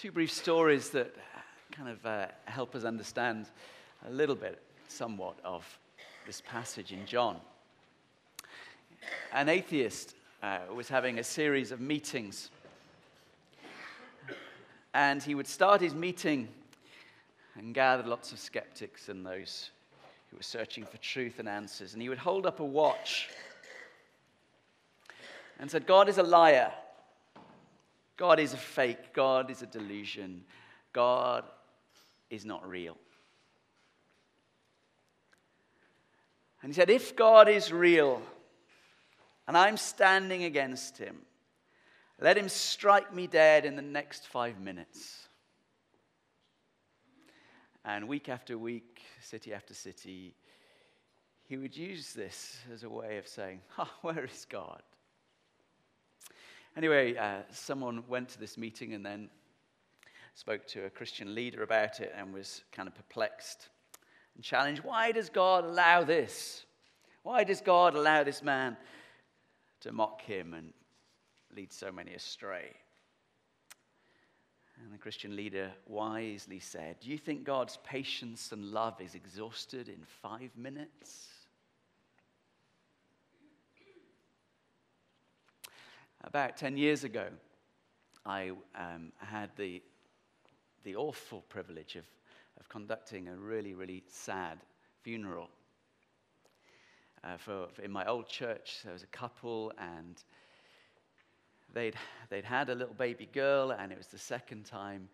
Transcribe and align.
two 0.00 0.10
brief 0.10 0.32
stories 0.32 0.88
that 0.88 1.14
kind 1.72 1.90
of 1.90 2.06
uh, 2.06 2.26
help 2.46 2.74
us 2.74 2.84
understand 2.84 3.44
a 4.08 4.10
little 4.10 4.34
bit, 4.34 4.58
somewhat, 4.88 5.36
of 5.44 5.78
this 6.26 6.40
passage 6.40 6.90
in 6.90 7.04
John. 7.04 7.36
An 9.30 9.50
atheist 9.50 10.14
uh, 10.42 10.60
was 10.74 10.88
having 10.88 11.18
a 11.18 11.22
series 11.22 11.70
of 11.70 11.82
meetings, 11.82 12.48
and 14.94 15.22
he 15.22 15.34
would 15.34 15.46
start 15.46 15.82
his 15.82 15.94
meeting 15.94 16.48
and 17.56 17.74
gather 17.74 18.08
lots 18.08 18.32
of 18.32 18.38
skeptics 18.38 19.10
and 19.10 19.26
those 19.26 19.68
who 20.30 20.38
were 20.38 20.42
searching 20.42 20.86
for 20.86 20.96
truth 20.96 21.38
and 21.40 21.46
answers. 21.46 21.92
And 21.92 22.00
he 22.00 22.08
would 22.08 22.16
hold 22.16 22.46
up 22.46 22.60
a 22.60 22.64
watch 22.64 23.28
and 25.58 25.70
said, 25.70 25.86
God 25.86 26.08
is 26.08 26.16
a 26.16 26.22
liar. 26.22 26.72
God 28.20 28.38
is 28.38 28.52
a 28.52 28.58
fake. 28.58 29.14
God 29.14 29.50
is 29.50 29.62
a 29.62 29.66
delusion. 29.66 30.44
God 30.92 31.42
is 32.28 32.44
not 32.44 32.68
real. 32.68 32.98
And 36.62 36.70
he 36.70 36.74
said, 36.74 36.90
If 36.90 37.16
God 37.16 37.48
is 37.48 37.72
real 37.72 38.20
and 39.48 39.56
I'm 39.56 39.78
standing 39.78 40.44
against 40.44 40.98
him, 40.98 41.16
let 42.20 42.36
him 42.36 42.50
strike 42.50 43.14
me 43.14 43.26
dead 43.26 43.64
in 43.64 43.74
the 43.74 43.80
next 43.80 44.26
five 44.26 44.60
minutes. 44.60 45.26
And 47.86 48.06
week 48.06 48.28
after 48.28 48.58
week, 48.58 49.00
city 49.22 49.54
after 49.54 49.72
city, 49.72 50.34
he 51.48 51.56
would 51.56 51.74
use 51.74 52.12
this 52.12 52.58
as 52.70 52.82
a 52.82 52.90
way 52.90 53.16
of 53.16 53.26
saying, 53.26 53.62
oh, 53.78 53.90
Where 54.02 54.26
is 54.26 54.46
God? 54.46 54.82
Anyway, 56.80 57.14
uh, 57.14 57.42
someone 57.52 58.02
went 58.08 58.30
to 58.30 58.40
this 58.40 58.56
meeting 58.56 58.94
and 58.94 59.04
then 59.04 59.28
spoke 60.32 60.66
to 60.66 60.86
a 60.86 60.88
Christian 60.88 61.34
leader 61.34 61.62
about 61.62 62.00
it 62.00 62.10
and 62.16 62.32
was 62.32 62.62
kind 62.72 62.88
of 62.88 62.94
perplexed 62.94 63.68
and 64.34 64.42
challenged 64.42 64.82
why 64.82 65.12
does 65.12 65.28
God 65.28 65.64
allow 65.64 66.04
this? 66.04 66.64
Why 67.22 67.44
does 67.44 67.60
God 67.60 67.94
allow 67.94 68.24
this 68.24 68.42
man 68.42 68.78
to 69.80 69.92
mock 69.92 70.22
him 70.22 70.54
and 70.54 70.72
lead 71.54 71.70
so 71.70 71.92
many 71.92 72.14
astray? 72.14 72.72
And 74.82 74.90
the 74.90 74.96
Christian 74.96 75.36
leader 75.36 75.72
wisely 75.86 76.60
said, 76.60 76.96
Do 77.00 77.10
you 77.10 77.18
think 77.18 77.44
God's 77.44 77.78
patience 77.84 78.52
and 78.52 78.72
love 78.72 78.98
is 79.02 79.14
exhausted 79.14 79.90
in 79.90 80.00
five 80.22 80.56
minutes? 80.56 81.28
About 86.30 86.56
10 86.56 86.76
years 86.76 87.02
ago, 87.02 87.26
I 88.24 88.52
um, 88.76 89.10
had 89.18 89.50
the 89.56 89.82
the 90.84 90.94
awful 90.94 91.42
privilege 91.48 91.96
of, 91.96 92.04
of 92.60 92.68
conducting 92.68 93.26
a 93.26 93.34
really, 93.34 93.74
really 93.74 94.04
sad 94.08 94.58
funeral. 95.02 95.48
Uh, 97.24 97.36
for, 97.36 97.66
for, 97.72 97.82
in 97.82 97.90
my 97.90 98.06
old 98.06 98.28
church, 98.28 98.78
there 98.84 98.92
was 98.92 99.02
a 99.02 99.08
couple, 99.08 99.72
and 99.76 100.22
they'd, 101.74 101.96
they'd 102.30 102.44
had 102.44 102.70
a 102.70 102.74
little 102.76 102.94
baby 102.94 103.28
girl, 103.32 103.72
and 103.72 103.90
it 103.90 103.98
was 103.98 104.06
the 104.06 104.16
second 104.16 104.64
time 104.64 105.08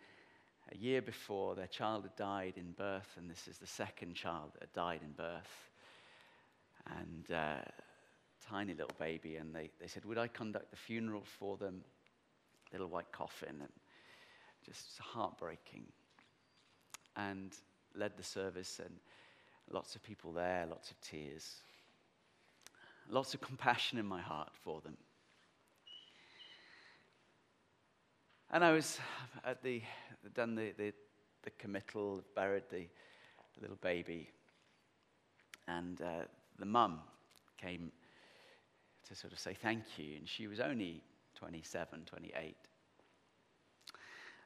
a 0.71 0.77
year 0.77 1.01
before 1.01 1.55
their 1.55 1.67
child 1.67 2.03
had 2.03 2.15
died 2.17 2.55
in 2.59 2.73
birth, 2.73 3.09
and 3.17 3.31
this 3.31 3.49
is 3.49 3.57
the 3.57 3.67
second 3.67 4.15
child 4.15 4.51
that 4.53 4.65
had 4.65 4.73
died 4.75 5.01
in 5.03 5.13
birth. 5.13 5.71
And 7.01 7.33
uh, 7.35 7.63
tiny 8.49 8.75
little 8.75 8.95
baby, 8.99 9.37
and 9.37 9.55
they, 9.55 9.71
they 9.81 9.87
said, 9.87 10.05
Would 10.05 10.19
I 10.19 10.29
conduct 10.29 10.71
the 10.71 10.77
funeral 10.77 11.23
for 11.25 11.57
them? 11.57 11.83
Little 12.73 12.89
white 12.89 13.11
coffin. 13.13 13.57
And 13.61 13.73
just 14.65 14.99
heartbreaking. 14.99 15.85
And 17.17 17.53
led 17.95 18.17
the 18.17 18.23
service, 18.23 18.81
and 18.85 18.95
lots 19.71 19.95
of 19.95 20.03
people 20.03 20.33
there, 20.33 20.67
lots 20.69 20.91
of 20.91 21.01
tears, 21.01 21.63
lots 23.09 23.33
of 23.35 23.41
compassion 23.41 23.99
in 23.99 24.07
my 24.07 24.21
heart 24.21 24.51
for 24.63 24.81
them. 24.81 24.97
And 28.51 28.63
I 28.63 28.73
was 28.73 28.99
at 29.45 29.63
the, 29.63 29.83
done 30.35 30.55
the, 30.55 30.73
the, 30.77 30.93
the 31.43 31.51
committal, 31.59 32.23
buried 32.35 32.65
the, 32.71 32.87
little 33.61 33.77
baby, 33.77 34.29
and 35.67 36.01
uh, 36.03 36.25
the 36.59 36.67
mum 36.67 37.01
came 37.57 37.91
to 39.09 39.15
sort 39.15 39.33
of 39.33 39.39
say 39.39 39.55
thank 39.55 39.85
you, 39.99 40.17
and 40.17 40.29
she 40.29 40.47
was 40.47 40.61
only 40.61 41.03
27, 41.37 42.05
28. 42.07 42.57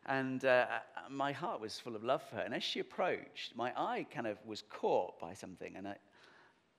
And 0.07 0.45
uh, 0.45 0.67
my 1.11 1.33
heart 1.33 1.61
was 1.61 1.79
full 1.79 1.95
of 1.95 2.03
love 2.03 2.23
for 2.23 2.37
her. 2.37 2.43
And 2.43 2.55
as 2.55 2.63
she 2.63 2.81
approached, 2.81 3.55
my 3.55 3.73
eye 3.77 4.07
kind 4.13 4.27
of 4.27 4.39
was 4.47 4.63
caught 4.63 5.21
by 5.21 5.35
something. 5.35 5.75
And 5.77 5.87
I, 5.87 5.97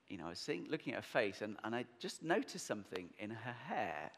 you 0.09 0.17
know, 0.17 0.25
I 0.25 0.29
was 0.29 0.39
seeing, 0.39 0.67
looking 0.69 0.93
at 0.93 0.97
her 0.97 1.09
face, 1.19 1.41
and, 1.41 1.55
and 1.63 1.75
I 1.75 1.85
just 1.99 2.23
noticed 2.23 2.65
something 2.65 3.09
in 3.19 3.29
her 3.29 3.55
hair. 3.67 4.11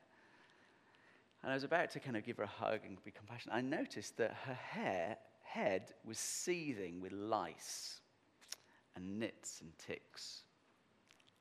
And 1.43 1.51
I 1.51 1.55
was 1.55 1.63
about 1.63 1.91
to 1.91 1.99
kind 1.99 2.15
of 2.15 2.25
give 2.25 2.37
her 2.37 2.43
a 2.43 2.47
hug 2.47 2.79
and 2.85 3.03
be 3.03 3.11
compassionate. 3.11 3.55
I 3.55 3.61
noticed 3.61 4.17
that 4.17 4.33
her 4.45 4.53
hair, 4.53 5.17
head 5.41 5.91
was 6.05 6.17
seething 6.17 7.01
with 7.01 7.11
lice 7.11 7.99
and 8.95 9.19
nits 9.19 9.59
and 9.61 9.71
ticks. 9.77 10.43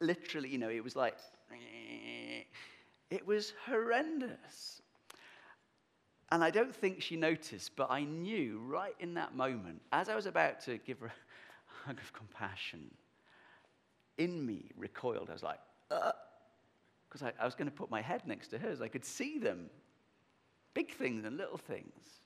Literally, 0.00 0.48
you 0.48 0.58
know, 0.58 0.68
it 0.68 0.82
was 0.82 0.96
like, 0.96 1.16
it 3.10 3.26
was 3.26 3.52
horrendous. 3.66 4.82
And 6.30 6.42
I 6.42 6.50
don't 6.50 6.74
think 6.74 7.02
she 7.02 7.16
noticed, 7.16 7.76
but 7.76 7.90
I 7.90 8.04
knew 8.04 8.58
right 8.66 8.94
in 9.00 9.14
that 9.14 9.34
moment, 9.36 9.82
as 9.92 10.08
I 10.08 10.16
was 10.16 10.24
about 10.24 10.60
to 10.62 10.78
give 10.78 11.00
her 11.00 11.06
a 11.06 11.86
hug 11.86 11.98
of 11.98 12.12
compassion, 12.14 12.90
in 14.18 14.44
me 14.44 14.70
recoiled. 14.76 15.28
I 15.28 15.34
was 15.34 15.42
like, 15.42 15.58
uh, 15.90 16.12
because 17.08 17.22
I, 17.22 17.32
I 17.38 17.44
was 17.44 17.54
going 17.54 17.68
to 17.68 17.74
put 17.74 17.90
my 17.90 18.00
head 18.00 18.22
next 18.26 18.48
to 18.48 18.58
hers. 18.58 18.80
I 18.80 18.88
could 18.88 19.04
see 19.04 19.38
them 19.38 19.68
big 20.72 20.94
things 20.94 21.24
and 21.24 21.36
little 21.36 21.58
things. 21.58 22.22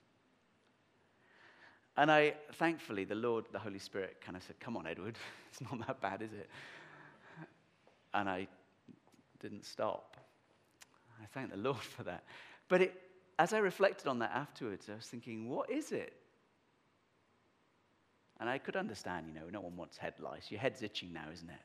And 1.96 2.10
I, 2.10 2.34
thankfully, 2.54 3.04
the 3.04 3.14
Lord, 3.14 3.46
the 3.52 3.58
Holy 3.58 3.78
Spirit 3.78 4.18
kind 4.20 4.36
of 4.36 4.42
said, 4.42 4.60
Come 4.60 4.76
on, 4.76 4.86
Edward, 4.86 5.16
it's 5.50 5.60
not 5.60 5.84
that 5.86 6.00
bad, 6.00 6.22
is 6.22 6.32
it? 6.32 6.48
And 8.14 8.28
I 8.28 8.46
didn't 9.40 9.64
stop. 9.64 10.16
I 11.22 11.26
thank 11.32 11.50
the 11.50 11.56
Lord 11.56 11.78
for 11.78 12.02
that. 12.04 12.24
But 12.68 12.82
it, 12.82 13.02
as 13.38 13.52
I 13.52 13.58
reflected 13.58 14.06
on 14.06 14.18
that 14.20 14.32
afterwards, 14.34 14.88
I 14.90 14.96
was 14.96 15.06
thinking, 15.06 15.48
what 15.48 15.70
is 15.70 15.92
it? 15.92 16.12
And 18.38 18.50
I 18.50 18.58
could 18.58 18.76
understand, 18.76 19.26
you 19.28 19.34
know, 19.34 19.46
no 19.50 19.60
one 19.60 19.76
wants 19.76 19.96
head 19.96 20.14
lice. 20.20 20.50
Your 20.50 20.60
head's 20.60 20.82
itching 20.82 21.12
now, 21.12 21.24
isn't 21.32 21.48
it? 21.48 21.56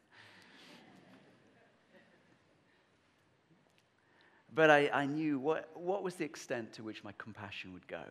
But 4.54 4.70
I, 4.70 4.90
I 4.94 5.06
knew 5.06 5.40
what, 5.40 5.70
what 5.76 6.04
was 6.04 6.16
the 6.16 6.26
extent 6.26 6.74
to 6.74 6.84
which 6.84 7.04
my 7.04 7.14
compassion 7.18 7.72
would 7.74 7.88
go. 7.88 8.04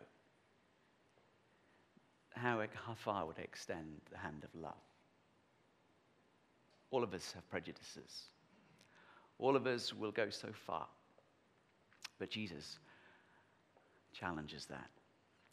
How, 2.31 2.63
how 2.73 2.95
far 2.95 3.25
would 3.27 3.37
I 3.37 3.43
extend 3.43 4.01
the 4.11 4.17
hand 4.17 4.43
of 4.43 4.59
love? 4.59 4.73
All 6.89 7.03
of 7.03 7.13
us 7.13 7.31
have 7.33 7.47
prejudices. 7.49 8.23
All 9.41 9.55
of 9.55 9.65
us 9.65 9.91
will 9.91 10.11
go 10.11 10.29
so 10.29 10.49
far. 10.53 10.85
But 12.19 12.29
Jesus 12.29 12.77
challenges 14.13 14.67
that. 14.67 14.87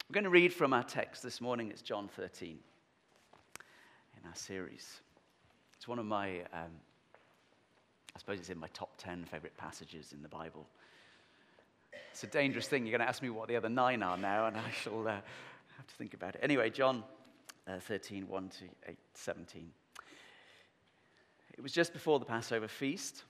We're 0.09 0.15
going 0.15 0.25
to 0.25 0.31
read 0.31 0.53
from 0.53 0.75
our 0.75 0.83
text 0.83 1.23
this 1.23 1.41
morning. 1.41 1.71
It's 1.71 1.81
John 1.81 2.07
13 2.07 2.59
in 4.21 4.29
our 4.29 4.35
series. 4.35 5.01
It's 5.75 5.89
one 5.89 5.99
of 5.99 6.05
my, 6.05 6.41
um, 6.53 6.71
I 8.15 8.19
suppose 8.19 8.39
it's 8.39 8.51
in 8.51 8.59
my 8.59 8.69
top 8.75 8.91
10 8.99 9.25
favorite 9.25 9.57
passages 9.57 10.13
in 10.13 10.23
the 10.23 10.29
Bible. 10.29 10.67
It's 12.11 12.23
a 12.25 12.27
dangerous 12.27 12.69
thing. 12.69 12.85
You're 12.85 12.99
going 12.99 13.07
to 13.07 13.09
ask 13.09 13.23
me 13.23 13.31
what 13.31 13.49
the 13.49 13.57
other 13.57 13.71
nine 13.71 14.03
are 14.03 14.19
now, 14.19 14.49
and 14.49 14.57
I 14.59 14.71
shall 14.83 15.09
uh, 15.09 15.13
have 15.13 15.87
to 15.87 15.95
think 15.95 16.13
about 16.13 16.35
it. 16.35 16.41
Anyway, 16.43 16.69
John 16.69 17.05
uh, 17.67 17.79
13, 17.81 18.29
1 18.29 18.49
to 18.51 18.65
8, 18.87 18.99
17. 19.15 19.71
It 21.57 21.63
was 21.63 21.73
just 21.73 21.95
before 21.95 22.19
the 22.19 22.27
Passover 22.27 22.69
feast. 22.69 23.23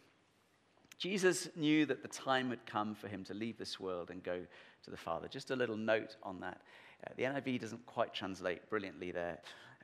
Jesus 0.98 1.48
knew 1.54 1.86
that 1.86 2.02
the 2.02 2.08
time 2.08 2.50
had 2.50 2.66
come 2.66 2.94
for 2.94 3.06
him 3.06 3.22
to 3.24 3.34
leave 3.34 3.56
this 3.56 3.78
world 3.78 4.10
and 4.10 4.22
go 4.22 4.40
to 4.82 4.90
the 4.90 4.96
Father. 4.96 5.28
Just 5.28 5.50
a 5.50 5.56
little 5.56 5.76
note 5.76 6.16
on 6.24 6.40
that. 6.40 6.60
Uh, 7.06 7.10
the 7.16 7.22
NIV 7.22 7.60
doesn't 7.60 7.86
quite 7.86 8.12
translate 8.12 8.68
brilliantly 8.68 9.12
there. 9.12 9.38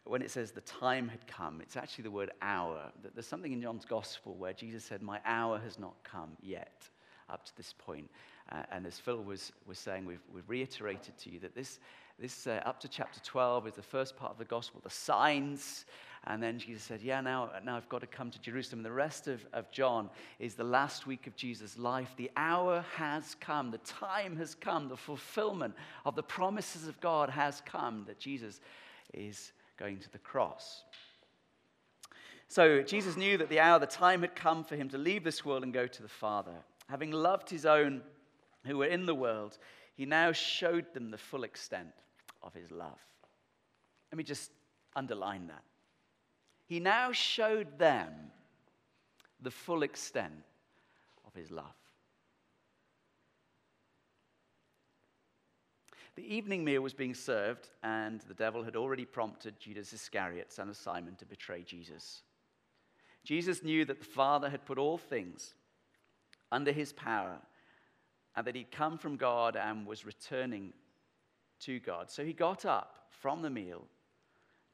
When 0.05 0.23
it 0.23 0.31
says 0.31 0.51
the 0.51 0.61
time 0.63 1.09
had 1.09 1.27
come, 1.27 1.61
it's 1.61 1.77
actually 1.77 2.03
the 2.03 2.11
word 2.11 2.33
hour. 2.43 2.91
There's 3.15 3.27
something 3.27 3.53
in 3.53 3.63
John's 3.63 3.85
gospel 3.85 4.35
where 4.35 4.53
Jesus 4.53 4.85
said, 4.85 5.03
My 5.03 5.21
hour 5.25 5.59
has 5.61 5.79
not 5.79 5.95
come 6.03 6.31
yet, 6.43 6.89
up 7.31 7.45
to 7.47 7.57
this 7.57 7.73
point. 7.79 8.11
Uh, 8.51 8.65
and 8.73 8.85
as 8.85 8.99
Phil 8.99 9.23
was, 9.23 9.53
was 9.67 9.79
saying, 9.79 10.05
we've, 10.05 10.21
we've 10.33 10.49
reiterated 10.49 11.17
to 11.19 11.31
you 11.31 11.39
that 11.41 11.55
this, 11.55 11.79
this 12.19 12.47
uh, 12.47 12.61
up 12.67 12.81
to 12.81 12.89
chapter 12.89 13.21
12 13.21 13.69
is 13.69 13.75
the 13.75 13.83
first 13.83 14.17
part 14.17 14.33
of 14.33 14.39
the 14.39 14.45
gospel, 14.45 14.81
the 14.83 14.91
signs 14.91 15.87
And 16.26 16.43
then 16.43 16.59
Jesus 16.59 16.82
said, 16.82 17.03
Yeah, 17.03 17.21
now, 17.21 17.50
now 17.65 17.76
I've 17.76 17.88
got 17.88 18.00
to 18.00 18.06
come 18.06 18.31
to 18.31 18.41
Jerusalem. 18.41 18.82
The 18.82 18.91
rest 18.91 19.29
of, 19.29 19.44
of 19.53 19.71
John 19.71 20.09
is 20.38 20.55
the 20.55 20.65
last 20.65 21.06
week 21.06 21.26
of 21.26 21.37
Jesus' 21.37 21.79
life. 21.79 22.15
The 22.17 22.31
hour 22.37 22.85
has 22.97 23.37
come, 23.41 23.71
the 23.71 23.79
time 23.79 24.37
has 24.37 24.55
come, 24.55 24.88
the 24.88 24.97
fulfillment 24.97 25.75
of 26.06 26.15
the 26.15 26.23
promises 26.23 26.88
of 26.88 26.99
God 27.00 27.29
has 27.29 27.62
come 27.67 28.05
that 28.06 28.19
Jesus 28.19 28.61
is 29.12 29.53
going 29.76 29.99
to 29.99 30.11
the 30.12 30.19
cross. 30.19 30.85
So 32.49 32.82
Jesus 32.82 33.17
knew 33.17 33.37
that 33.38 33.50
the 33.50 33.61
hour, 33.61 33.79
the 33.79 33.87
time 33.87 34.23
had 34.23 34.35
come 34.35 34.65
for 34.65 34.77
him 34.77 34.88
to 34.91 34.99
leave 34.99 35.25
this 35.25 35.44
world 35.44 35.62
and 35.62 35.73
go 35.73 35.87
to 35.87 36.03
the 36.03 36.09
Father. 36.09 36.55
Having 36.88 37.11
loved 37.11 37.50
his 37.50 37.67
own 37.67 38.03
who 38.65 38.79
were 38.79 38.87
in 38.87 39.05
the 39.05 39.15
world, 39.15 39.59
he 39.94 40.06
now 40.06 40.32
showed 40.32 40.93
them 40.94 41.11
the 41.11 41.19
full 41.19 41.44
extent 41.44 41.93
of 42.43 42.55
his 42.55 42.70
love. 42.70 42.99
Let 44.11 44.19
me 44.19 44.25
just 44.25 44.50
underline 44.97 45.49
that. 45.49 45.62
He 46.67 46.81
now 46.81 47.13
showed 47.13 47.79
them 47.79 48.13
the 49.41 49.51
full 49.51 49.83
extent 49.83 50.33
of 51.27 51.35
his 51.35 51.51
love. 51.51 51.75
The 56.17 56.35
evening 56.35 56.65
meal 56.65 56.81
was 56.81 56.95
being 56.95 57.15
served, 57.15 57.71
and 57.83 58.21
the 58.23 58.35
devil 58.35 58.63
had 58.63 58.77
already 58.77 59.05
prompted 59.05 59.59
Judas 59.59 59.93
Iscariot, 59.93 60.53
son 60.53 60.69
of 60.69 60.77
Simon, 60.77 61.17
to 61.17 61.27
betray 61.27 61.63
Jesus. 61.65 62.23
Jesus 63.25 63.65
knew 63.65 63.85
that 63.85 63.99
the 63.99 64.05
Father 64.05 64.49
had 64.49 64.65
put 64.65 64.79
all 64.79 64.97
things 64.97 65.55
under 66.53 66.71
his 66.71 66.93
power, 66.93 67.39
and 68.37 68.47
that 68.47 68.55
he'd 68.55 68.71
come 68.71 68.97
from 68.97 69.17
God 69.17 69.57
and 69.57 69.87
was 69.87 70.07
returning 70.07 70.73
to 71.61 71.81
God. 71.81 72.11
So 72.11 72.25
he 72.25 72.33
got 72.33 72.65
up 72.65 73.09
from 73.11 73.43
the 73.43 73.51
meal 73.51 73.87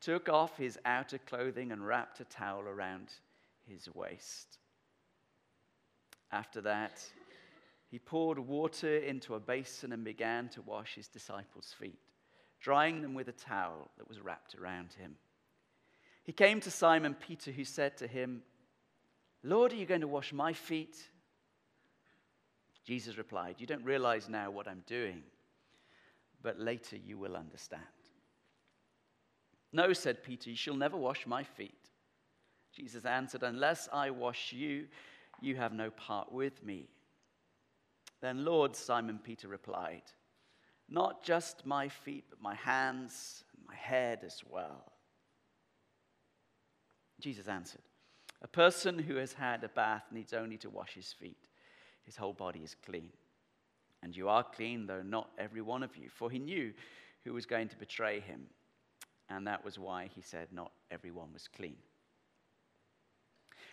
took 0.00 0.29
off 0.29 0.56
his 0.56 0.79
outer 0.85 1.19
clothing 1.19 1.73
and 1.73 1.87
wrapped 1.87 2.20
a 2.20 2.25
towel 2.25 2.62
around 2.62 3.08
his 3.67 3.88
waist. 3.94 4.58
After 6.32 6.61
that, 6.62 7.02
he 7.91 7.99
poured 7.99 8.38
water 8.38 8.99
into 8.99 9.35
a 9.35 9.41
basin 9.41 9.93
and 9.93 10.05
began 10.05 10.49
to 10.50 10.62
wash 10.62 10.94
his 10.94 11.08
disciples' 11.08 11.75
feet, 11.79 11.99
drying 12.61 13.02
them 13.02 13.14
with 13.14 13.29
a 13.29 13.32
towel 13.32 13.91
that 13.99 14.08
was 14.08 14.20
wrapped 14.20 14.55
around 14.55 14.93
him. 14.93 15.17
He 16.23 16.32
came 16.32 16.61
to 16.61 16.70
Simon 16.70 17.14
Peter, 17.14 17.50
who 17.50 17.64
said 17.64 17.96
to 17.96 18.06
him, 18.06 18.43
Lord, 19.43 19.73
are 19.73 19.76
you 19.76 19.87
going 19.87 20.03
to 20.03 20.08
wash 20.08 20.32
my 20.32 20.53
feet? 20.53 20.96
Jesus 22.85 23.19
replied, 23.19 23.56
You 23.58 23.67
don't 23.67 23.85
realize 23.85 24.29
now 24.29 24.50
what 24.50 24.69
I'm 24.69 24.85
doing, 24.87 25.23
but 26.43 26.61
later 26.61 26.96
you 26.96 27.19
will 27.19 27.37
understand. 27.37 27.82
No, 29.72 29.93
said 29.93 30.25
Peter, 30.25 30.50
you 30.50 30.56
shall 30.56 30.75
never 30.75 30.96
wash 30.96 31.26
my 31.26 31.44
feet. 31.44 31.90
Jesus 32.75 33.05
answered, 33.05 33.43
Unless 33.43 33.88
I 33.93 34.11
wash 34.11 34.52
you, 34.52 34.87
you 35.40 35.56
have 35.56 35.72
no 35.72 35.90
part 35.90 36.32
with 36.32 36.64
me. 36.64 36.88
Then, 38.20 38.44
Lord, 38.44 38.75
Simon 38.76 39.20
Peter 39.22 39.49
replied, 39.49 40.02
Not 40.88 41.22
just 41.22 41.64
my 41.64 41.88
feet, 41.88 42.25
but 42.31 42.43
my 42.43 42.55
hands 42.55 43.44
and 43.56 43.67
my 43.67 43.75
head 43.75 44.20
as 44.25 44.43
well. 44.49 44.93
Jesus 47.20 47.49
answered, 47.49 47.82
A 48.43 48.49
person 48.49 48.99
who 48.99 49.17
has 49.17 49.32
had 49.32 49.62
a 49.62 49.69
bath 49.69 50.05
needs 50.11 50.32
only 50.32 50.58
to 50.58 50.70
wash 50.70 50.94
his 50.94 51.12
feet. 51.12 51.49
His 52.05 52.17
whole 52.17 52.32
body 52.32 52.61
is 52.61 52.75
clean. 52.84 53.11
And 54.02 54.17
you 54.17 54.28
are 54.28 54.43
clean, 54.43 54.87
though 54.87 55.02
not 55.02 55.31
every 55.38 55.61
one 55.61 55.82
of 55.82 55.96
you. 55.96 56.08
For 56.08 56.31
he 56.31 56.38
knew 56.38 56.72
who 57.25 57.34
was 57.34 57.46
going 57.46 57.69
to 57.69 57.76
betray 57.76 58.20
him 58.20 58.46
and 59.31 59.47
that 59.47 59.65
was 59.65 59.79
why 59.79 60.11
he 60.15 60.21
said 60.21 60.49
not 60.53 60.73
everyone 60.91 61.32
was 61.32 61.49
clean. 61.49 61.77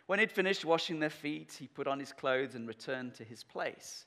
When 0.05 0.19
he'd 0.19 0.31
finished 0.31 0.63
washing 0.63 0.99
their 0.99 1.09
feet, 1.09 1.57
he 1.59 1.67
put 1.67 1.87
on 1.87 1.99
his 1.99 2.13
clothes 2.13 2.55
and 2.55 2.67
returned 2.67 3.15
to 3.15 3.25
his 3.25 3.43
place. 3.43 4.05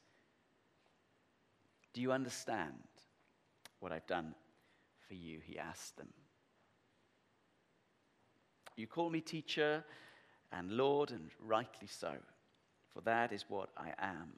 Do 1.93 2.01
you 2.01 2.13
understand 2.13 2.73
what 3.81 3.93
I've 3.93 4.07
done 4.07 4.35
for 5.07 5.15
you? 5.15 5.41
He 5.45 5.59
asked 5.59 5.97
them. 5.99 6.09
You 8.77 8.87
call 8.87 9.11
me 9.11 9.21
teacher 9.21 9.85
and 10.53 10.73
Lord, 10.73 11.11
and 11.11 11.31
rightly 11.45 11.87
so, 11.87 12.13
for 12.95 13.03
that 13.03 13.33
is 13.33 13.45
what 13.49 13.69
I 13.77 13.93
am. 13.99 14.33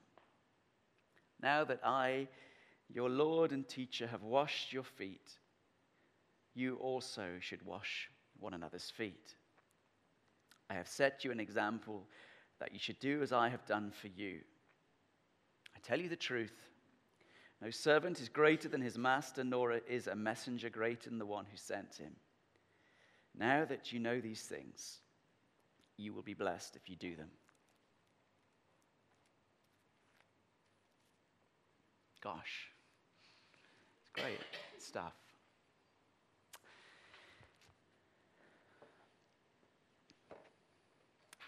Now 1.41 1.65
that 1.65 1.81
I, 1.85 2.27
your 2.93 3.09
Lord 3.09 3.53
and 3.53 3.69
teacher, 3.69 4.07
have 4.07 4.23
washed 4.23 4.73
your 4.73 4.83
feet, 4.83 5.39
you 6.55 6.77
also 6.77 7.39
should 7.41 7.63
wash 7.65 8.11
one 8.39 8.55
another's 8.55 8.91
feet. 8.91 9.35
I 10.69 10.75
have 10.75 10.89
set 10.89 11.25
you 11.25 11.31
an 11.31 11.41
example 11.41 12.07
that 12.61 12.73
you 12.73 12.79
should 12.79 12.99
do 12.99 13.23
as 13.23 13.33
I 13.33 13.49
have 13.49 13.67
done 13.67 13.91
for 13.91 14.09
you. 14.09 14.41
I 15.75 15.79
tell 15.83 16.01
you 16.01 16.09
the 16.09 16.17
truth. 16.17 16.55
No 17.61 17.71
servant 17.71 18.21
is 18.21 18.29
greater 18.29 18.69
than 18.69 18.81
his 18.81 18.99
master, 18.99 19.45
nor 19.45 19.73
is 19.73 20.07
a 20.07 20.15
messenger 20.15 20.69
greater 20.69 21.09
than 21.09 21.19
the 21.19 21.27
one 21.27 21.47
who 21.51 21.57
sent 21.57 21.97
him. 21.97 22.17
Now 23.39 23.65
that 23.65 23.93
you 23.93 23.99
know 23.99 24.21
these 24.21 24.43
things, 24.43 24.99
you 25.97 26.13
will 26.13 26.23
be 26.23 26.35
blessed 26.35 26.77
if 26.77 26.89
you 26.89 26.97
do 26.97 27.17
them. 27.17 27.31
Gosh, 32.23 32.69
it's 34.01 34.11
great 34.11 34.39
stuff. 34.79 35.22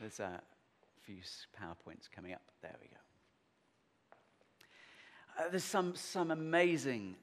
There's 0.05 0.21
a 0.21 0.39
few 1.01 1.17
PowerPoints 1.59 2.11
coming 2.15 2.35
up. 2.35 2.43
There 2.61 2.77
we 2.79 2.89
go. 2.89 2.97
Uh, 5.39 5.49
there's 5.49 5.65
some, 5.65 5.97
some 5.97 6.31
amazing, 6.31 7.17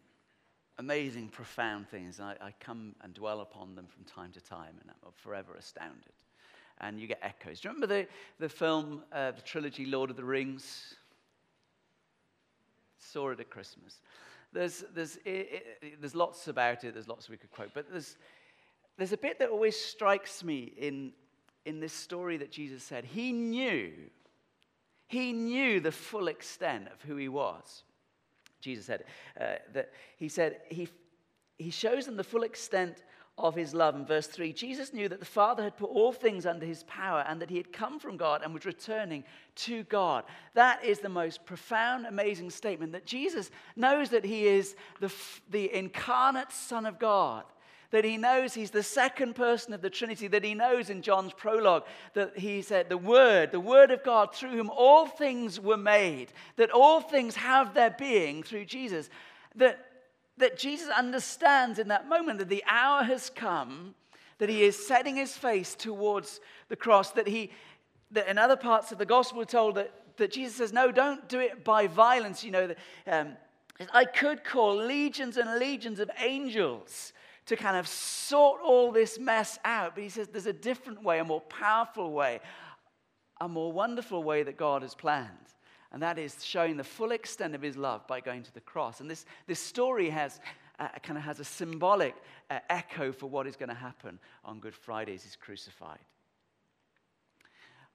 amazing, 0.79 1.27
profound 1.27 1.87
things. 1.89 2.19
I, 2.19 2.35
I 2.41 2.55
come 2.59 2.95
and 3.03 3.13
dwell 3.13 3.41
upon 3.41 3.75
them 3.75 3.85
from 3.85 4.03
time 4.05 4.31
to 4.31 4.41
time, 4.41 4.73
and 4.81 4.89
I'm 4.89 5.11
forever 5.13 5.53
astounded. 5.53 6.13
And 6.79 6.99
you 6.99 7.05
get 7.05 7.19
echoes. 7.21 7.59
Do 7.59 7.67
you 7.67 7.75
remember 7.75 7.93
the, 7.93 8.07
the 8.39 8.49
film, 8.49 9.03
uh, 9.11 9.29
the 9.29 9.41
trilogy 9.41 9.85
Lord 9.85 10.09
of 10.09 10.15
the 10.15 10.23
Rings? 10.23 10.95
Saw 12.97 13.29
it 13.29 13.39
at 13.39 13.51
Christmas. 13.51 14.01
There's, 14.53 14.85
there's, 14.95 15.17
it, 15.17 15.77
it, 15.83 16.01
there's 16.01 16.15
lots 16.15 16.47
about 16.47 16.83
it, 16.83 16.95
there's 16.95 17.07
lots 17.07 17.29
we 17.29 17.37
could 17.37 17.51
quote, 17.51 17.69
but 17.75 17.91
there's, 17.91 18.17
there's 18.97 19.13
a 19.13 19.17
bit 19.17 19.37
that 19.37 19.49
always 19.49 19.79
strikes 19.79 20.43
me 20.43 20.73
in, 20.77 21.13
in 21.65 21.79
this 21.79 21.93
story 21.93 22.37
that 22.37 22.51
Jesus 22.51 22.83
said, 22.83 23.05
he 23.05 23.31
knew, 23.31 23.91
he 25.07 25.33
knew 25.33 25.79
the 25.79 25.91
full 25.91 26.27
extent 26.27 26.87
of 26.93 27.01
who 27.01 27.15
he 27.15 27.27
was. 27.27 27.83
Jesus 28.61 28.85
said 28.85 29.03
uh, 29.39 29.55
that 29.73 29.91
he 30.17 30.29
said 30.29 30.61
he, 30.69 30.87
he 31.57 31.71
shows 31.71 32.05
them 32.05 32.15
the 32.15 32.23
full 32.23 32.43
extent 32.43 33.03
of 33.37 33.55
his 33.55 33.73
love. 33.73 33.95
In 33.95 34.05
verse 34.05 34.27
3, 34.27 34.53
Jesus 34.53 34.93
knew 34.93 35.09
that 35.09 35.19
the 35.19 35.25
Father 35.25 35.63
had 35.63 35.77
put 35.77 35.89
all 35.89 36.11
things 36.11 36.45
under 36.45 36.65
his 36.65 36.83
power 36.83 37.25
and 37.27 37.41
that 37.41 37.49
he 37.49 37.57
had 37.57 37.73
come 37.73 37.99
from 37.99 38.17
God 38.17 38.41
and 38.43 38.53
was 38.53 38.65
returning 38.65 39.23
to 39.55 39.83
God. 39.83 40.25
That 40.53 40.83
is 40.83 40.99
the 40.99 41.09
most 41.09 41.45
profound, 41.45 42.05
amazing 42.05 42.51
statement 42.51 42.91
that 42.91 43.05
Jesus 43.05 43.49
knows 43.75 44.09
that 44.09 44.25
he 44.25 44.45
is 44.45 44.75
the, 44.99 45.11
the 45.49 45.73
incarnate 45.75 46.51
Son 46.51 46.85
of 46.85 46.99
God 46.99 47.43
that 47.91 48.05
he 48.05 48.17
knows 48.17 48.53
he's 48.53 48.71
the 48.71 48.83
second 48.83 49.35
person 49.35 49.73
of 49.73 49.81
the 49.81 49.89
Trinity, 49.89 50.27
that 50.27 50.43
he 50.43 50.55
knows 50.55 50.89
in 50.89 51.01
John's 51.01 51.33
prologue 51.33 51.83
that 52.13 52.37
he 52.37 52.61
said, 52.61 52.89
The 52.89 52.97
Word, 52.97 53.51
the 53.51 53.59
Word 53.59 53.91
of 53.91 54.03
God, 54.03 54.33
through 54.33 54.51
whom 54.51 54.69
all 54.69 55.05
things 55.05 55.59
were 55.59 55.77
made, 55.77 56.31
that 56.55 56.71
all 56.71 57.01
things 57.01 57.35
have 57.35 57.73
their 57.73 57.91
being 57.91 58.43
through 58.43 58.65
Jesus. 58.65 59.09
That, 59.55 59.85
that 60.37 60.57
Jesus 60.57 60.89
understands 60.89 61.79
in 61.79 61.89
that 61.89 62.07
moment 62.07 62.39
that 62.39 62.49
the 62.49 62.63
hour 62.65 63.03
has 63.03 63.29
come, 63.29 63.93
that 64.37 64.49
he 64.49 64.63
is 64.63 64.87
setting 64.87 65.17
his 65.17 65.35
face 65.35 65.75
towards 65.75 66.39
the 66.69 66.77
cross, 66.77 67.11
that 67.11 67.27
he, 67.27 67.51
that 68.11 68.27
in 68.27 68.37
other 68.37 68.55
parts 68.55 68.93
of 68.93 68.97
the 68.97 69.05
gospel, 69.05 69.39
we're 69.39 69.45
told 69.45 69.75
that, 69.75 69.91
that 70.15 70.31
Jesus 70.31 70.55
says, 70.55 70.71
No, 70.71 70.93
don't 70.93 71.27
do 71.27 71.39
it 71.41 71.65
by 71.65 71.87
violence. 71.87 72.41
You 72.41 72.51
know, 72.51 72.67
that, 72.67 72.77
um, 73.05 73.33
I 73.93 74.05
could 74.05 74.45
call 74.45 74.77
legions 74.77 75.35
and 75.35 75.59
legions 75.59 75.99
of 75.99 76.09
angels 76.19 77.11
to 77.51 77.57
kind 77.57 77.75
of 77.75 77.85
sort 77.85 78.61
all 78.63 78.93
this 78.93 79.19
mess 79.19 79.59
out. 79.65 79.93
But 79.93 80.05
he 80.05 80.09
says 80.09 80.29
there's 80.29 80.45
a 80.45 80.53
different 80.53 81.03
way, 81.03 81.19
a 81.19 81.25
more 81.25 81.41
powerful 81.41 82.13
way, 82.13 82.39
a 83.41 83.49
more 83.49 83.73
wonderful 83.73 84.23
way 84.23 84.43
that 84.43 84.55
God 84.55 84.83
has 84.83 84.95
planned. 84.95 85.29
And 85.91 86.01
that 86.01 86.17
is 86.17 86.45
showing 86.45 86.77
the 86.77 86.83
full 86.85 87.11
extent 87.11 87.53
of 87.53 87.61
his 87.61 87.75
love 87.75 88.07
by 88.07 88.21
going 88.21 88.43
to 88.43 88.53
the 88.53 88.61
cross. 88.61 89.01
And 89.01 89.11
this, 89.11 89.25
this 89.47 89.59
story 89.59 90.09
has 90.09 90.39
uh, 90.79 90.87
kind 91.03 91.17
of 91.17 91.25
has 91.25 91.41
a 91.41 91.43
symbolic 91.43 92.15
uh, 92.49 92.59
echo 92.69 93.11
for 93.11 93.27
what 93.27 93.45
is 93.45 93.57
going 93.57 93.67
to 93.67 93.75
happen 93.75 94.17
on 94.45 94.61
Good 94.61 94.73
Friday 94.73 95.15
as 95.15 95.23
he's 95.23 95.35
crucified. 95.35 95.99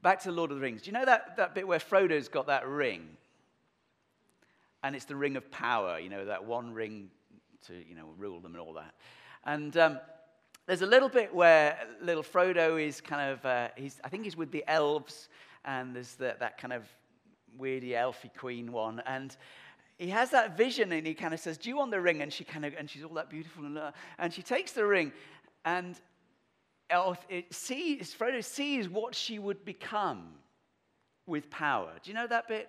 Back 0.02 0.22
to 0.24 0.32
Lord 0.32 0.50
of 0.50 0.58
the 0.58 0.62
Rings. 0.62 0.82
Do 0.82 0.90
you 0.90 0.92
know 0.92 1.06
that, 1.06 1.38
that 1.38 1.54
bit 1.54 1.66
where 1.66 1.78
Frodo's 1.78 2.28
got 2.28 2.48
that 2.48 2.68
ring? 2.68 3.08
And 4.82 4.94
it's 4.94 5.06
the 5.06 5.16
ring 5.16 5.36
of 5.36 5.50
power, 5.50 5.98
you 5.98 6.10
know, 6.10 6.26
that 6.26 6.44
one 6.44 6.74
ring 6.74 7.08
to, 7.68 7.72
you 7.88 7.94
know, 7.94 8.10
rule 8.18 8.38
them 8.40 8.52
and 8.52 8.60
all 8.60 8.74
that. 8.74 8.94
And 9.46 9.76
um, 9.76 10.00
there's 10.66 10.82
a 10.82 10.86
little 10.86 11.08
bit 11.08 11.32
where 11.32 11.78
little 12.02 12.24
Frodo 12.24 12.84
is 12.84 13.00
kind 13.00 13.30
of, 13.30 13.46
uh, 13.46 13.68
he's, 13.76 14.00
I 14.02 14.08
think 14.08 14.24
he's 14.24 14.36
with 14.36 14.50
the 14.50 14.64
elves, 14.66 15.28
and 15.64 15.94
there's 15.94 16.14
the, 16.14 16.34
that 16.40 16.58
kind 16.58 16.72
of 16.72 16.82
weirdy 17.58 17.90
elfy 17.90 18.30
queen 18.36 18.72
one. 18.72 19.00
And 19.06 19.36
he 19.98 20.08
has 20.08 20.30
that 20.30 20.56
vision 20.56 20.92
and 20.92 21.06
he 21.06 21.14
kind 21.14 21.32
of 21.32 21.40
says, 21.40 21.56
Do 21.56 21.68
you 21.68 21.76
want 21.76 21.92
the 21.92 22.00
ring? 22.00 22.20
And 22.22 22.32
she 22.32 22.44
kind 22.44 22.64
of, 22.64 22.74
and 22.76 22.90
she's 22.90 23.04
all 23.04 23.14
that 23.14 23.30
beautiful. 23.30 23.64
And, 23.64 23.78
uh, 23.78 23.92
and 24.18 24.32
she 24.32 24.42
takes 24.42 24.72
the 24.72 24.84
ring 24.84 25.12
and 25.64 25.98
it 27.28 27.52
sees, 27.52 28.14
Frodo 28.14 28.44
sees 28.44 28.88
what 28.88 29.14
she 29.14 29.38
would 29.38 29.64
become 29.64 30.28
with 31.26 31.50
power. 31.50 31.92
Do 32.02 32.10
you 32.10 32.14
know 32.14 32.26
that 32.26 32.46
bit? 32.46 32.68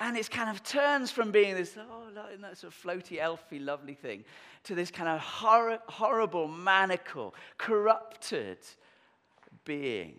And 0.00 0.16
it 0.16 0.30
kind 0.30 0.50
of 0.50 0.62
turns 0.64 1.10
from 1.10 1.30
being 1.30 1.54
this, 1.54 1.76
oh, 1.78 2.08
sort 2.54 2.64
of 2.64 2.74
floaty, 2.74 3.20
elfy, 3.20 3.64
lovely 3.64 3.94
thing, 3.94 4.24
to 4.64 4.74
this 4.74 4.90
kind 4.90 5.08
of 5.08 5.20
hor- 5.20 5.78
horrible, 5.86 6.48
maniacal, 6.48 7.34
corrupted 7.58 8.58
being. 9.64 10.16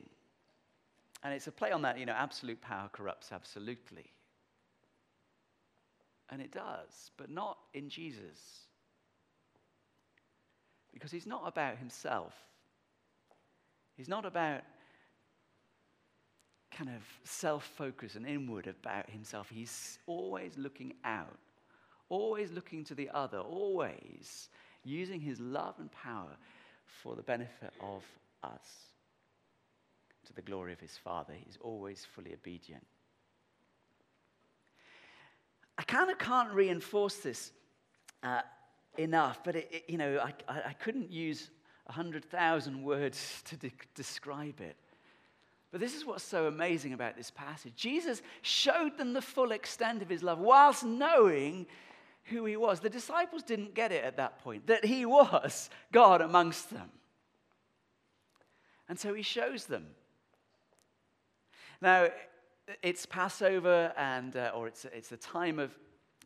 And 1.23 1.33
it's 1.33 1.47
a 1.47 1.51
play 1.51 1.71
on 1.71 1.81
that, 1.81 1.99
you 1.99 2.05
know, 2.05 2.13
absolute 2.13 2.61
power 2.61 2.89
corrupts 2.91 3.31
absolutely. 3.31 4.05
And 6.29 6.41
it 6.41 6.51
does, 6.51 7.11
but 7.17 7.29
not 7.29 7.57
in 7.73 7.89
Jesus. 7.89 8.67
Because 10.93 11.11
he's 11.11 11.27
not 11.27 11.43
about 11.45 11.77
himself. 11.77 12.33
He's 13.97 14.07
not 14.07 14.25
about 14.25 14.61
kind 16.75 16.89
of 16.89 17.03
self 17.23 17.63
focus 17.77 18.15
and 18.15 18.27
inward 18.27 18.67
about 18.67 19.09
himself. 19.09 19.49
He's 19.49 19.99
always 20.07 20.57
looking 20.57 20.93
out, 21.03 21.37
always 22.09 22.51
looking 22.51 22.83
to 22.85 22.95
the 22.95 23.09
other, 23.13 23.39
always 23.39 24.49
using 24.83 25.21
his 25.21 25.39
love 25.39 25.75
and 25.79 25.91
power 25.91 26.35
for 26.85 27.15
the 27.15 27.23
benefit 27.23 27.73
of 27.79 28.03
us, 28.43 28.67
to 30.25 30.33
the 30.33 30.41
glory 30.41 30.73
of 30.73 30.79
his 30.79 30.97
Father. 30.97 31.33
He's 31.33 31.57
always 31.61 32.05
fully 32.05 32.33
obedient. 32.33 32.85
I 35.77 35.83
kind 35.83 36.09
of 36.09 36.17
can't 36.17 36.51
reinforce 36.53 37.17
this 37.17 37.51
uh, 38.23 38.41
enough, 38.97 39.39
but 39.43 39.55
it, 39.55 39.69
it, 39.71 39.83
you 39.87 39.97
know, 39.97 40.19
I, 40.19 40.33
I, 40.47 40.61
I 40.67 40.73
couldn't 40.73 41.11
use 41.11 41.49
100,000 41.85 42.83
words 42.83 43.41
to 43.45 43.57
de- 43.57 43.71
describe 43.93 44.59
it. 44.61 44.75
But 45.75 45.81
this 45.81 45.93
is 45.93 46.05
what's 46.05 46.23
so 46.23 46.47
amazing 46.47 46.93
about 46.93 47.17
this 47.17 47.29
passage. 47.29 47.73
Jesus 47.75 48.21
showed 48.43 48.97
them 48.97 49.11
the 49.11 49.21
full 49.21 49.51
extent 49.51 50.01
of 50.01 50.07
his 50.07 50.23
love 50.23 50.39
whilst 50.39 50.85
knowing 50.85 51.65
who 52.27 52.45
he 52.45 52.55
was. 52.55 52.79
The 52.79 52.89
disciples 52.89 53.43
didn't 53.43 53.75
get 53.75 53.91
it 53.91 54.05
at 54.05 54.15
that 54.15 54.41
point, 54.41 54.67
that 54.67 54.85
he 54.85 55.05
was 55.05 55.69
God 55.91 56.21
amongst 56.21 56.69
them. 56.69 56.89
And 58.87 58.97
so 58.97 59.13
he 59.13 59.21
shows 59.21 59.65
them. 59.65 59.87
Now, 61.81 62.07
it's 62.81 63.05
Passover, 63.05 63.91
and, 63.97 64.33
uh, 64.37 64.53
or 64.55 64.69
it's, 64.69 64.85
it's 64.85 65.11
a 65.11 65.17
time 65.17 65.59
of, 65.59 65.77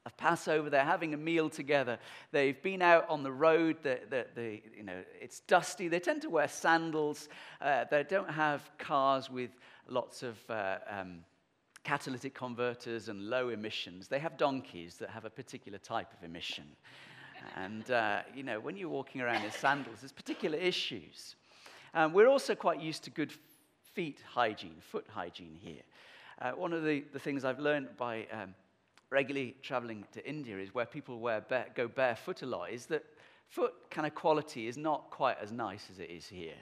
of 0.06 0.16
Passover. 0.18 0.70
They're 0.70 0.84
having 0.84 1.14
a 1.14 1.18
meal 1.18 1.50
together. 1.50 1.98
They've 2.32 2.62
been 2.62 2.82
out 2.82 3.10
on 3.10 3.24
the 3.24 3.32
road. 3.32 3.78
The, 3.84 4.00
the, 4.10 4.26
the 4.36 4.62
you 4.76 4.84
know, 4.84 5.04
it's 5.20 5.42
dusty. 5.42 5.88
They 5.88 6.00
tend 6.00 6.22
to 6.24 6.30
wear 6.30 6.48
sandals. 6.48 7.30
Uh, 7.62 7.86
they 7.90 8.04
don't 8.04 8.30
have 8.30 8.70
cars 8.78 9.30
with 9.30 9.52
lots 9.88 10.24
of 10.24 10.38
uh, 10.50 10.78
um, 10.90 11.20
catalytic 11.84 12.34
converters 12.34 13.10
and 13.10 13.30
low 13.30 13.50
emissions. 13.50 14.08
They 14.08 14.20
have 14.20 14.38
donkeys 14.38 14.96
that 14.98 15.10
have 15.10 15.26
a 15.26 15.30
particular 15.30 15.78
type 15.78 16.14
of 16.14 16.24
emission. 16.24 16.66
And, 17.56 17.90
uh, 17.90 18.22
you 18.36 18.44
know, 18.44 18.60
when 18.60 18.76
you're 18.76 18.90
walking 18.90 19.22
around 19.22 19.44
in 19.44 19.52
sandals, 19.52 20.02
there's 20.02 20.12
particular 20.12 20.58
issues. 20.58 21.36
Um, 21.94 22.14
we're 22.14 22.28
also 22.28 22.54
quite 22.54 22.82
used 22.82 23.04
to 23.06 23.10
good 23.10 23.34
feet 23.94 24.20
hygiene, 24.28 24.76
foot 24.80 25.06
hygiene 25.10 25.58
here. 25.60 25.82
Uh, 26.42 26.52
one 26.52 26.74
of 26.74 26.84
the, 26.84 27.04
the 27.12 27.20
things 27.20 27.44
I've 27.44 27.60
learned 27.60 27.98
by 27.98 28.28
um, 28.32 28.54
regularly 29.10 29.56
traveling 29.62 30.06
to 30.12 30.28
India 30.28 30.58
is 30.58 30.74
where 30.74 30.86
people 30.86 31.20
wear 31.20 31.42
bare, 31.42 31.68
go 31.76 31.88
barefoot 31.88 32.42
a 32.42 32.46
lot, 32.46 32.72
is 32.72 32.86
that 32.88 33.04
foot 33.48 33.74
kind 33.90 34.06
of 34.06 34.14
quality 34.14 34.68
is 34.68 34.78
not 34.78 35.10
quite 35.10 35.38
as 35.42 35.52
nice 35.52 35.88
as 35.92 36.00
it 36.00 36.10
is 36.10 36.28
here. 36.28 36.54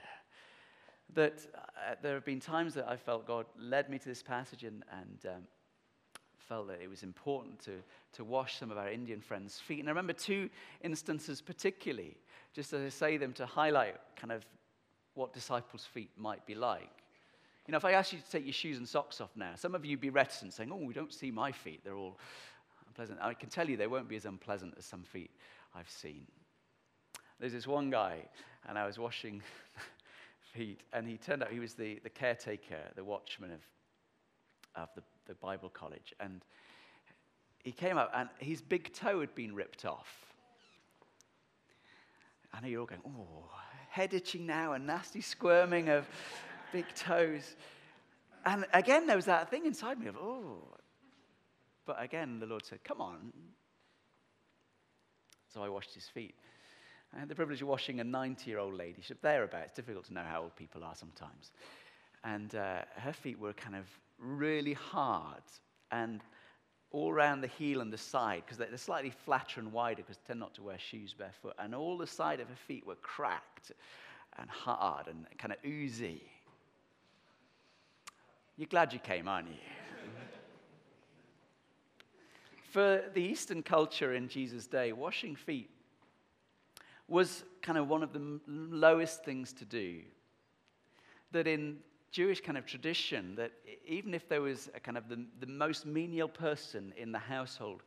That 1.14 1.46
uh, 1.54 1.94
there 2.02 2.14
have 2.14 2.24
been 2.24 2.40
times 2.40 2.74
that 2.74 2.88
I 2.88 2.96
felt 2.96 3.26
God 3.26 3.46
led 3.58 3.88
me 3.88 3.98
to 3.98 4.08
this 4.08 4.22
passage 4.22 4.64
and, 4.64 4.84
and 4.92 5.34
um, 5.34 5.42
felt 6.38 6.68
that 6.68 6.80
it 6.82 6.88
was 6.88 7.02
important 7.02 7.58
to, 7.60 7.82
to 8.14 8.24
wash 8.24 8.58
some 8.58 8.70
of 8.70 8.78
our 8.78 8.90
Indian 8.90 9.20
friends' 9.20 9.58
feet. 9.58 9.80
And 9.80 9.88
I 9.88 9.90
remember 9.90 10.14
two 10.14 10.48
instances 10.82 11.40
particularly, 11.42 12.16
just 12.54 12.72
as 12.72 12.82
I 12.82 12.88
say 12.88 13.16
them 13.16 13.32
to 13.34 13.46
highlight 13.46 13.96
kind 14.16 14.32
of 14.32 14.46
what 15.14 15.32
disciples' 15.32 15.84
feet 15.84 16.10
might 16.16 16.46
be 16.46 16.54
like. 16.54 16.90
You 17.68 17.72
know, 17.72 17.76
if 17.76 17.84
I 17.84 17.92
ask 17.92 18.14
you 18.14 18.18
to 18.18 18.30
take 18.30 18.46
your 18.46 18.54
shoes 18.54 18.78
and 18.78 18.88
socks 18.88 19.20
off 19.20 19.28
now, 19.36 19.50
some 19.54 19.74
of 19.74 19.84
you 19.84 19.92
would 19.92 20.00
be 20.00 20.08
reticent, 20.08 20.54
saying, 20.54 20.70
Oh, 20.72 20.76
we 20.76 20.94
don't 20.94 21.12
see 21.12 21.30
my 21.30 21.52
feet. 21.52 21.82
They're 21.84 21.96
all 21.96 22.16
unpleasant. 22.86 23.18
I 23.20 23.34
can 23.34 23.50
tell 23.50 23.68
you 23.68 23.76
they 23.76 23.86
won't 23.86 24.08
be 24.08 24.16
as 24.16 24.24
unpleasant 24.24 24.72
as 24.78 24.86
some 24.86 25.02
feet 25.02 25.30
I've 25.74 25.90
seen. 25.90 26.26
There's 27.38 27.52
this 27.52 27.66
one 27.66 27.90
guy, 27.90 28.20
and 28.66 28.78
I 28.78 28.86
was 28.86 28.98
washing 28.98 29.42
feet, 30.54 30.80
and 30.94 31.06
he 31.06 31.18
turned 31.18 31.42
out 31.42 31.50
he 31.50 31.60
was 31.60 31.74
the, 31.74 32.00
the 32.02 32.08
caretaker, 32.08 32.78
the 32.96 33.04
watchman 33.04 33.50
of, 33.50 33.60
of 34.74 34.88
the, 34.94 35.02
the 35.26 35.34
Bible 35.34 35.68
college. 35.68 36.14
And 36.20 36.40
he 37.64 37.70
came 37.70 37.98
up, 37.98 38.10
and 38.16 38.30
his 38.38 38.62
big 38.62 38.94
toe 38.94 39.20
had 39.20 39.34
been 39.34 39.54
ripped 39.54 39.84
off. 39.84 40.08
I 42.54 42.60
know 42.62 42.68
you're 42.68 42.80
all 42.80 42.86
going, 42.86 43.02
oh, 43.06 43.50
head 43.90 44.14
itching 44.14 44.46
now 44.46 44.72
and 44.72 44.86
nasty 44.86 45.20
squirming 45.20 45.90
of 45.90 46.08
big 46.72 46.86
toes. 46.94 47.56
And 48.44 48.64
again, 48.72 49.06
there 49.06 49.16
was 49.16 49.26
that 49.26 49.50
thing 49.50 49.66
inside 49.66 50.00
me 50.00 50.06
of, 50.06 50.16
oh. 50.16 50.62
But 51.86 52.02
again, 52.02 52.38
the 52.38 52.46
Lord 52.46 52.64
said, 52.64 52.84
come 52.84 53.00
on. 53.00 53.32
So 55.52 55.62
I 55.62 55.68
washed 55.68 55.94
his 55.94 56.06
feet. 56.06 56.34
I 57.14 57.20
had 57.20 57.28
the 57.28 57.34
privilege 57.34 57.62
of 57.62 57.68
washing 57.68 58.00
a 58.00 58.04
90 58.04 58.50
year 58.50 58.58
old 58.58 58.74
lady. 58.74 59.00
She's 59.00 59.16
thereabouts. 59.22 59.66
It's 59.66 59.74
difficult 59.74 60.06
to 60.06 60.14
know 60.14 60.24
how 60.28 60.42
old 60.42 60.56
people 60.56 60.84
are 60.84 60.94
sometimes. 60.94 61.52
And 62.24 62.54
uh, 62.54 62.82
her 62.96 63.12
feet 63.12 63.38
were 63.38 63.54
kind 63.54 63.76
of 63.76 63.86
really 64.18 64.74
hard 64.74 65.42
and 65.90 66.20
all 66.90 67.10
around 67.10 67.40
the 67.40 67.48
heel 67.48 67.80
and 67.80 67.92
the 67.92 67.98
side 67.98 68.42
because 68.44 68.58
they're 68.58 68.76
slightly 68.76 69.12
flatter 69.24 69.60
and 69.60 69.72
wider 69.72 70.02
because 70.02 70.16
they 70.16 70.28
tend 70.28 70.40
not 70.40 70.54
to 70.54 70.62
wear 70.62 70.78
shoes 70.78 71.14
barefoot. 71.14 71.54
And 71.58 71.74
all 71.74 71.98
the 71.98 72.06
side 72.06 72.40
of 72.40 72.48
her 72.48 72.56
feet 72.66 72.86
were 72.86 72.96
cracked 72.96 73.72
and 74.38 74.48
hard 74.48 75.06
and 75.06 75.26
kind 75.38 75.52
of 75.52 75.58
oozy. 75.64 76.22
You're 78.58 78.66
glad 78.66 78.92
you 78.92 78.98
came, 78.98 79.28
aren't 79.28 79.46
you? 79.46 79.54
For 82.70 83.04
the 83.14 83.22
Eastern 83.22 83.62
culture 83.62 84.14
in 84.14 84.28
Jesus' 84.28 84.66
day, 84.66 84.92
washing 84.92 85.36
feet 85.36 85.70
was 87.06 87.44
kind 87.62 87.78
of 87.78 87.88
one 87.88 88.02
of 88.02 88.12
the 88.12 88.40
lowest 88.48 89.24
things 89.24 89.52
to 89.52 89.64
do. 89.64 90.00
That 91.30 91.46
in 91.46 91.76
Jewish 92.10 92.40
kind 92.40 92.58
of 92.58 92.66
tradition, 92.66 93.36
that 93.36 93.52
even 93.86 94.12
if 94.12 94.28
there 94.28 94.42
was 94.42 94.68
a 94.74 94.80
kind 94.80 94.98
of 94.98 95.08
the, 95.08 95.24
the 95.38 95.46
most 95.46 95.86
menial 95.86 96.28
person 96.28 96.92
in 96.96 97.12
the 97.12 97.18
household, 97.18 97.84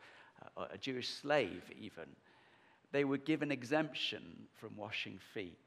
uh, 0.56 0.68
a 0.74 0.78
Jewish 0.78 1.10
slave 1.10 1.64
even, 1.78 2.06
they 2.94 3.04
were 3.04 3.18
given 3.18 3.52
exemption 3.52 4.48
from 4.56 4.78
washing 4.78 5.20
feet 5.34 5.60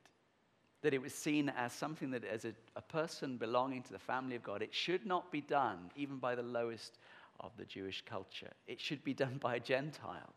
that 0.84 0.92
it 0.92 1.00
was 1.00 1.14
seen 1.14 1.50
as 1.56 1.72
something 1.72 2.10
that, 2.10 2.26
as 2.26 2.44
a, 2.44 2.52
a 2.76 2.82
person 2.82 3.38
belonging 3.38 3.82
to 3.82 3.90
the 3.90 3.98
family 3.98 4.36
of 4.36 4.42
God, 4.42 4.60
it 4.60 4.74
should 4.74 5.06
not 5.06 5.32
be 5.32 5.40
done 5.40 5.90
even 5.96 6.18
by 6.18 6.34
the 6.34 6.42
lowest 6.42 6.98
of 7.40 7.52
the 7.56 7.64
Jewish 7.64 8.04
culture. 8.04 8.50
It 8.66 8.78
should 8.78 9.02
be 9.02 9.14
done 9.14 9.38
by 9.40 9.56
a 9.56 9.60
Gentile, 9.60 10.34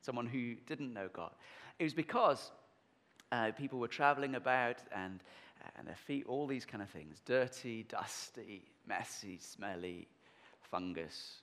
someone 0.00 0.24
who 0.24 0.54
didn't 0.66 0.94
know 0.94 1.10
God. 1.12 1.32
It 1.78 1.84
was 1.84 1.92
because 1.92 2.52
uh, 3.32 3.50
people 3.52 3.78
were 3.78 3.86
traveling 3.86 4.34
about 4.34 4.76
and, 4.92 5.22
and 5.76 5.86
their 5.86 5.94
feet, 5.94 6.24
all 6.26 6.46
these 6.46 6.64
kind 6.64 6.82
of 6.82 6.88
things 6.88 7.20
dirty, 7.26 7.82
dusty, 7.82 8.62
messy, 8.88 9.36
smelly, 9.36 10.08
fungus. 10.70 11.42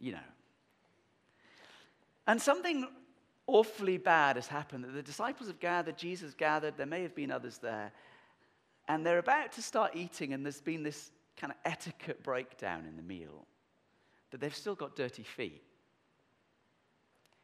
You 0.00 0.12
know. 0.12 0.28
And 2.26 2.42
something 2.42 2.88
awfully 3.48 3.98
bad 3.98 4.36
has 4.36 4.46
happened. 4.46 4.84
That 4.84 4.94
the 4.94 5.02
disciples 5.02 5.48
have 5.48 5.58
gathered, 5.58 5.98
Jesus 5.98 6.34
gathered, 6.34 6.76
there 6.76 6.86
may 6.86 7.02
have 7.02 7.16
been 7.16 7.32
others 7.32 7.58
there. 7.58 7.90
And 8.86 9.04
they're 9.04 9.18
about 9.18 9.52
to 9.52 9.62
start 9.62 9.96
eating, 9.96 10.32
and 10.32 10.44
there's 10.44 10.60
been 10.60 10.84
this 10.84 11.10
kind 11.36 11.52
of 11.52 11.58
etiquette 11.64 12.22
breakdown 12.22 12.84
in 12.88 12.96
the 12.96 13.02
meal 13.02 13.46
that 14.30 14.40
they've 14.40 14.54
still 14.54 14.74
got 14.74 14.94
dirty 14.94 15.22
feet. 15.22 15.62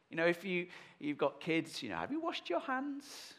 You 0.09 0.17
know, 0.17 0.25
if 0.25 0.45
you, 0.45 0.67
you've 0.99 1.17
got 1.17 1.41
kids, 1.41 1.81
you 1.81 1.89
know, 1.89 1.97
have 1.97 2.11
you 2.11 2.21
washed 2.21 2.49
your 2.49 2.59
hands? 2.59 3.33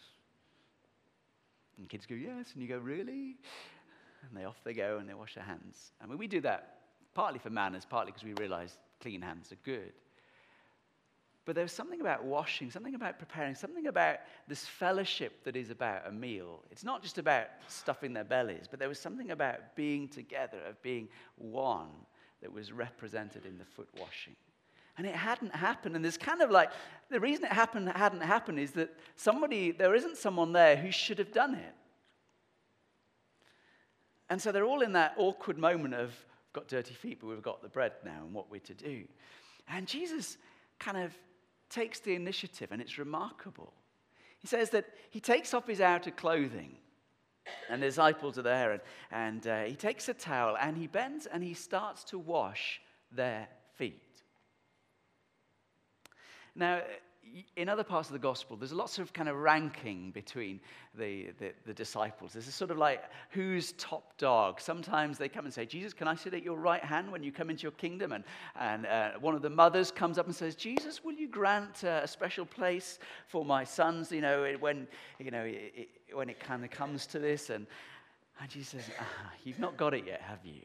And 1.79 1.89
kids 1.89 2.07
go, 2.07 2.15
yes. 2.15 2.53
And 2.53 2.63
you 2.63 2.69
go, 2.69 2.79
really? 2.79 3.37
And 4.23 4.37
they 4.37 4.45
off 4.45 4.61
they 4.65 4.73
go 4.73 4.99
and 4.99 5.09
they 5.09 5.15
wash 5.15 5.35
their 5.35 5.45
hands. 5.45 5.93
I 6.03 6.07
mean, 6.07 6.19
we 6.19 6.27
do 6.27 6.41
that 6.41 6.79
partly 7.15 7.39
for 7.39 7.51
manners, 7.51 7.87
partly 7.89 8.13
because 8.13 8.25
we 8.25 8.35
realize 8.35 8.79
clean 9.01 9.23
hands 9.23 9.53
are 9.53 9.59
good. 9.65 9.93
But 11.47 11.55
there 11.55 11.65
was 11.65 11.73
something 11.73 12.01
about 12.01 12.25
washing, 12.25 12.73
something 12.73 12.97
about 12.97 13.21
preparing, 13.21 13.55
something 13.55 13.87
about 13.87 14.19
this 14.49 14.67
fellowship 14.67 15.45
that 15.45 15.55
is 15.55 15.71
about 15.71 16.07
a 16.07 16.13
meal. 16.13 16.65
It's 16.73 16.85
not 16.85 17.03
just 17.03 17.19
about 17.19 17.47
stuffing 17.69 18.13
their 18.13 18.25
bellies, 18.25 18.67
but 18.69 18.81
there 18.81 18.89
was 18.89 18.99
something 18.99 19.31
about 19.31 19.77
being 19.77 20.09
together, 20.09 20.59
of 20.69 20.83
being 20.83 21.09
one, 21.37 21.89
that 22.43 22.53
was 22.53 22.73
represented 22.73 23.47
in 23.47 23.59
the 23.59 23.65
foot 23.65 23.89
washing. 23.99 24.35
And 24.99 25.07
it 25.07 25.15
hadn't 25.15 25.55
happened. 25.55 25.95
And 25.95 26.05
there's 26.05 26.19
kind 26.19 26.43
of 26.43 26.51
like 26.51 26.71
the 27.11 27.21
reason 27.21 27.45
it 27.45 27.53
happened 27.53 27.89
hadn't 27.91 28.23
happened 28.23 28.59
is 28.59 28.73
that 28.73 28.93
somebody, 29.15 29.71
there 29.71 29.95
isn't 29.95 30.17
someone 30.17 30.53
there 30.53 30.77
who 30.77 30.91
should 30.91 31.19
have 31.19 31.33
done 31.33 31.55
it. 31.55 31.75
And 34.29 34.43
so 34.43 34.51
they're 34.51 34.65
all 34.65 34.81
in 34.81 34.93
that 34.93 35.15
awkward 35.17 35.59
moment 35.59 35.95
of, 35.95 36.09
we've 36.09 36.53
got 36.55 36.67
dirty 36.67 36.95
feet, 36.95 37.19
but 37.21 37.29
we've 37.29 37.43
got 37.43 37.63
the 37.63 37.69
bread 37.69 37.93
now 38.05 38.23
and 38.25 38.35
what 38.35 38.51
we're 38.51 38.61
to 38.61 38.75
do. 38.75 39.05
And 39.69 39.87
Jesus 39.87 40.39
kind 40.79 40.97
of 40.97 41.13
takes 41.71 42.01
the 42.01 42.15
initiative, 42.15 42.73
and 42.73 42.81
it's 42.81 42.99
remarkable. 42.99 43.73
He 44.39 44.47
says 44.47 44.71
that 44.71 44.87
he 45.11 45.21
takes 45.21 45.55
off 45.55 45.67
his 45.67 45.81
outer 45.81 46.11
clothing, 46.11 46.77
and 47.71 47.83
the 47.83 47.87
disciples 47.87 48.39
are 48.39 48.43
there, 48.43 48.73
and, 48.73 48.81
and 49.11 49.47
uh, 49.47 49.63
he 49.65 49.77
takes 49.77 50.09
a 50.09 50.15
towel 50.15 50.57
and 50.61 50.77
he 50.77 50.87
bends 50.87 51.27
and 51.27 51.43
he 51.43 51.55
starts 51.55 52.05
to 52.05 52.19
wash 52.19 52.81
their 53.13 53.49
feet. 53.75 54.03
Now, 56.55 56.83
in 57.57 57.69
other 57.69 57.85
parts 57.85 58.09
of 58.09 58.13
the 58.13 58.19
gospel, 58.19 58.57
there's 58.57 58.73
lots 58.73 58.99
of 58.99 59.13
kind 59.13 59.29
of 59.29 59.37
ranking 59.37 60.11
between 60.11 60.61
the, 60.95 61.29
the, 61.39 61.53
the, 61.67 61.75
disciples. 61.75 62.33
There's 62.33 62.49
a 62.49 62.53
sort 62.53 62.71
of 62.71 62.79
like, 62.79 63.05
who's 63.31 63.73
top 63.73 64.17
dog? 64.17 64.61
Sometimes 64.61 65.19
they 65.19 65.29
come 65.29 65.45
and 65.45 65.53
say, 65.53 65.67
Jesus, 65.67 65.93
can 65.93 66.09
I 66.09 66.15
sit 66.15 66.35
at 66.35 66.43
your 66.43 66.57
right 66.57 66.83
hand 66.83 67.11
when 67.11 67.23
you 67.23 67.33
come 67.33 67.51
into 67.51 67.63
your 67.63 67.73
kingdom? 67.73 68.13
And, 68.13 68.25
and 68.59 68.87
uh, 68.87 69.11
one 69.21 69.35
of 69.35 69.43
the 69.43 69.51
mothers 69.51 69.91
comes 69.91 70.19
up 70.19 70.27
and 70.27 70.35
says, 70.35 70.55
Jesus, 70.55 71.05
will 71.05 71.15
you 71.15 71.29
grant 71.29 71.85
uh, 71.85 72.01
a 72.03 72.09
special 72.09 72.47
place 72.47 72.99
for 73.27 73.45
my 73.45 73.65
sons, 73.65 74.13
you 74.13 74.21
know, 74.21 74.57
when, 74.61 74.87
you 75.19 75.31
know, 75.31 75.45
it, 75.45 75.73
it, 75.77 75.89
when 76.15 76.29
it 76.29 76.41
kind 76.41 76.65
of 76.65 76.71
comes 76.71 77.07
to 77.09 77.19
this? 77.19 77.51
And, 77.51 77.67
and 78.41 78.51
Jesus 78.51 78.69
says, 78.69 78.95
ah, 79.01 79.33
you've 79.45 79.59
not 79.59 79.77
got 79.77 79.95
it 79.95 80.07
yet, 80.07 80.23
have 80.23 80.45
you? 80.45 80.63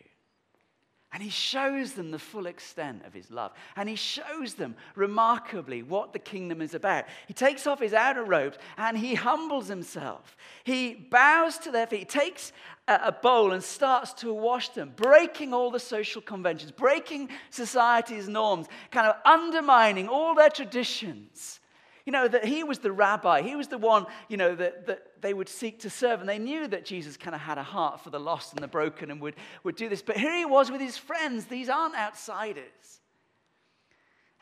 And 1.13 1.22
he 1.22 1.30
shows 1.30 1.91
them 1.91 2.12
the 2.12 2.20
full 2.20 2.46
extent 2.46 3.06
of 3.06 3.13
his 3.13 3.30
love. 3.30 3.51
And 3.75 3.89
he 3.89 3.96
shows 3.96 4.53
them 4.53 4.75
remarkably 4.96 5.84
what 5.84 6.13
the 6.13 6.20
kingdom 6.20 6.62
is 6.62 6.74
about. 6.74 7.03
He 7.27 7.34
takes 7.34 7.68
off 7.68 7.82
his 7.82 7.94
outer 7.94 8.24
robes 8.24 8.58
and 8.77 8.98
he 8.98 9.15
humbles 9.15 9.68
himself. 9.68 10.38
He 10.63 10.94
bows 10.94 11.58
to 11.60 11.72
their 11.72 11.86
feet, 11.86 12.00
he 12.00 12.06
takes 12.06 12.53
a 12.88 13.12
bowl 13.12 13.51
and 13.51 13.63
starts 13.63 14.13
to 14.13 14.34
wash 14.34 14.70
them, 14.70 14.94
breaking 14.96 15.53
all 15.53 15.70
the 15.70 15.80
social 15.80 16.22
conventions, 16.22 16.72
breaking 16.72 17.30
society's 17.50 18.27
norms, 18.27 18.68
kind 18.89 19.08
of 19.08 19.15
undermining 19.25 20.08
all 20.08 20.34
their 20.34 20.50
traditions. 20.50 21.60
You 22.06 22.12
know, 22.12 22.27
that 22.27 22.46
he 22.46 22.63
was 22.63 22.80
the 22.80 22.91
rabbi. 22.91 23.41
He 23.41 23.56
was 23.56 23.68
the 23.68 23.77
one, 23.77 24.06
you 24.27 24.38
know, 24.38 24.56
that, 24.56 24.88
that 24.88 25.11
they 25.21 25.33
would 25.33 25.49
seek 25.49 25.79
to 25.79 25.89
serve. 25.89 26.19
And 26.19 26.29
they 26.29 26.39
knew 26.39 26.67
that 26.67 26.85
Jesus 26.85 27.17
kind 27.17 27.35
of 27.35 27.41
had 27.41 27.57
a 27.57 27.63
heart 27.63 28.01
for 28.01 28.09
the 28.09 28.19
lost 28.19 28.53
and 28.53 28.63
the 28.63 28.67
broken 28.67 29.11
and 29.11 29.21
would, 29.21 29.35
would 29.63 29.75
do 29.75 29.89
this. 29.89 30.01
But 30.01 30.17
here 30.17 30.35
he 30.35 30.45
was 30.45 30.71
with 30.71 30.81
his 30.81 30.97
friends. 30.97 31.45
These 31.45 31.69
aren't 31.69 31.95
outsiders. 31.95 33.01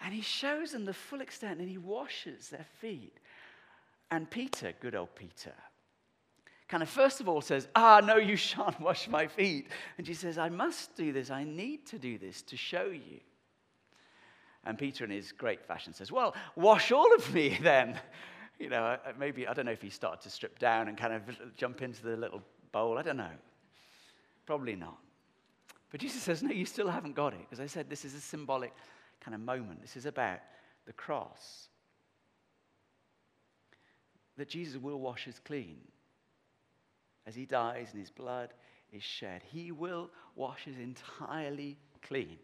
And 0.02 0.14
he 0.14 0.22
shows 0.22 0.72
them 0.72 0.86
the 0.86 0.94
full 0.94 1.22
extent 1.22 1.60
and 1.60 1.70
he 1.70 1.78
washes 1.78 2.50
their 2.50 2.66
feet. 2.80 3.20
And 4.12 4.30
Peter, 4.30 4.74
good 4.80 4.96
old 4.96 5.14
Peter, 5.16 5.54
kind 6.68 6.82
of 6.82 6.90
first 6.90 7.20
of 7.20 7.28
all 7.28 7.42
says, 7.42 7.68
Ah, 7.76 8.02
no, 8.04 8.16
you 8.18 8.36
shan't 8.36 8.80
wash 8.80 9.08
my 9.08 9.28
feet. 9.28 9.68
And 9.98 10.08
she 10.08 10.14
says, 10.14 10.38
I 10.38 10.50
must 10.50 10.96
do 10.96 11.12
this. 11.12 11.30
I 11.30 11.44
need 11.44 11.86
to 11.88 12.00
do 12.00 12.18
this 12.18 12.42
to 12.44 12.58
show 12.58 12.86
you. 12.86 13.20
And 14.66 14.78
Peter, 14.78 15.06
in 15.06 15.12
his 15.12 15.32
great 15.32 15.66
fashion, 15.66 15.94
says, 15.94 16.12
Well, 16.12 16.36
wash 16.56 16.92
all 16.92 17.14
of 17.16 17.34
me 17.34 17.58
then. 17.62 18.00
You 18.60 18.70
know, 18.70 18.98
maybe, 19.18 19.48
I 19.48 19.54
don't 19.54 19.66
know 19.66 19.72
if 19.72 19.82
he 19.82 19.90
started 19.90 20.22
to 20.22 20.30
strip 20.30 20.60
down 20.60 20.90
and 20.90 20.98
kind 20.98 21.14
of 21.14 21.24
jump 21.56 21.82
into 21.82 22.04
the 22.04 22.18
little 22.18 22.42
bowl. 22.74 22.98
I 22.98 23.02
don't 23.02 23.18
know. 23.18 23.32
Probably 24.46 24.76
not. 24.76 24.98
But 25.92 26.02
Jesus 26.02 26.22
says, 26.22 26.44
No, 26.44 26.52
you 26.52 26.66
still 26.66 26.90
haven't 26.90 27.16
got 27.16 27.34
it. 27.34 27.40
Because 27.42 27.62
I 27.62 27.68
said 27.68 27.90
this 27.90 28.04
is 28.04 28.14
a 28.14 28.20
symbolic 28.20 28.74
kind 29.22 29.34
of 29.34 29.42
moment. 29.42 29.82
This 29.82 29.96
is 29.96 30.06
about 30.06 30.40
the 30.86 30.94
cross. 30.94 31.70
That 34.38 34.50
Jesus 34.50 34.82
will 34.82 35.00
wash 35.00 35.28
us 35.28 35.40
clean. 35.44 35.78
As 37.26 37.36
he 37.36 37.46
dies 37.46 37.90
and 37.92 38.00
his 38.00 38.12
blood 38.12 38.54
is 38.92 39.04
shed, 39.04 39.42
he 39.52 39.72
will 39.72 40.10
wash 40.36 40.68
us 40.68 40.76
entirely 40.82 41.78
clean. 42.02 42.38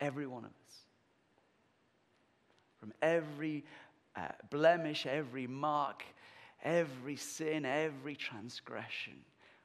Every 0.00 0.26
one 0.26 0.44
of 0.44 0.50
us. 0.50 0.89
From 2.80 2.92
every 3.02 3.64
uh, 4.16 4.28
blemish, 4.50 5.06
every 5.06 5.46
mark, 5.46 6.02
every 6.64 7.16
sin, 7.16 7.64
every 7.64 8.16
transgression, 8.16 9.14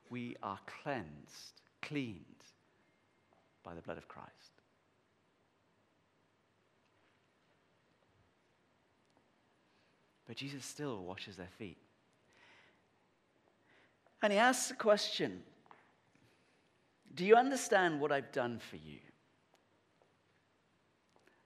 we 0.09 0.35
are 0.43 0.59
cleansed, 0.83 1.61
cleaned 1.81 2.21
by 3.63 3.73
the 3.73 3.81
blood 3.81 3.97
of 3.97 4.07
Christ. 4.07 4.29
But 10.27 10.35
Jesus 10.35 10.65
still 10.65 11.03
washes 11.03 11.37
their 11.37 11.49
feet. 11.57 11.77
And 14.21 14.33
he 14.33 14.39
asks 14.39 14.69
the 14.69 14.75
question 14.75 15.41
Do 17.13 17.25
you 17.25 17.35
understand 17.35 17.99
what 17.99 18.11
I've 18.11 18.31
done 18.31 18.59
for 18.59 18.75
you? 18.75 18.99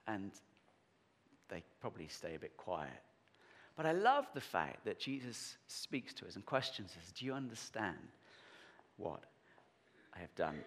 and 0.09 0.31
probably 1.81 2.07
stay 2.07 2.35
a 2.35 2.39
bit 2.39 2.55
quiet. 2.57 3.03
But 3.75 3.85
I 3.85 3.93
love 3.93 4.25
the 4.33 4.41
fact 4.41 4.83
that 4.85 4.99
Jesus 4.99 5.57
speaks 5.67 6.13
to 6.15 6.27
us 6.27 6.35
and 6.35 6.45
questions 6.45 6.95
us 6.99 7.11
Do 7.13 7.25
you 7.25 7.33
understand 7.33 7.97
what 8.97 9.23
I 10.13 10.19
have 10.19 10.33
done 10.35 10.59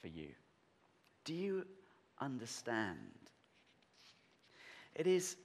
for 0.00 0.08
you? 0.08 0.28
Do 1.24 1.34
you 1.34 1.66
understand? 2.20 2.98
It 4.94 5.06
is 5.06 5.36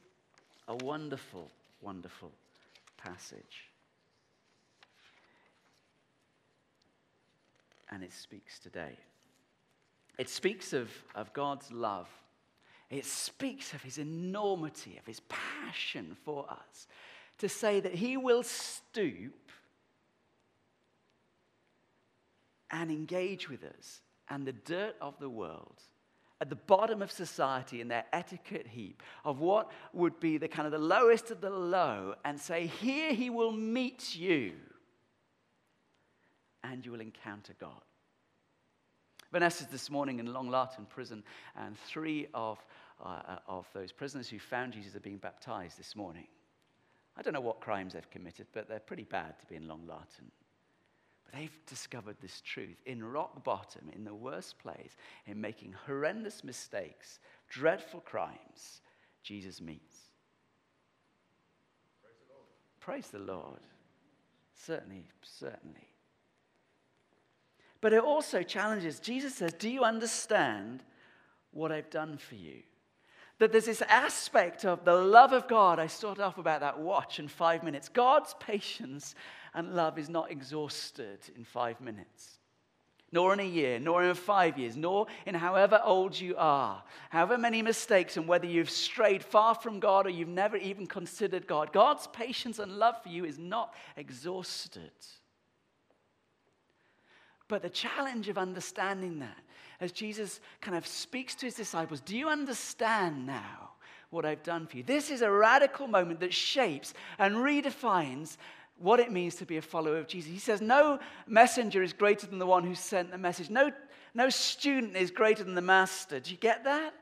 a 0.67 0.75
wonderful, 0.75 1.49
wonderful 1.81 2.31
passage. 2.97 3.69
And 7.91 8.03
it 8.03 8.13
speaks 8.13 8.59
today. 8.59 8.97
It 10.19 10.29
speaks 10.29 10.73
of, 10.73 10.89
of 11.15 11.33
God's 11.33 11.71
love. 11.71 12.07
It 12.89 13.05
speaks 13.05 13.73
of 13.73 13.83
his 13.83 13.97
enormity, 13.97 14.97
of 14.97 15.05
his 15.05 15.21
passion 15.29 16.17
for 16.25 16.49
us, 16.49 16.87
to 17.37 17.47
say 17.47 17.79
that 17.79 17.93
he 17.93 18.17
will 18.17 18.43
stoop 18.43 19.51
and 22.71 22.91
engage 22.91 23.49
with 23.49 23.63
us 23.63 24.01
and 24.29 24.45
the 24.45 24.53
dirt 24.53 24.95
of 25.01 25.19
the 25.19 25.29
world 25.29 25.81
at 26.41 26.49
the 26.49 26.55
bottom 26.55 27.01
of 27.01 27.11
society 27.11 27.81
in 27.81 27.87
their 27.87 28.05
etiquette 28.13 28.67
heap 28.67 29.03
of 29.25 29.39
what 29.39 29.71
would 29.93 30.19
be 30.19 30.37
the 30.37 30.47
kind 30.47 30.65
of 30.65 30.71
the 30.71 30.77
lowest 30.77 31.31
of 31.31 31.41
the 31.41 31.49
low 31.49 32.15
and 32.23 32.39
say 32.39 32.67
here 32.67 33.13
he 33.13 33.29
will 33.29 33.51
meet 33.51 34.15
you 34.15 34.53
and 36.63 36.85
you 36.85 36.91
will 36.91 37.01
encounter 37.01 37.53
god 37.59 37.81
Vanessa's 39.31 39.67
this 39.67 39.89
morning 39.89 40.19
in 40.19 40.33
Long 40.33 40.49
Lartin 40.49 40.87
prison, 40.89 41.23
and 41.55 41.77
three 41.77 42.27
of, 42.33 42.63
uh, 43.03 43.37
of 43.47 43.67
those 43.73 43.91
prisoners 43.91 44.27
who 44.27 44.39
found 44.39 44.73
Jesus 44.73 44.95
are 44.95 45.01
being 45.01 45.17
baptized 45.17 45.77
this 45.77 45.95
morning. 45.95 46.27
I 47.15 47.21
don't 47.21 47.33
know 47.33 47.41
what 47.41 47.59
crimes 47.59 47.93
they've 47.93 48.09
committed, 48.09 48.47
but 48.53 48.67
they're 48.67 48.79
pretty 48.79 49.03
bad 49.03 49.39
to 49.39 49.45
be 49.45 49.55
in 49.55 49.67
Long 49.67 49.83
Lartin. 49.87 50.31
But 51.25 51.33
they've 51.33 51.65
discovered 51.67 52.17
this 52.21 52.41
truth 52.41 52.81
in 52.85 53.03
rock 53.03 53.43
bottom, 53.43 53.89
in 53.93 54.03
the 54.03 54.13
worst 54.13 54.57
place, 54.57 54.95
in 55.27 55.39
making 55.39 55.75
horrendous 55.85 56.43
mistakes, 56.43 57.19
dreadful 57.49 57.99
crimes, 58.01 58.81
Jesus 59.21 59.61
meets. 59.61 59.97
Praise 62.01 62.17
the 62.27 62.33
Lord. 62.33 62.47
Praise 62.79 63.09
the 63.09 63.19
Lord. 63.19 63.59
Certainly, 64.55 65.05
certainly. 65.21 65.89
But 67.81 67.93
it 67.93 68.03
also 68.03 68.43
challenges. 68.43 68.99
Jesus 68.99 69.35
says, 69.35 69.53
Do 69.53 69.69
you 69.69 69.83
understand 69.83 70.83
what 71.51 71.71
I've 71.71 71.89
done 71.89 72.17
for 72.17 72.35
you? 72.35 72.61
That 73.39 73.53
there's 73.53 73.65
this 73.65 73.81
aspect 73.83 74.65
of 74.65 74.83
the 74.83 74.95
love 74.95 75.31
of 75.31 75.47
God. 75.47 75.79
I 75.79 75.87
started 75.87 76.21
off 76.21 76.37
about 76.37 76.59
that 76.59 76.79
watch 76.79 77.19
in 77.19 77.29
five 77.29 77.63
minutes. 77.63 77.87
God's 77.87 78.35
patience 78.39 79.15
and 79.53 79.75
love 79.75 79.97
is 79.97 80.09
not 80.09 80.29
exhausted 80.29 81.19
in 81.37 81.45
five 81.45 81.79
minutes, 81.79 82.39
nor 83.13 83.31
in 83.31 83.39
a 83.39 83.43
year, 83.43 83.79
nor 83.79 84.03
in 84.03 84.13
five 84.13 84.57
years, 84.57 84.75
nor 84.75 85.07
in 85.25 85.35
however 85.35 85.79
old 85.85 86.19
you 86.19 86.35
are, 86.37 86.83
however 87.09 87.37
many 87.37 87.61
mistakes, 87.61 88.17
and 88.17 88.27
whether 88.27 88.45
you've 88.45 88.69
strayed 88.69 89.23
far 89.23 89.55
from 89.55 89.79
God 89.79 90.05
or 90.05 90.09
you've 90.09 90.27
never 90.27 90.57
even 90.57 90.85
considered 90.85 91.47
God. 91.47 91.71
God's 91.71 92.07
patience 92.07 92.59
and 92.59 92.73
love 92.73 93.01
for 93.01 93.09
you 93.09 93.23
is 93.23 93.39
not 93.39 93.73
exhausted. 93.95 94.91
But 97.49 97.63
the 97.63 97.69
challenge 97.69 98.29
of 98.29 98.37
understanding 98.37 99.19
that, 99.19 99.37
as 99.81 99.91
Jesus 99.91 100.39
kind 100.61 100.77
of 100.77 100.87
speaks 100.87 101.35
to 101.35 101.47
his 101.47 101.55
disciples, 101.55 101.99
do 101.99 102.15
you 102.15 102.29
understand 102.29 103.25
now 103.25 103.71
what 104.11 104.25
I've 104.25 104.43
done 104.43 104.67
for 104.67 104.77
you? 104.77 104.83
This 104.83 105.09
is 105.09 105.21
a 105.21 105.31
radical 105.31 105.87
moment 105.87 106.21
that 106.21 106.33
shapes 106.33 106.93
and 107.17 107.35
redefines 107.35 108.37
what 108.77 108.99
it 108.99 109.11
means 109.11 109.35
to 109.35 109.45
be 109.45 109.57
a 109.57 109.61
follower 109.61 109.97
of 109.97 110.07
Jesus. 110.07 110.31
He 110.31 110.39
says, 110.39 110.61
No 110.61 110.99
messenger 111.27 111.83
is 111.83 111.91
greater 111.91 112.27
than 112.27 112.39
the 112.39 112.45
one 112.45 112.63
who 112.63 112.75
sent 112.75 113.11
the 113.11 113.17
message. 113.17 113.49
No, 113.49 113.71
no 114.13 114.29
student 114.29 114.95
is 114.95 115.11
greater 115.11 115.43
than 115.43 115.55
the 115.55 115.61
master. 115.61 116.19
Do 116.19 116.31
you 116.31 116.37
get 116.37 116.63
that? 116.63 116.93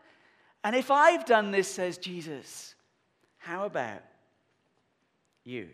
And 0.64 0.76
if 0.76 0.90
I've 0.90 1.26
done 1.26 1.52
this, 1.52 1.68
says 1.68 1.98
Jesus, 1.98 2.76
how 3.38 3.66
about 3.66 4.02
you? 5.44 5.70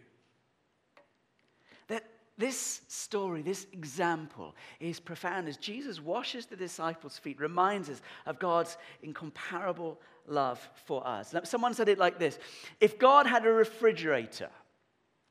This 2.38 2.82
story, 2.88 3.44
this 3.44 3.68
example 3.74 4.56
is 4.80 5.00
profound 5.00 5.48
as 5.48 5.58
Jesus 5.58 6.02
washes 6.02 6.48
the 6.48 6.56
disciples' 6.56 7.20
feet, 7.20 7.40
reminds 7.40 7.90
us 7.90 8.02
of 8.26 8.40
God's 8.40 8.78
incomparable 9.04 10.00
love 10.28 10.68
for 10.86 11.06
us. 11.06 11.36
Someone 11.44 11.76
said 11.76 11.90
it 11.90 12.00
like 12.00 12.18
this 12.18 12.40
If 12.80 12.98
God 12.98 13.28
had 13.28 13.46
a 13.46 13.52
refrigerator, 13.52 14.50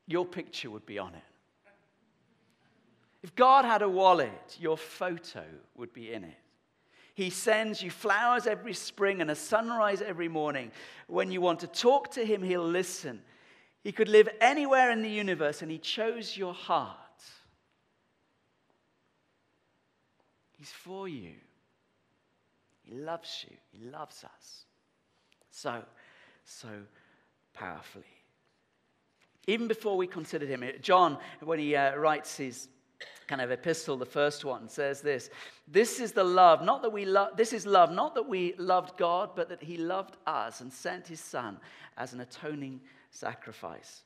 your 0.06 0.24
picture 0.24 0.70
would 0.70 0.86
be 0.86 0.98
on 0.98 1.14
it. 1.14 1.22
If 3.22 3.34
God 3.34 3.64
had 3.64 3.82
a 3.82 3.88
wallet, 3.88 4.56
your 4.60 4.76
photo 4.76 5.44
would 5.76 5.92
be 5.92 6.12
in 6.12 6.24
it. 6.24 6.34
He 7.14 7.30
sends 7.30 7.82
you 7.82 7.90
flowers 7.90 8.46
every 8.46 8.72
spring 8.72 9.20
and 9.20 9.30
a 9.30 9.34
sunrise 9.34 10.02
every 10.02 10.28
morning. 10.28 10.72
When 11.08 11.30
you 11.30 11.40
want 11.40 11.60
to 11.60 11.66
talk 11.66 12.12
to 12.12 12.24
him, 12.24 12.42
he'll 12.42 12.66
listen. 12.66 13.22
He 13.82 13.92
could 13.92 14.08
live 14.08 14.28
anywhere 14.40 14.90
in 14.90 15.02
the 15.02 15.10
universe 15.10 15.62
and 15.62 15.70
he 15.70 15.78
chose 15.78 16.36
your 16.36 16.54
heart. 16.54 16.96
He's 20.56 20.70
for 20.70 21.08
you. 21.08 21.32
He 22.84 22.94
loves 22.94 23.44
you. 23.48 23.56
He 23.72 23.90
loves 23.90 24.22
us. 24.24 24.64
So, 25.50 25.82
so 26.44 26.68
powerfully. 27.54 28.04
Even 29.48 29.66
before 29.66 29.96
we 29.96 30.06
considered 30.06 30.48
him, 30.48 30.64
John, 30.80 31.18
when 31.40 31.58
he 31.58 31.74
uh, 31.74 31.96
writes 31.96 32.36
his 32.36 32.68
kind 33.26 33.40
of 33.40 33.50
epistle, 33.50 33.96
the 33.96 34.06
first 34.06 34.44
one 34.44 34.68
says 34.68 35.00
this 35.00 35.30
This 35.68 36.00
is 36.00 36.12
the 36.12 36.24
love, 36.24 36.62
not 36.62 36.82
that 36.82 36.92
we 36.92 37.04
love, 37.04 37.36
this 37.36 37.52
is 37.52 37.66
love, 37.66 37.90
not 37.90 38.14
that 38.14 38.28
we 38.28 38.54
loved 38.58 38.96
God, 38.96 39.30
but 39.34 39.48
that 39.48 39.62
He 39.62 39.76
loved 39.76 40.16
us 40.26 40.60
and 40.60 40.72
sent 40.72 41.08
His 41.08 41.20
Son 41.20 41.58
as 41.96 42.12
an 42.12 42.20
atoning 42.20 42.80
sacrifice 43.10 44.02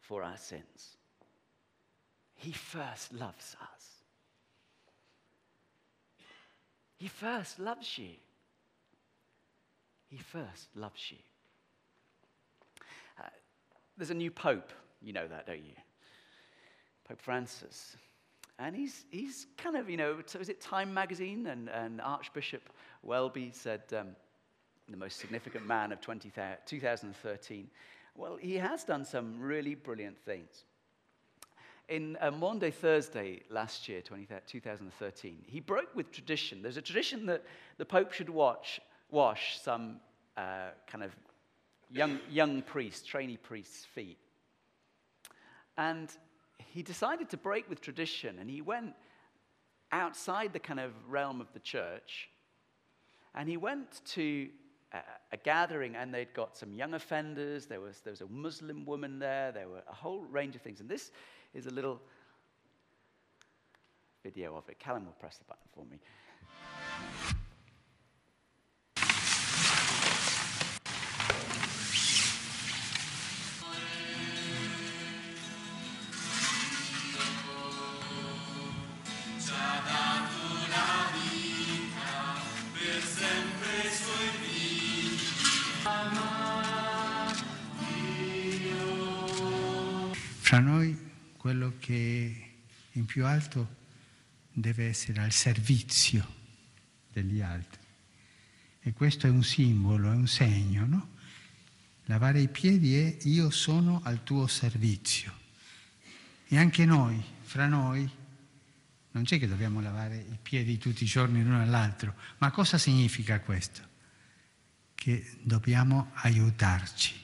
for 0.00 0.22
our 0.22 0.36
sins. 0.36 0.96
He 2.34 2.52
first 2.52 3.12
loves 3.12 3.56
us. 3.60 3.88
He 6.96 7.08
first 7.08 7.58
loves 7.58 7.98
you. 7.98 8.10
He 10.08 10.18
first 10.18 10.68
loves 10.74 11.10
you. 11.10 11.18
Uh, 13.18 13.28
there's 13.96 14.10
a 14.10 14.14
new 14.14 14.30
pope. 14.30 14.70
You 15.00 15.12
know 15.12 15.26
that, 15.26 15.46
don't 15.46 15.64
you? 15.64 15.74
Pope 17.08 17.20
Francis. 17.20 17.96
And 18.58 18.76
he's, 18.76 19.04
he's 19.10 19.46
kind 19.56 19.76
of, 19.76 19.90
you 19.90 19.96
know, 19.96 20.18
was 20.38 20.48
it 20.48 20.60
Time 20.60 20.92
magazine? 20.92 21.46
And, 21.46 21.68
and 21.68 22.00
Archbishop 22.00 22.70
Welby 23.02 23.50
said, 23.52 23.82
um, 23.96 24.08
the 24.88 24.96
most 24.96 25.18
significant 25.18 25.66
man 25.66 25.92
of 25.92 26.00
20, 26.00 26.30
2013. 26.66 27.70
Well, 28.16 28.36
he 28.36 28.56
has 28.56 28.84
done 28.84 29.04
some 29.04 29.40
really 29.40 29.74
brilliant 29.74 30.18
things. 30.18 30.64
In 31.88 32.16
uh, 32.20 32.30
Maundy 32.30 32.70
Thursday 32.70 33.42
last 33.50 33.88
year, 33.88 34.00
20, 34.02 34.26
2013, 34.46 35.38
he 35.46 35.60
broke 35.60 35.94
with 35.94 36.12
tradition. 36.12 36.62
There's 36.62 36.76
a 36.76 36.82
tradition 36.82 37.26
that 37.26 37.44
the 37.78 37.84
Pope 37.84 38.12
should 38.12 38.30
watch, 38.30 38.80
wash 39.10 39.58
some 39.60 39.96
uh, 40.36 40.70
kind 40.86 41.04
of 41.04 41.14
young, 41.90 42.18
young 42.30 42.62
priest, 42.62 43.06
trainee 43.06 43.36
priest's 43.36 43.84
feet. 43.84 44.18
And 45.76 46.10
he 46.72 46.82
decided 46.82 47.28
to 47.28 47.36
break 47.36 47.68
with 47.68 47.80
tradition 47.80 48.38
and 48.38 48.48
he 48.48 48.62
went 48.62 48.94
outside 49.92 50.52
the 50.54 50.58
kind 50.58 50.80
of 50.80 50.92
realm 51.06 51.40
of 51.40 51.52
the 51.52 51.60
church 51.60 52.30
and 53.34 53.48
he 53.48 53.58
went 53.58 54.00
to 54.06 54.48
a, 54.92 54.98
a, 55.32 55.36
gathering 55.36 55.96
and 55.96 56.14
they'd 56.14 56.32
got 56.32 56.56
some 56.56 56.72
young 56.72 56.94
offenders 56.94 57.66
there 57.66 57.80
was, 57.80 58.00
there 58.00 58.12
was 58.12 58.22
a 58.22 58.26
muslim 58.26 58.86
woman 58.86 59.18
there 59.18 59.52
there 59.52 59.68
were 59.68 59.82
a 59.88 59.94
whole 59.94 60.22
range 60.22 60.56
of 60.56 60.62
things 60.62 60.80
and 60.80 60.88
this 60.88 61.10
is 61.52 61.66
a 61.66 61.70
little 61.70 62.00
video 64.22 64.56
of 64.56 64.66
it. 64.68 64.78
Callum 64.78 65.04
will 65.04 65.12
press 65.12 65.36
the 65.36 65.44
button 65.44 65.68
for 65.74 65.84
me 65.84 65.98
Fra 90.52 90.60
noi 90.60 90.94
quello 91.38 91.76
che 91.78 92.50
in 92.92 93.06
più 93.06 93.24
alto 93.24 93.76
deve 94.52 94.86
essere 94.86 95.22
al 95.22 95.32
servizio 95.32 96.28
degli 97.10 97.40
altri. 97.40 97.80
E 98.80 98.92
questo 98.92 99.26
è 99.26 99.30
un 99.30 99.42
simbolo, 99.42 100.12
è 100.12 100.14
un 100.14 100.26
segno, 100.26 100.84
no? 100.84 101.08
Lavare 102.04 102.42
i 102.42 102.48
piedi 102.48 102.98
è 102.98 103.16
io 103.22 103.48
sono 103.48 104.02
al 104.04 104.24
tuo 104.24 104.46
servizio. 104.46 105.32
E 106.48 106.58
anche 106.58 106.84
noi, 106.84 107.18
fra 107.40 107.66
noi, 107.66 108.06
non 109.12 109.24
c'è 109.24 109.38
che 109.38 109.48
dobbiamo 109.48 109.80
lavare 109.80 110.18
i 110.18 110.38
piedi 110.42 110.76
tutti 110.76 111.04
i 111.04 111.06
giorni 111.06 111.42
l'uno 111.42 111.62
all'altro, 111.62 112.14
ma 112.36 112.50
cosa 112.50 112.76
significa 112.76 113.40
questo? 113.40 113.80
Che 114.94 115.38
dobbiamo 115.40 116.10
aiutarci, 116.16 117.14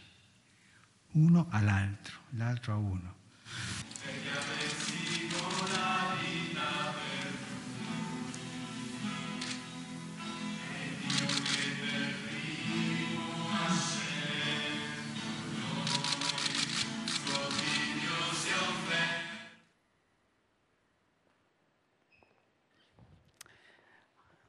uno 1.10 1.48
all'altro, 1.50 2.20
l'altro 2.30 2.72
a 2.72 2.76
uno. 2.76 3.16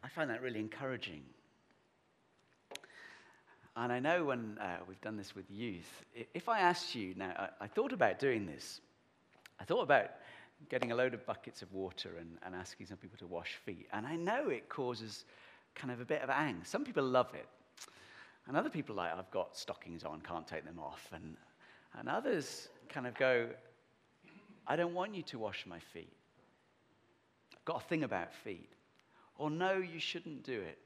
I 0.09 0.11
find 0.11 0.31
that 0.31 0.41
really 0.41 0.59
encouraging. 0.59 1.21
And 3.75 3.93
I 3.93 3.99
know 3.99 4.25
when 4.25 4.57
uh, 4.59 4.77
we've 4.87 4.99
done 5.01 5.17
this 5.17 5.35
with 5.35 5.45
youth, 5.51 6.03
if 6.33 6.49
I 6.49 6.61
asked 6.61 6.95
you, 6.95 7.13
now 7.15 7.31
I, 7.37 7.65
I, 7.65 7.67
thought 7.67 7.93
about 7.93 8.17
doing 8.17 8.47
this, 8.47 8.81
I 9.59 9.63
thought 9.63 9.83
about 9.83 10.11
getting 10.69 10.91
a 10.91 10.95
load 10.95 11.13
of 11.13 11.25
buckets 11.25 11.61
of 11.61 11.71
water 11.73 12.11
and, 12.19 12.37
and 12.45 12.55
asking 12.55 12.87
some 12.87 12.97
people 12.97 13.17
to 13.17 13.27
wash 13.27 13.55
feet. 13.65 13.87
And 13.93 14.05
I 14.05 14.15
know 14.15 14.49
it 14.49 14.69
causes 14.69 15.25
kind 15.75 15.91
of 15.91 16.01
a 16.01 16.05
bit 16.05 16.21
of 16.21 16.29
angst. 16.29 16.67
Some 16.67 16.83
people 16.83 17.03
love 17.03 17.33
it. 17.33 17.47
And 18.47 18.57
other 18.57 18.69
people 18.69 18.95
like, 18.95 19.13
I've 19.15 19.31
got 19.31 19.55
stockings 19.55 20.03
on, 20.03 20.21
can't 20.21 20.47
take 20.47 20.65
them 20.65 20.79
off. 20.79 21.07
And, 21.13 21.35
and 21.97 22.09
others 22.09 22.69
kind 22.89 23.07
of 23.07 23.15
go, 23.15 23.47
I 24.67 24.75
don't 24.75 24.93
want 24.93 25.15
you 25.15 25.23
to 25.23 25.39
wash 25.39 25.65
my 25.67 25.79
feet. 25.79 26.13
I've 27.53 27.65
got 27.65 27.83
a 27.83 27.85
thing 27.87 28.03
about 28.03 28.33
feet 28.33 28.69
or 29.39 29.49
no, 29.49 29.77
you 29.77 29.99
shouldn't 29.99 30.43
do 30.43 30.61
it. 30.61 30.77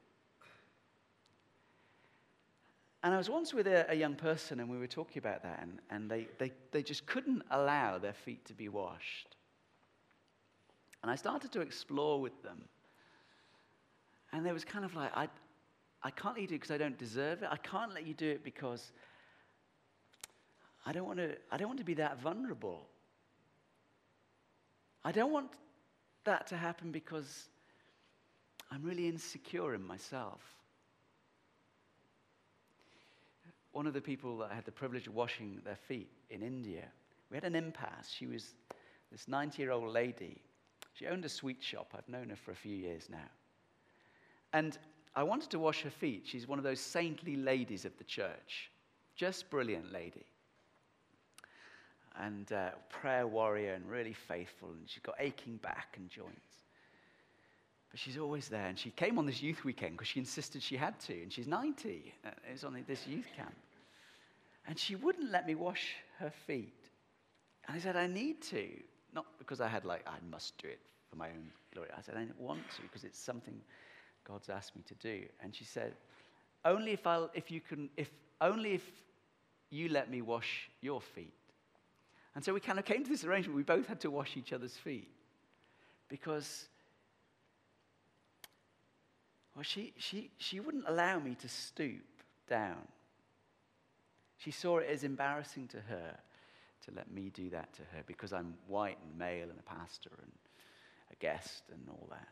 And 3.03 3.13
I 3.13 3.17
was 3.17 3.29
once 3.29 3.53
with 3.53 3.67
a, 3.67 3.91
a, 3.91 3.95
young 3.95 4.15
person 4.15 4.61
and 4.61 4.69
we 4.69 4.77
were 4.77 4.87
talking 4.87 5.19
about 5.19 5.43
that, 5.43 5.59
and, 5.61 5.79
and 5.89 6.09
they, 6.09 6.27
they, 6.39 6.53
they 6.71 6.81
just 6.81 7.05
couldn't 7.05 7.43
allow 7.51 7.97
their 7.97 8.13
feet 8.13 8.45
to 8.45 8.53
be 8.53 8.69
washed. 8.69 9.35
And 11.01 11.11
I 11.11 11.15
started 11.15 11.51
to 11.51 11.59
explore 11.59 12.21
with 12.21 12.41
them. 12.43 12.63
And 14.31 14.45
there 14.45 14.53
was 14.53 14.63
kind 14.63 14.85
of 14.85 14.95
like, 14.95 15.11
I, 15.15 15.27
I 16.01 16.11
can't 16.11 16.35
let 16.35 16.41
you 16.41 16.47
do 16.47 16.55
it 16.55 16.59
because 16.59 16.71
I 16.71 16.77
don't 16.77 16.97
deserve 16.97 17.43
it. 17.43 17.49
I 17.51 17.57
can't 17.57 17.93
let 17.93 18.07
you 18.07 18.13
do 18.13 18.29
it 18.29 18.43
because 18.43 18.93
I 20.85 20.93
don't 20.93 21.05
want 21.05 21.19
to, 21.19 21.35
I 21.51 21.57
don't 21.57 21.67
want 21.67 21.79
to 21.79 21.85
be 21.85 21.95
that 21.95 22.21
vulnerable. 22.21 22.87
I 25.03 25.11
don't 25.11 25.33
want 25.33 25.51
that 26.23 26.47
to 26.47 26.57
happen 26.57 26.93
because 26.93 27.49
I'm 28.71 28.81
really 28.81 29.09
insecure 29.09 29.75
in 29.75 29.85
myself. 29.85 30.39
One 33.73 33.87
of 33.87 33.93
the 33.93 34.01
people 34.01 34.37
that 34.37 34.51
I 34.51 34.55
had 34.55 34.65
the 34.65 34.71
privilege 34.71 35.07
of 35.07 35.15
washing 35.15 35.59
their 35.65 35.75
feet 35.75 36.09
in 36.29 36.41
India, 36.41 36.85
we 37.29 37.37
had 37.37 37.43
an 37.43 37.55
impasse. 37.55 38.09
She 38.09 38.27
was 38.27 38.53
this 39.11 39.27
90 39.27 39.61
year 39.61 39.71
old 39.71 39.91
lady, 39.91 40.41
She 40.93 41.07
owned 41.07 41.25
a 41.25 41.29
sweet 41.29 41.61
shop. 41.61 41.93
I've 41.95 42.07
known 42.07 42.29
her 42.29 42.35
for 42.35 42.51
a 42.51 42.55
few 42.55 42.75
years 42.75 43.09
now. 43.09 43.29
And 44.53 44.77
I 45.15 45.23
wanted 45.23 45.49
to 45.51 45.59
wash 45.59 45.81
her 45.81 45.89
feet. 45.89 46.23
She's 46.25 46.47
one 46.47 46.59
of 46.59 46.63
those 46.63 46.79
saintly 46.79 47.35
ladies 47.35 47.85
of 47.85 47.97
the 47.97 48.03
church, 48.03 48.71
just 49.15 49.49
brilliant 49.49 49.91
lady. 49.91 50.25
And 52.19 52.51
uh, 52.51 52.69
prayer 52.89 53.27
warrior 53.27 53.73
and 53.73 53.87
really 53.89 54.13
faithful. 54.13 54.69
And 54.69 54.87
she's 54.87 55.01
got 55.01 55.15
aching 55.19 55.57
back 55.57 55.95
and 55.97 56.09
joints. 56.09 56.52
But 57.93 57.99
she's 57.99 58.17
always 58.17 58.49
there. 58.49 58.65
And 58.65 58.77
she 58.77 58.89
came 58.89 59.19
on 59.19 59.27
this 59.27 59.43
youth 59.43 59.63
weekend 59.63 59.91
because 59.91 60.07
she 60.07 60.19
insisted 60.19 60.63
she 60.63 60.75
had 60.75 60.99
to. 61.01 61.13
And 61.13 61.31
she's 61.31 61.45
90. 61.45 62.11
Uh, 62.25 62.29
it 62.49 62.53
was 62.53 62.63
on 62.63 62.83
this 62.87 63.05
youth 63.05 63.27
camp. 63.37 63.53
And 64.67 64.79
she 64.79 64.95
wouldn't 64.95 65.31
let 65.31 65.45
me 65.45 65.53
wash 65.53 65.93
her 66.17 66.31
feet. 66.47 66.73
And 67.67 67.77
I 67.77 67.79
said, 67.79 67.95
I 67.95 68.07
need 68.07 68.41
to. 68.49 68.67
Not 69.13 69.27
because 69.37 69.61
I 69.61 69.67
had, 69.67 69.85
like, 69.85 70.03
I 70.07 70.15
must 70.31 70.57
do 70.57 70.69
it 70.69 70.79
for 71.07 71.17
my 71.17 71.27
own 71.27 71.51
glory. 71.71 71.89
I 71.95 72.01
said, 72.01 72.15
I 72.17 72.25
want 72.39 72.67
to 72.77 72.81
because 72.81 73.03
it's 73.03 73.19
something 73.19 73.61
God's 74.27 74.49
asked 74.49 74.75
me 74.75 74.81
to 74.87 74.95
do. 74.95 75.25
And 75.43 75.53
she 75.53 75.63
said, 75.63 75.93
only 76.65 76.93
if, 76.93 77.05
I'll, 77.05 77.29
if 77.35 77.51
you 77.51 77.61
can, 77.61 77.91
if, 77.95 78.09
only 78.41 78.73
if 78.73 78.89
you 79.69 79.89
let 79.89 80.09
me 80.09 80.23
wash 80.23 80.67
your 80.81 80.99
feet. 80.99 81.35
And 82.33 82.43
so 82.43 82.55
we 82.55 82.59
kind 82.59 82.79
of 82.79 82.85
came 82.85 83.03
to 83.03 83.09
this 83.09 83.23
arrangement. 83.23 83.55
We 83.55 83.61
both 83.61 83.85
had 83.85 83.99
to 84.01 84.09
wash 84.09 84.35
each 84.35 84.51
other's 84.51 84.75
feet 84.75 85.11
because 86.09 86.65
well, 89.55 89.63
she, 89.63 89.93
she, 89.97 90.31
she 90.37 90.59
wouldn't 90.59 90.85
allow 90.87 91.19
me 91.19 91.35
to 91.35 91.47
stoop 91.47 92.01
down. 92.47 92.87
She 94.37 94.51
saw 94.51 94.79
it 94.79 94.87
as 94.89 95.03
embarrassing 95.03 95.67
to 95.69 95.77
her 95.81 96.17
to 96.85 96.91
let 96.95 97.11
me 97.11 97.31
do 97.33 97.49
that 97.51 97.71
to 97.73 97.81
her 97.93 98.03
because 98.05 98.33
I'm 98.33 98.55
white 98.67 98.97
and 99.01 99.17
male 99.17 99.49
and 99.49 99.59
a 99.59 99.63
pastor 99.63 100.09
and 100.21 100.31
a 101.11 101.15
guest 101.15 101.63
and 101.71 101.81
all 101.89 102.07
that. 102.09 102.27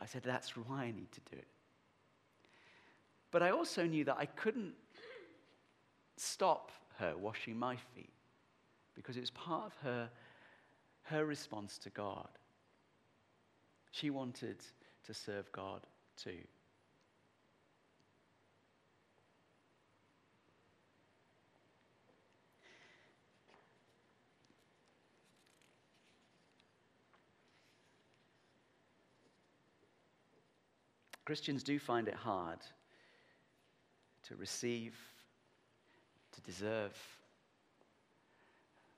I 0.00 0.06
said, 0.06 0.22
that's 0.24 0.56
why 0.56 0.84
I 0.84 0.90
need 0.90 1.12
to 1.12 1.20
do 1.30 1.36
it. 1.36 1.46
But 3.30 3.42
I 3.42 3.50
also 3.50 3.84
knew 3.84 4.04
that 4.04 4.16
I 4.18 4.26
couldn't 4.26 4.74
stop 6.16 6.72
her 6.98 7.16
washing 7.16 7.58
my 7.58 7.76
feet 7.94 8.12
because 8.94 9.16
it 9.16 9.20
was 9.20 9.30
part 9.30 9.66
of 9.66 9.74
her, 9.82 10.08
her 11.02 11.26
response 11.26 11.78
to 11.78 11.90
God. 11.90 12.28
She 13.90 14.10
wanted 14.10 14.56
to 15.04 15.14
serve 15.14 15.50
God 15.52 15.82
too. 16.16 16.38
Christians 31.24 31.64
do 31.64 31.78
find 31.80 32.06
it 32.06 32.14
hard 32.14 32.60
to 34.22 34.36
receive, 34.36 34.94
to 36.30 36.40
deserve 36.42 36.96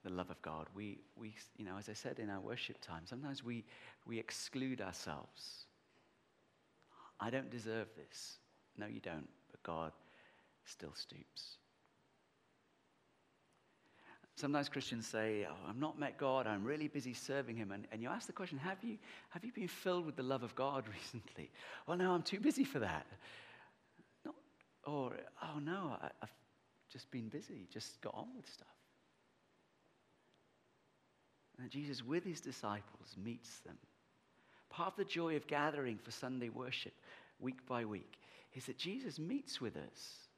the 0.04 0.10
love 0.10 0.30
of 0.30 0.40
God. 0.42 0.66
We, 0.74 0.98
we, 1.16 1.34
you 1.56 1.64
know, 1.64 1.76
as 1.78 1.88
I 1.88 1.94
said 1.94 2.18
in 2.18 2.28
our 2.28 2.40
worship 2.40 2.80
time, 2.82 3.02
sometimes 3.06 3.42
we, 3.42 3.64
we 4.06 4.18
exclude 4.18 4.82
ourselves. 4.82 5.64
I 7.20 7.30
don't 7.30 7.50
deserve 7.50 7.88
this. 7.96 8.38
No, 8.76 8.86
you 8.86 9.00
don't, 9.00 9.28
but 9.50 9.62
God 9.62 9.92
still 10.64 10.94
stoops. 10.94 11.58
Sometimes 14.36 14.68
Christians 14.68 15.04
say, 15.04 15.48
Oh, 15.50 15.68
I've 15.68 15.76
not 15.76 15.98
met 15.98 16.16
God, 16.16 16.46
I'm 16.46 16.62
really 16.62 16.86
busy 16.86 17.12
serving 17.12 17.56
Him. 17.56 17.72
And, 17.72 17.88
and 17.90 18.00
you 18.00 18.08
ask 18.08 18.28
the 18.28 18.32
question, 18.32 18.56
have 18.58 18.78
you, 18.84 18.96
have 19.30 19.44
you 19.44 19.50
been 19.52 19.66
filled 19.66 20.06
with 20.06 20.14
the 20.14 20.22
love 20.22 20.44
of 20.44 20.54
God 20.54 20.84
recently? 20.94 21.50
Well, 21.88 21.96
no, 21.96 22.12
I'm 22.12 22.22
too 22.22 22.38
busy 22.38 22.62
for 22.62 22.78
that. 22.78 23.04
Not, 24.24 24.36
or, 24.84 25.16
oh, 25.42 25.58
no, 25.58 25.96
I, 26.00 26.10
I've 26.22 26.32
just 26.92 27.10
been 27.10 27.28
busy, 27.28 27.66
just 27.72 28.00
got 28.00 28.14
on 28.14 28.28
with 28.36 28.48
stuff. 28.48 28.68
And 31.60 31.68
Jesus, 31.68 32.04
with 32.04 32.24
His 32.24 32.40
disciples, 32.40 33.16
meets 33.20 33.58
them. 33.66 33.76
Part 34.70 34.92
of 34.92 34.96
the 34.96 35.04
joy 35.04 35.36
of 35.36 35.46
gathering 35.46 35.98
for 35.98 36.10
Sunday 36.10 36.48
worship 36.48 36.94
week 37.40 37.64
by 37.66 37.84
week 37.84 38.18
is 38.54 38.66
that 38.66 38.78
Jesus 38.78 39.18
meets 39.18 39.60
with 39.60 39.76
us. 39.76 40.28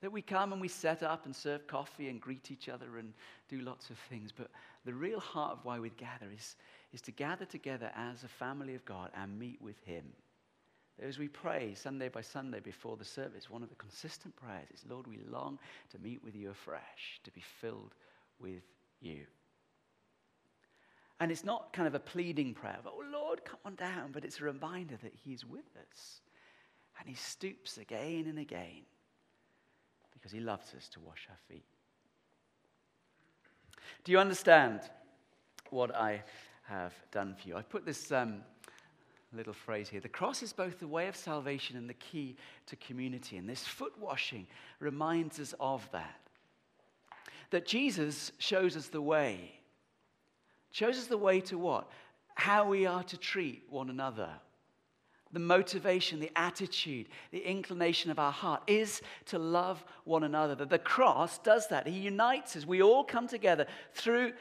That 0.00 0.12
we 0.12 0.22
come 0.22 0.52
and 0.52 0.60
we 0.60 0.68
set 0.68 1.02
up 1.02 1.24
and 1.24 1.34
serve 1.34 1.66
coffee 1.66 2.08
and 2.08 2.20
greet 2.20 2.50
each 2.50 2.68
other 2.68 2.98
and 2.98 3.14
do 3.48 3.60
lots 3.60 3.88
of 3.90 3.96
things. 4.10 4.32
But 4.36 4.50
the 4.84 4.92
real 4.92 5.20
heart 5.20 5.52
of 5.52 5.64
why 5.64 5.78
we 5.78 5.90
gather 5.90 6.26
is, 6.34 6.56
is 6.92 7.00
to 7.02 7.10
gather 7.10 7.46
together 7.46 7.90
as 7.96 8.22
a 8.22 8.28
family 8.28 8.74
of 8.74 8.84
God 8.84 9.10
and 9.14 9.38
meet 9.38 9.62
with 9.62 9.82
Him. 9.84 10.04
As 11.02 11.18
we 11.18 11.26
pray 11.26 11.74
Sunday 11.74 12.08
by 12.08 12.20
Sunday 12.20 12.60
before 12.60 12.96
the 12.96 13.04
service, 13.04 13.50
one 13.50 13.62
of 13.62 13.68
the 13.68 13.74
consistent 13.76 14.36
prayers 14.36 14.68
is 14.74 14.84
Lord, 14.88 15.06
we 15.06 15.18
long 15.28 15.58
to 15.90 15.98
meet 15.98 16.22
with 16.22 16.36
you 16.36 16.50
afresh, 16.50 17.20
to 17.24 17.30
be 17.32 17.42
filled 17.60 17.94
with 18.38 18.62
you. 19.00 19.24
And 21.20 21.30
it's 21.30 21.44
not 21.44 21.72
kind 21.72 21.86
of 21.86 21.94
a 21.94 22.00
pleading 22.00 22.54
prayer, 22.54 22.78
but, 22.82 22.92
oh 22.96 23.04
Lord, 23.12 23.44
come 23.44 23.60
on 23.64 23.76
down, 23.76 24.10
but 24.12 24.24
it's 24.24 24.40
a 24.40 24.44
reminder 24.44 24.96
that 25.02 25.12
He's 25.14 25.44
with 25.44 25.76
us. 25.90 26.20
And 26.98 27.08
He 27.08 27.14
stoops 27.14 27.78
again 27.78 28.26
and 28.28 28.38
again 28.38 28.82
because 30.24 30.32
he 30.32 30.40
loves 30.40 30.72
us 30.74 30.88
to 30.88 31.00
wash 31.00 31.26
our 31.28 31.36
feet. 31.50 31.66
Do 34.04 34.12
you 34.12 34.18
understand 34.18 34.80
what 35.68 35.94
I 35.94 36.22
have 36.62 36.94
done 37.12 37.34
for 37.34 37.46
you? 37.46 37.56
I 37.56 37.60
put 37.62 37.84
this 37.84 38.10
um, 38.10 38.36
little 39.34 39.52
phrase 39.52 39.90
here. 39.90 40.00
The 40.00 40.08
cross 40.08 40.42
is 40.42 40.54
both 40.54 40.80
the 40.80 40.88
way 40.88 41.08
of 41.08 41.16
salvation 41.16 41.76
and 41.76 41.90
the 41.90 41.94
key 41.94 42.36
to 42.68 42.76
community. 42.76 43.36
And 43.36 43.46
this 43.46 43.66
foot 43.66 43.92
washing 44.00 44.46
reminds 44.80 45.38
us 45.38 45.54
of 45.60 45.86
that. 45.92 46.20
That 47.50 47.66
Jesus 47.66 48.32
shows 48.38 48.78
us 48.78 48.88
the 48.88 49.02
way. 49.02 49.60
Shows 50.74 50.98
us 50.98 51.06
the 51.06 51.16
way 51.16 51.40
to 51.42 51.56
what? 51.56 51.88
How 52.34 52.66
we 52.66 52.84
are 52.84 53.04
to 53.04 53.16
treat 53.16 53.62
one 53.70 53.90
another 53.90 54.28
the 55.32 55.40
motivation, 55.40 56.20
the 56.20 56.30
attitude, 56.36 57.08
the 57.32 57.40
inclination 57.40 58.12
of 58.12 58.20
our 58.20 58.30
heart 58.30 58.62
is 58.68 59.02
to 59.26 59.36
love 59.36 59.84
one 60.04 60.22
another. 60.22 60.54
That 60.54 60.70
the 60.70 60.78
cross 60.78 61.38
does 61.38 61.66
that. 61.68 61.88
He 61.88 61.98
unites 61.98 62.54
us. 62.54 62.64
We 62.64 62.82
all 62.82 63.02
come 63.02 63.26
together 63.26 63.66
through 63.94 64.32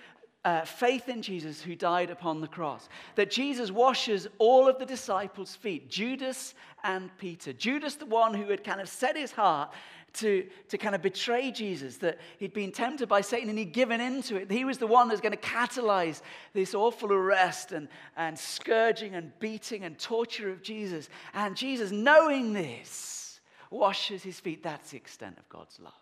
uh, 0.46 0.66
faith 0.66 1.10
in 1.10 1.24
Jesus 1.24 1.62
who 1.62 1.76
died 1.76 2.12
upon 2.12 2.42
the 2.42 2.48
cross. 2.48 2.90
That 3.16 3.32
Jesus 3.32 3.72
washes 3.72 4.28
all 4.38 4.68
of 4.68 4.78
the 4.78 4.86
disciples' 4.86 5.56
feet, 5.56 5.90
Judas 5.90 6.54
and 6.84 7.10
Peter. 7.18 7.54
Judas, 7.54 7.96
the 7.96 8.06
one 8.06 8.36
who 8.36 8.50
had 8.52 8.64
kind 8.64 8.80
of 8.80 8.88
set 8.88 9.18
his 9.18 9.32
heart 9.32 9.74
to, 10.14 10.46
to 10.70 10.78
kind 10.78 10.94
of 10.94 11.02
betray 11.02 11.52
Jesus, 11.52 11.98
that 11.98 12.20
he'd 12.38 12.54
been 12.54 12.72
tempted 12.72 13.10
by 13.10 13.22
Satan 13.22 13.50
and 13.50 13.58
he'd 13.58 13.74
given 13.74 14.00
into 14.00 14.36
it. 14.36 14.52
He 14.52 14.66
was 14.66 14.78
the 14.78 14.88
one 14.88 15.08
that's 15.08 15.22
going 15.22 15.32
to 15.32 15.38
catalyze 15.38 16.22
this 16.54 16.76
awful 16.76 17.12
arrest 17.12 17.72
and, 17.72 17.88
and 18.16 18.38
scourging 18.38 19.16
and 19.16 19.32
beating 19.40 19.84
and 19.84 19.98
torture 19.98 20.52
of 20.52 20.62
Jesus. 20.62 21.10
And 21.34 21.56
Jesus, 21.56 21.92
knowing 21.92 22.54
this, 22.54 23.42
washes 23.72 24.22
his 24.22 24.40
feet. 24.40 24.62
That's 24.62 24.92
the 24.92 24.98
extent 24.98 25.38
of 25.40 25.50
God's 25.50 25.80
love. 25.80 25.94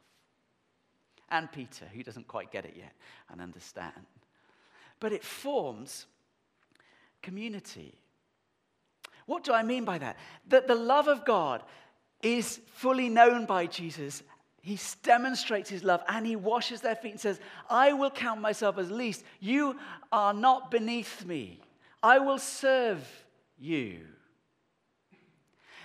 And 1.30 1.50
Peter, 1.50 1.86
who 1.94 2.04
doesn't 2.04 2.28
quite 2.28 2.52
get 2.52 2.66
it 2.66 2.74
yet 2.78 2.92
and 3.32 3.40
understand. 3.40 4.06
But 5.00 5.14
it 5.14 5.24
forms 5.24 6.06
community. 7.22 7.96
What 9.26 9.46
do 9.46 9.54
I 9.54 9.64
mean 9.64 9.86
by 9.86 9.98
that? 10.00 10.18
That 10.50 10.68
the 10.68 10.76
love 10.76 11.08
of 11.08 11.24
God 11.24 11.64
is 12.24 12.60
fully 12.74 13.10
known 13.10 13.46
by 13.46 13.66
Jesus, 13.66 14.24
he 14.62 14.80
demonstrates 15.02 15.70
his 15.70 15.84
love 15.84 16.04
and 16.08 16.26
he 16.26 16.36
washes 16.36 16.82
their 16.82 16.96
feet 16.96 17.12
and 17.12 17.20
says, 17.20 17.40
I 17.70 17.94
will 17.94 18.12
count 18.12 18.42
myself 18.42 18.78
as 18.78 18.92
least. 18.92 19.24
You 19.40 19.76
are 20.12 20.34
not 20.34 20.70
beneath 20.70 21.26
me. 21.26 21.60
I 22.04 22.20
will 22.20 22.38
serve 22.38 23.08
you. 23.58 24.02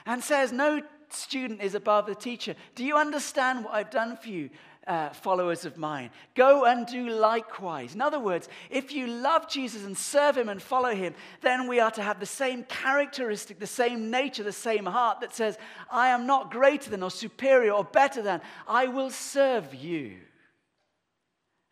And 0.05 0.23
says, 0.23 0.53
No 0.53 0.83
student 1.09 1.63
is 1.63 1.75
above 1.75 2.07
the 2.07 2.15
teacher. 2.15 2.55
Do 2.75 2.85
you 2.85 2.97
understand 2.97 3.65
what 3.65 3.75
I've 3.75 3.91
done 3.91 4.17
for 4.17 4.29
you? 4.29 4.51
Uh, 4.87 5.11
followers 5.11 5.65
of 5.65 5.77
mine. 5.77 6.11
Go 6.35 6.65
and 6.65 6.87
do 6.87 7.09
likewise. 7.09 7.95
In 7.95 8.01
other 8.01 8.21
words, 8.21 8.49
if 8.71 8.93
you 8.93 9.07
love 9.07 9.49
Jesus 9.49 9.85
and 9.85 9.97
serve 9.97 10.37
him 10.37 10.49
and 10.49 10.63
follow 10.63 10.95
him, 10.95 11.15
then 11.41 11.69
we 11.69 11.81
are 11.81 11.91
to 11.93 12.03
have 12.03 12.21
the 12.21 12.27
same 12.27 12.63
characteristic, 12.65 13.59
the 13.59 13.67
same 13.67 14.11
nature, 14.11 14.43
the 14.43 14.53
same 14.53 14.87
heart 14.87 15.21
that 15.21 15.35
says, 15.35 15.59
I 15.91 16.09
am 16.09 16.27
not 16.27 16.51
greater 16.51 16.91
than 16.91 17.03
or 17.03 17.11
superior 17.11 17.73
or 17.73 17.85
better 17.85 18.23
than. 18.23 18.41
I 18.69 18.87
will 18.87 19.11
serve 19.11 19.75
you 19.75 20.19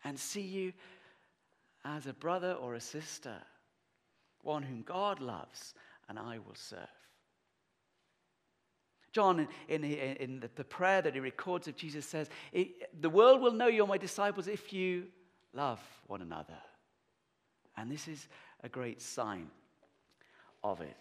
and 0.03 0.19
see 0.19 0.41
you 0.41 0.73
as 1.85 2.07
a 2.07 2.13
brother 2.13 2.53
or 2.53 2.75
a 2.75 2.81
sister, 2.81 3.35
one 4.41 4.63
whom 4.63 4.81
God 4.81 5.21
loves 5.21 5.73
and 6.09 6.19
I 6.19 6.39
will 6.39 6.55
serve. 6.55 7.04
John, 9.15 9.47
in, 9.69 9.83
in, 9.85 10.17
in 10.17 10.39
the, 10.41 10.49
the, 10.55 10.65
prayer 10.65 11.01
that 11.01 11.13
he 11.13 11.21
records 11.21 11.69
of 11.69 11.77
Jesus, 11.77 12.05
says, 12.05 12.29
The 12.99 13.09
world 13.09 13.39
will 13.39 13.53
know 13.53 13.67
you're 13.67 13.87
my 13.87 13.97
disciples 13.97 14.49
if 14.49 14.73
you 14.73 15.05
love 15.53 15.79
one 16.07 16.21
another. 16.21 16.57
And 17.77 17.89
this 17.89 18.09
is 18.09 18.27
a 18.61 18.67
great 18.67 19.01
sign 19.01 19.47
of 20.65 20.81
it. 20.81 20.97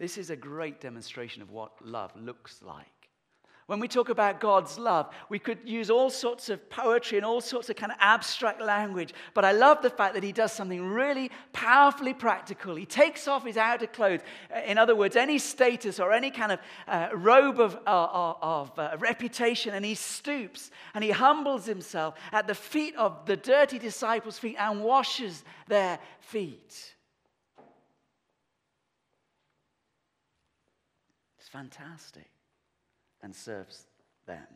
This 0.00 0.18
is 0.18 0.30
a 0.30 0.36
great 0.36 0.80
demonstration 0.80 1.42
of 1.42 1.52
what 1.52 1.70
love 1.80 2.10
looks 2.16 2.60
like. 2.60 2.86
When 3.66 3.80
we 3.80 3.88
talk 3.88 4.10
about 4.10 4.40
God's 4.40 4.78
love, 4.78 5.08
we 5.30 5.38
could 5.38 5.58
use 5.64 5.88
all 5.88 6.10
sorts 6.10 6.50
of 6.50 6.68
poetry 6.68 7.16
and 7.16 7.24
all 7.24 7.40
sorts 7.40 7.70
of 7.70 7.76
kind 7.76 7.92
of 7.92 7.96
abstract 7.98 8.60
language, 8.60 9.14
but 9.32 9.42
I 9.42 9.52
love 9.52 9.80
the 9.80 9.88
fact 9.88 10.12
that 10.14 10.22
he 10.22 10.32
does 10.32 10.52
something 10.52 10.84
really 10.86 11.30
powerfully 11.54 12.12
practical. 12.12 12.74
He 12.74 12.84
takes 12.84 13.26
off 13.26 13.46
his 13.46 13.56
outer 13.56 13.86
clothes. 13.86 14.20
Uh, 14.54 14.60
in 14.66 14.76
other 14.76 14.94
words, 14.94 15.16
any 15.16 15.38
status 15.38 15.98
or 15.98 16.12
any 16.12 16.30
kind 16.30 16.52
of 16.52 16.58
uh, 16.86 17.08
robe 17.14 17.58
of, 17.58 17.76
uh, 17.86 18.34
of 18.42 18.78
uh, 18.78 18.96
reputation, 18.98 19.74
and 19.74 19.84
he 19.84 19.94
stoops 19.94 20.70
and 20.92 21.02
he 21.02 21.10
humbles 21.10 21.64
himself 21.64 22.16
at 22.32 22.46
the 22.46 22.54
feet 22.54 22.94
of 22.96 23.24
the 23.24 23.36
dirty 23.36 23.78
disciples' 23.78 24.38
feet 24.38 24.56
and 24.58 24.82
washes 24.82 25.42
their 25.68 25.98
feet. 26.20 26.94
It's 31.38 31.48
fantastic 31.48 32.33
and 33.24 33.34
serves 33.34 33.86
them. 34.26 34.46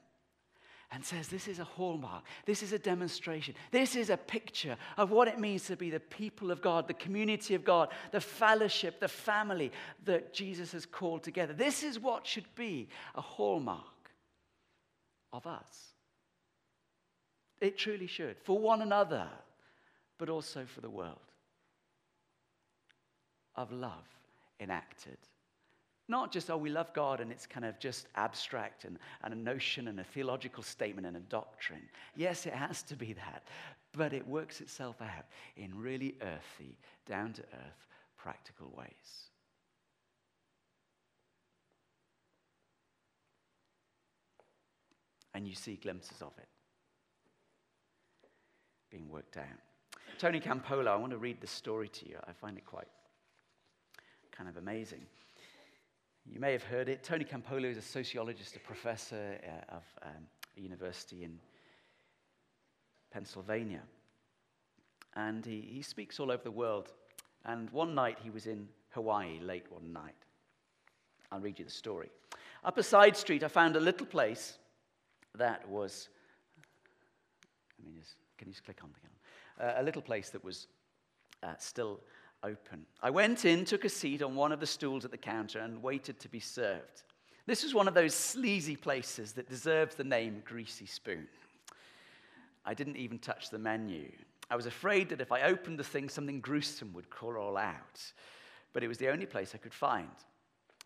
And 0.90 1.04
says, 1.04 1.28
This 1.28 1.48
is 1.48 1.58
a 1.58 1.64
hallmark. 1.64 2.22
This 2.46 2.62
is 2.62 2.72
a 2.72 2.78
demonstration. 2.78 3.54
This 3.70 3.96
is 3.96 4.08
a 4.10 4.16
picture 4.16 4.76
of 4.96 5.10
what 5.10 5.28
it 5.28 5.40
means 5.40 5.66
to 5.66 5.76
be 5.76 5.90
the 5.90 6.00
people 6.00 6.50
of 6.50 6.62
God, 6.62 6.86
the 6.86 6.94
community 6.94 7.54
of 7.54 7.64
God, 7.64 7.88
the 8.12 8.20
fellowship, 8.20 9.00
the 9.00 9.08
family 9.08 9.72
that 10.04 10.32
Jesus 10.32 10.72
has 10.72 10.86
called 10.86 11.22
together. 11.24 11.52
This 11.52 11.82
is 11.82 11.98
what 11.98 12.26
should 12.26 12.46
be 12.54 12.88
a 13.14 13.20
hallmark 13.20 13.84
of 15.32 15.46
us. 15.46 15.94
It 17.60 17.76
truly 17.76 18.06
should, 18.06 18.38
for 18.38 18.58
one 18.58 18.80
another, 18.80 19.28
but 20.16 20.28
also 20.28 20.64
for 20.64 20.80
the 20.80 20.90
world. 20.90 21.16
Of 23.56 23.72
love 23.72 24.06
enacted 24.60 25.18
not 26.08 26.32
just, 26.32 26.50
oh, 26.50 26.56
we 26.56 26.70
love 26.70 26.92
God 26.94 27.20
and 27.20 27.30
it's 27.30 27.46
kind 27.46 27.66
of 27.66 27.78
just 27.78 28.08
abstract 28.16 28.84
and, 28.84 28.98
and 29.22 29.34
a 29.34 29.36
notion 29.36 29.88
and 29.88 30.00
a 30.00 30.04
theological 30.04 30.62
statement 30.62 31.06
and 31.06 31.16
a 31.16 31.20
doctrine. 31.20 31.82
Yes, 32.16 32.46
it 32.46 32.54
has 32.54 32.82
to 32.84 32.96
be 32.96 33.12
that. 33.12 33.44
But 33.92 34.12
it 34.12 34.26
works 34.26 34.60
itself 34.60 34.96
out 35.00 35.26
in 35.56 35.76
really 35.78 36.14
earthy, 36.22 36.78
down 37.06 37.32
to 37.34 37.42
earth, 37.42 37.86
practical 38.16 38.72
ways. 38.76 39.28
And 45.34 45.46
you 45.46 45.54
see 45.54 45.76
glimpses 45.76 46.20
of 46.22 46.32
it 46.38 46.48
being 48.90 49.08
worked 49.10 49.36
out. 49.36 49.44
Tony 50.18 50.40
Campolo, 50.40 50.88
I 50.88 50.96
want 50.96 51.12
to 51.12 51.18
read 51.18 51.40
the 51.40 51.46
story 51.46 51.88
to 51.88 52.08
you. 52.08 52.16
I 52.26 52.32
find 52.32 52.56
it 52.56 52.64
quite 52.66 52.88
kind 54.32 54.48
of 54.48 54.56
amazing. 54.56 55.02
You 56.30 56.40
may 56.40 56.52
have 56.52 56.62
heard 56.62 56.88
it. 56.88 57.02
Tony 57.02 57.24
Campolo 57.24 57.64
is 57.64 57.78
a 57.78 57.82
sociologist, 57.82 58.54
a 58.56 58.60
professor 58.60 59.38
uh, 59.42 59.76
of 59.76 59.82
um, 60.02 60.26
a 60.56 60.60
university 60.60 61.24
in 61.24 61.38
Pennsylvania. 63.10 63.82
And 65.16 65.44
he, 65.44 65.60
he 65.60 65.82
speaks 65.82 66.20
all 66.20 66.30
over 66.30 66.42
the 66.44 66.50
world. 66.50 66.92
And 67.44 67.70
one 67.70 67.94
night 67.94 68.18
he 68.22 68.30
was 68.30 68.46
in 68.46 68.68
Hawaii, 68.90 69.40
late 69.40 69.64
one 69.70 69.92
night. 69.92 70.14
I'll 71.32 71.40
read 71.40 71.58
you 71.58 71.64
the 71.64 71.70
story. 71.70 72.10
Up 72.62 72.76
a 72.76 72.82
side 72.82 73.16
street, 73.16 73.42
I 73.42 73.48
found 73.48 73.76
a 73.76 73.80
little 73.80 74.06
place 74.06 74.58
that 75.36 75.66
was, 75.68 76.08
I 77.80 77.86
mean, 77.86 77.94
just, 77.98 78.16
can 78.36 78.48
you 78.48 78.52
just 78.52 78.64
click 78.64 78.80
on 78.82 78.90
the 79.58 79.64
uh, 79.64 79.80
A 79.80 79.82
little 79.82 80.02
place 80.02 80.30
that 80.30 80.44
was 80.44 80.66
uh, 81.42 81.54
still 81.58 82.00
open. 82.42 82.86
I 83.02 83.10
went 83.10 83.44
in, 83.44 83.64
took 83.64 83.84
a 83.84 83.88
seat 83.88 84.22
on 84.22 84.34
one 84.34 84.52
of 84.52 84.60
the 84.60 84.66
stools 84.66 85.04
at 85.04 85.10
the 85.10 85.16
counter, 85.16 85.58
and 85.60 85.82
waited 85.82 86.18
to 86.20 86.28
be 86.28 86.40
served. 86.40 87.02
This 87.46 87.62
was 87.62 87.74
one 87.74 87.88
of 87.88 87.94
those 87.94 88.14
sleazy 88.14 88.76
places 88.76 89.32
that 89.32 89.48
deserves 89.48 89.94
the 89.94 90.04
name 90.04 90.42
Greasy 90.44 90.86
Spoon. 90.86 91.26
I 92.64 92.74
didn't 92.74 92.96
even 92.96 93.18
touch 93.18 93.48
the 93.48 93.58
menu. 93.58 94.10
I 94.50 94.56
was 94.56 94.66
afraid 94.66 95.08
that 95.08 95.20
if 95.20 95.32
I 95.32 95.42
opened 95.42 95.78
the 95.78 95.84
thing, 95.84 96.08
something 96.08 96.40
gruesome 96.40 96.92
would 96.92 97.10
crawl 97.10 97.56
out. 97.56 98.12
But 98.72 98.82
it 98.82 98.88
was 98.88 98.98
the 98.98 99.08
only 99.08 99.26
place 99.26 99.54
I 99.54 99.58
could 99.58 99.74
find. 99.74 100.10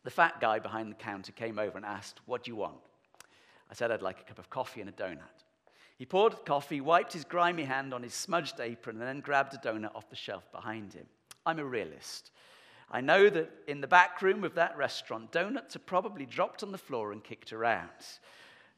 The 0.05 0.11
fat 0.11 0.41
guy 0.41 0.59
behind 0.59 0.91
the 0.91 0.97
counter 0.97 1.33
came 1.33 1.59
over 1.59 1.77
and 1.77 1.87
asked, 1.87 2.21
What 2.27 2.45
do 2.45 2.51
you 2.51 2.57
want? 2.57 2.79
I 3.71 3.75
said 3.75 3.91
I'd 3.91 4.03
like 4.03 4.21
a 4.21 4.25
cup 4.25 4.39
of 4.39 4.51
coffee 4.51 4.81
and 4.81 4.91
a 4.91 4.93
donut. 4.93 5.45
He 5.97 6.07
poured 6.07 6.45
coffee, 6.45 6.81
wiped 6.81 7.13
his 7.13 7.25
grimy 7.25 7.65
hand 7.65 7.95
on 7.95 8.03
his 8.03 8.15
smudged 8.15 8.59
apron, 8.61 8.97
and 8.97 9.07
then 9.07 9.21
grabbed 9.21 9.55
a 9.55 9.59
donut 9.59 9.95
off 9.95 10.11
the 10.11 10.17
shelf 10.17 10.51
behind 10.51 10.93
him. 10.93 11.07
I'm 11.45 11.59
a 11.59 11.65
realist. 11.65 12.31
I 12.91 13.01
know 13.01 13.31
that 13.31 13.51
in 13.67 13.81
the 13.81 13.87
back 13.87 14.21
room 14.21 14.45
of 14.45 14.55
that 14.55 14.77
restaurant, 14.77 15.33
donuts 15.33 15.77
are 15.77 15.81
probably 15.81 16.27
dropped 16.27 16.63
on 16.63 16.73
the 16.73 16.79
floor 16.79 17.13
and 17.13 17.25
kicked 17.25 17.53
around. 17.53 17.89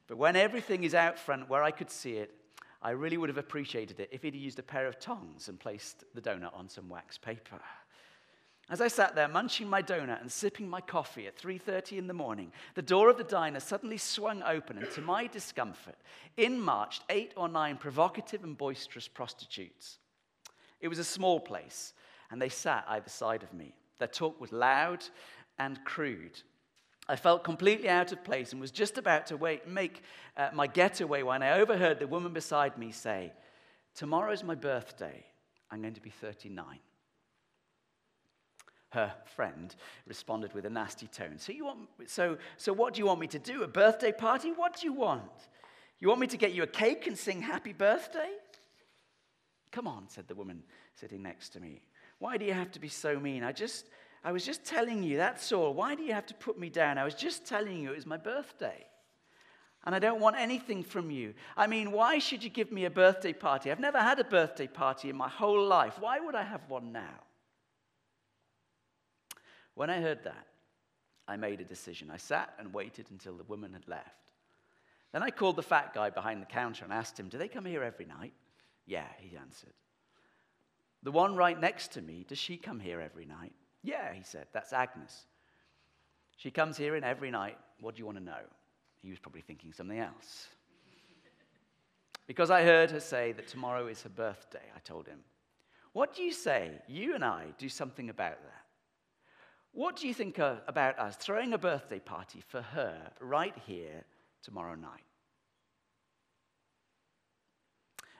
But 0.06 0.18
when 0.18 0.36
everything 0.36 0.84
is 0.84 0.94
out 0.94 1.18
front 1.18 1.48
where 1.48 1.62
I 1.62 1.70
could 1.70 1.90
see 1.90 2.14
it, 2.14 2.32
I 2.80 2.90
really 2.90 3.16
would 3.16 3.30
have 3.30 3.38
appreciated 3.38 3.98
it 3.98 4.10
if 4.12 4.22
he'd 4.22 4.34
used 4.34 4.58
a 4.58 4.62
pair 4.62 4.86
of 4.86 5.00
tongs 5.00 5.48
and 5.48 5.58
placed 5.58 6.04
the 6.14 6.20
donut 6.20 6.54
on 6.54 6.68
some 6.68 6.88
wax 6.88 7.16
paper. 7.16 7.58
As 8.70 8.80
I 8.80 8.88
sat 8.88 9.14
there 9.14 9.28
munching 9.28 9.68
my 9.68 9.82
donut 9.82 10.20
and 10.20 10.30
sipping 10.30 10.68
my 10.68 10.80
coffee 10.80 11.26
at 11.26 11.36
3:30 11.36 11.98
in 11.98 12.06
the 12.06 12.14
morning, 12.14 12.52
the 12.74 12.82
door 12.82 13.10
of 13.10 13.18
the 13.18 13.24
diner 13.24 13.60
suddenly 13.60 13.98
swung 13.98 14.42
open 14.42 14.78
and 14.78 14.90
to 14.92 15.02
my 15.02 15.26
discomfort, 15.26 15.96
in 16.36 16.60
marched 16.60 17.04
eight 17.10 17.32
or 17.36 17.48
nine 17.48 17.76
provocative 17.76 18.42
and 18.44 18.56
boisterous 18.56 19.08
prostitutes. 19.08 19.98
It 20.80 20.88
was 20.88 20.98
a 20.98 21.04
small 21.04 21.40
place, 21.40 21.94
and 22.30 22.40
they 22.40 22.48
sat 22.48 22.84
either 22.88 23.08
side 23.08 23.42
of 23.42 23.52
me. 23.52 23.74
Their 23.98 24.08
talk 24.08 24.40
was 24.40 24.52
loud 24.52 25.04
and 25.58 25.82
crude. 25.84 26.42
I 27.08 27.16
felt 27.16 27.44
completely 27.44 27.88
out 27.88 28.12
of 28.12 28.24
place 28.24 28.52
and 28.52 28.60
was 28.60 28.70
just 28.70 28.96
about 28.96 29.26
to 29.26 29.36
wait, 29.36 29.68
make 29.68 30.02
uh, 30.36 30.48
my 30.54 30.66
getaway 30.66 31.22
when 31.22 31.42
I 31.42 31.60
overheard 31.60 31.98
the 31.98 32.06
woman 32.06 32.32
beside 32.32 32.78
me 32.78 32.92
say, 32.92 33.32
Tomorrow's 33.94 34.42
my 34.42 34.54
birthday. 34.54 35.24
I'm 35.70 35.82
going 35.82 35.94
to 35.94 36.00
be 36.00 36.10
39. 36.10 36.78
Her 38.90 39.12
friend 39.36 39.74
responded 40.06 40.52
with 40.52 40.66
a 40.66 40.70
nasty 40.70 41.06
tone. 41.06 41.38
So, 41.38 41.52
you 41.52 41.64
want, 41.64 41.88
so, 42.06 42.38
so 42.56 42.72
what 42.72 42.94
do 42.94 43.00
you 43.00 43.06
want 43.06 43.20
me 43.20 43.26
to 43.28 43.38
do? 43.38 43.62
A 43.62 43.68
birthday 43.68 44.12
party? 44.12 44.50
What 44.50 44.80
do 44.80 44.86
you 44.86 44.92
want? 44.92 45.48
You 46.00 46.08
want 46.08 46.20
me 46.20 46.26
to 46.28 46.36
get 46.36 46.52
you 46.52 46.62
a 46.62 46.68
cake 46.68 47.06
and 47.06 47.18
sing 47.18 47.42
happy 47.42 47.72
birthday? 47.72 48.30
Come 49.72 49.88
on, 49.88 50.08
said 50.08 50.28
the 50.28 50.34
woman 50.34 50.62
sitting 50.94 51.22
next 51.22 51.50
to 51.50 51.60
me. 51.60 51.82
Why 52.24 52.38
do 52.38 52.46
you 52.46 52.54
have 52.54 52.72
to 52.72 52.80
be 52.80 52.88
so 52.88 53.20
mean? 53.20 53.44
I 53.44 53.52
just, 53.52 53.84
I 54.24 54.32
was 54.32 54.46
just 54.46 54.64
telling 54.64 55.02
you, 55.02 55.18
that's 55.18 55.52
all. 55.52 55.74
Why 55.74 55.94
do 55.94 56.02
you 56.02 56.14
have 56.14 56.24
to 56.28 56.34
put 56.34 56.58
me 56.58 56.70
down? 56.70 56.96
I 56.96 57.04
was 57.04 57.14
just 57.14 57.44
telling 57.44 57.82
you 57.82 57.92
it 57.92 57.96
was 57.96 58.06
my 58.06 58.16
birthday. 58.16 58.86
And 59.84 59.94
I 59.94 59.98
don't 59.98 60.22
want 60.22 60.36
anything 60.38 60.82
from 60.84 61.10
you. 61.10 61.34
I 61.54 61.66
mean, 61.66 61.92
why 61.92 62.18
should 62.18 62.42
you 62.42 62.48
give 62.48 62.72
me 62.72 62.86
a 62.86 62.90
birthday 62.90 63.34
party? 63.34 63.70
I've 63.70 63.78
never 63.78 63.98
had 63.98 64.20
a 64.20 64.24
birthday 64.24 64.66
party 64.66 65.10
in 65.10 65.16
my 65.16 65.28
whole 65.28 65.66
life. 65.66 65.98
Why 66.00 66.18
would 66.18 66.34
I 66.34 66.44
have 66.44 66.62
one 66.66 66.92
now? 66.92 67.20
When 69.74 69.90
I 69.90 70.00
heard 70.00 70.24
that, 70.24 70.46
I 71.28 71.36
made 71.36 71.60
a 71.60 71.64
decision. 71.64 72.10
I 72.10 72.16
sat 72.16 72.54
and 72.58 72.72
waited 72.72 73.04
until 73.10 73.36
the 73.36 73.44
woman 73.44 73.74
had 73.74 73.86
left. 73.86 74.32
Then 75.12 75.22
I 75.22 75.28
called 75.28 75.56
the 75.56 75.62
fat 75.62 75.92
guy 75.92 76.08
behind 76.08 76.40
the 76.40 76.46
counter 76.46 76.84
and 76.84 76.92
asked 76.94 77.20
him, 77.20 77.28
Do 77.28 77.36
they 77.36 77.48
come 77.48 77.66
here 77.66 77.82
every 77.82 78.06
night? 78.06 78.32
Yeah, 78.86 79.08
he 79.18 79.36
answered. 79.36 79.74
The 81.04 81.12
one 81.12 81.36
right 81.36 81.60
next 81.60 81.92
to 81.92 82.02
me, 82.02 82.24
does 82.26 82.38
she 82.38 82.56
come 82.56 82.80
here 82.80 83.00
every 83.00 83.26
night? 83.26 83.52
Yeah, 83.82 84.14
he 84.14 84.22
said, 84.22 84.46
that's 84.52 84.72
Agnes. 84.72 85.26
She 86.38 86.50
comes 86.50 86.78
here 86.78 86.96
in 86.96 87.04
every 87.04 87.30
night. 87.30 87.58
What 87.78 87.94
do 87.94 88.00
you 88.00 88.06
want 88.06 88.16
to 88.18 88.24
know? 88.24 88.40
He 89.02 89.10
was 89.10 89.18
probably 89.18 89.42
thinking 89.42 89.74
something 89.74 89.98
else. 89.98 90.48
Because 92.26 92.50
I 92.50 92.62
heard 92.62 92.90
her 92.90 93.00
say 93.00 93.32
that 93.32 93.48
tomorrow 93.48 93.86
is 93.86 94.00
her 94.02 94.08
birthday, 94.08 94.62
I 94.74 94.78
told 94.78 95.06
him. 95.06 95.18
What 95.92 96.16
do 96.16 96.22
you 96.22 96.32
say? 96.32 96.70
You 96.88 97.14
and 97.14 97.22
I 97.22 97.48
do 97.58 97.68
something 97.68 98.08
about 98.08 98.42
that. 98.42 98.62
What 99.72 99.96
do 99.96 100.08
you 100.08 100.14
think 100.14 100.38
about 100.38 100.98
us 100.98 101.16
throwing 101.16 101.52
a 101.52 101.58
birthday 101.58 101.98
party 101.98 102.42
for 102.48 102.62
her 102.62 103.10
right 103.20 103.54
here 103.66 104.04
tomorrow 104.42 104.74
night? 104.74 105.04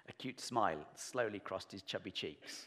A 0.06 0.12
cute 0.12 0.38
smile 0.38 0.84
slowly 0.96 1.38
crossed 1.38 1.72
his 1.72 1.80
chubby 1.80 2.10
cheeks 2.10 2.66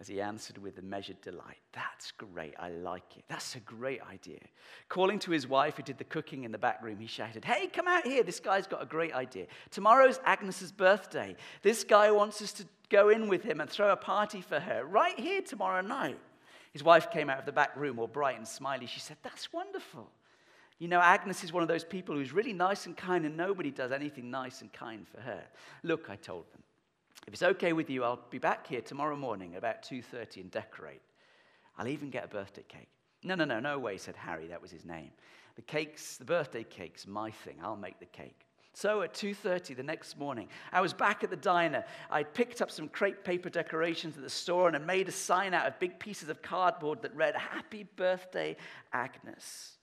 as 0.00 0.06
he 0.06 0.20
answered 0.20 0.58
with 0.58 0.78
a 0.78 0.82
measured 0.82 1.20
delight. 1.20 1.58
That's 1.72 2.12
great. 2.12 2.54
I 2.58 2.70
like 2.70 3.16
it. 3.16 3.24
That's 3.28 3.56
a 3.56 3.60
great 3.60 4.00
idea. 4.02 4.40
Calling 4.88 5.18
to 5.20 5.30
his 5.30 5.46
wife, 5.46 5.76
who 5.76 5.82
did 5.82 5.98
the 5.98 6.04
cooking 6.04 6.44
in 6.44 6.52
the 6.52 6.58
back 6.58 6.82
room, 6.82 6.98
he 7.00 7.06
shouted, 7.06 7.44
Hey, 7.44 7.66
come 7.66 7.88
out 7.88 8.06
here. 8.06 8.22
This 8.22 8.40
guy's 8.40 8.66
got 8.66 8.82
a 8.82 8.86
great 8.86 9.12
idea. 9.12 9.46
Tomorrow's 9.70 10.20
Agnes's 10.24 10.72
birthday. 10.72 11.34
This 11.62 11.82
guy 11.82 12.10
wants 12.10 12.40
us 12.42 12.52
to 12.54 12.64
go 12.90 13.08
in 13.08 13.28
with 13.28 13.42
him 13.42 13.60
and 13.60 13.68
throw 13.68 13.90
a 13.90 13.96
party 13.96 14.40
for 14.40 14.60
her 14.60 14.84
right 14.84 15.18
here 15.18 15.42
tomorrow 15.42 15.82
night. 15.82 16.18
His 16.72 16.84
wife 16.84 17.10
came 17.10 17.28
out 17.28 17.40
of 17.40 17.46
the 17.46 17.52
back 17.52 17.76
room, 17.76 17.98
all 17.98 18.06
bright 18.06 18.36
and 18.36 18.46
smiley. 18.46 18.86
She 18.86 19.00
said, 19.00 19.16
That's 19.22 19.52
wonderful. 19.52 20.10
You 20.78 20.86
know, 20.86 21.00
Agnes 21.00 21.42
is 21.42 21.52
one 21.52 21.62
of 21.62 21.68
those 21.68 21.84
people 21.84 22.14
who's 22.14 22.32
really 22.32 22.52
nice 22.52 22.86
and 22.86 22.96
kind, 22.96 23.26
and 23.26 23.36
nobody 23.36 23.72
does 23.72 23.90
anything 23.90 24.30
nice 24.30 24.60
and 24.60 24.72
kind 24.72 25.08
for 25.08 25.20
her. 25.20 25.42
Look, 25.82 26.08
I 26.08 26.14
told 26.14 26.44
them, 26.52 26.62
If 27.26 27.34
it's 27.34 27.42
okay 27.42 27.72
with 27.72 27.90
you, 27.90 28.04
I'll 28.04 28.20
be 28.30 28.38
back 28.38 28.66
here 28.66 28.80
tomorrow 28.80 29.16
morning 29.16 29.56
about 29.56 29.82
2:30 29.82 30.40
and 30.40 30.50
decorate. 30.50 31.02
I'll 31.76 31.88
even 31.88 32.10
get 32.10 32.24
a 32.24 32.28
birthday 32.28 32.64
cake. 32.66 32.88
No, 33.22 33.34
no, 33.34 33.44
no, 33.44 33.60
no 33.60 33.78
way, 33.78 33.98
said 33.98 34.16
Harry. 34.16 34.46
That 34.48 34.62
was 34.62 34.70
his 34.70 34.84
name. 34.84 35.10
The 35.56 35.62
cake's, 35.62 36.16
the 36.16 36.24
birthday 36.24 36.64
cake's 36.64 37.06
my 37.06 37.30
thing. 37.30 37.58
I'll 37.62 37.76
make 37.76 37.98
the 37.98 38.06
cake. 38.06 38.46
So 38.74 39.02
at 39.02 39.12
2:30 39.12 39.74
the 39.74 39.82
next 39.82 40.16
morning, 40.16 40.48
I 40.72 40.80
was 40.80 40.92
back 40.92 41.24
at 41.24 41.30
the 41.30 41.36
diner. 41.36 41.84
I 42.10 42.22
picked 42.22 42.62
up 42.62 42.70
some 42.70 42.88
crepe 42.88 43.24
paper 43.24 43.50
decorations 43.50 44.16
at 44.16 44.22
the 44.22 44.30
store 44.30 44.68
and 44.68 44.76
I 44.76 44.78
made 44.78 45.08
a 45.08 45.12
sign 45.12 45.52
out 45.52 45.66
of 45.66 45.80
big 45.80 45.98
pieces 45.98 46.28
of 46.28 46.42
cardboard 46.42 47.02
that 47.02 47.14
read 47.16 47.34
"Happy 47.34 47.82
Birthday, 47.82 48.56
Agnes." 48.92 49.78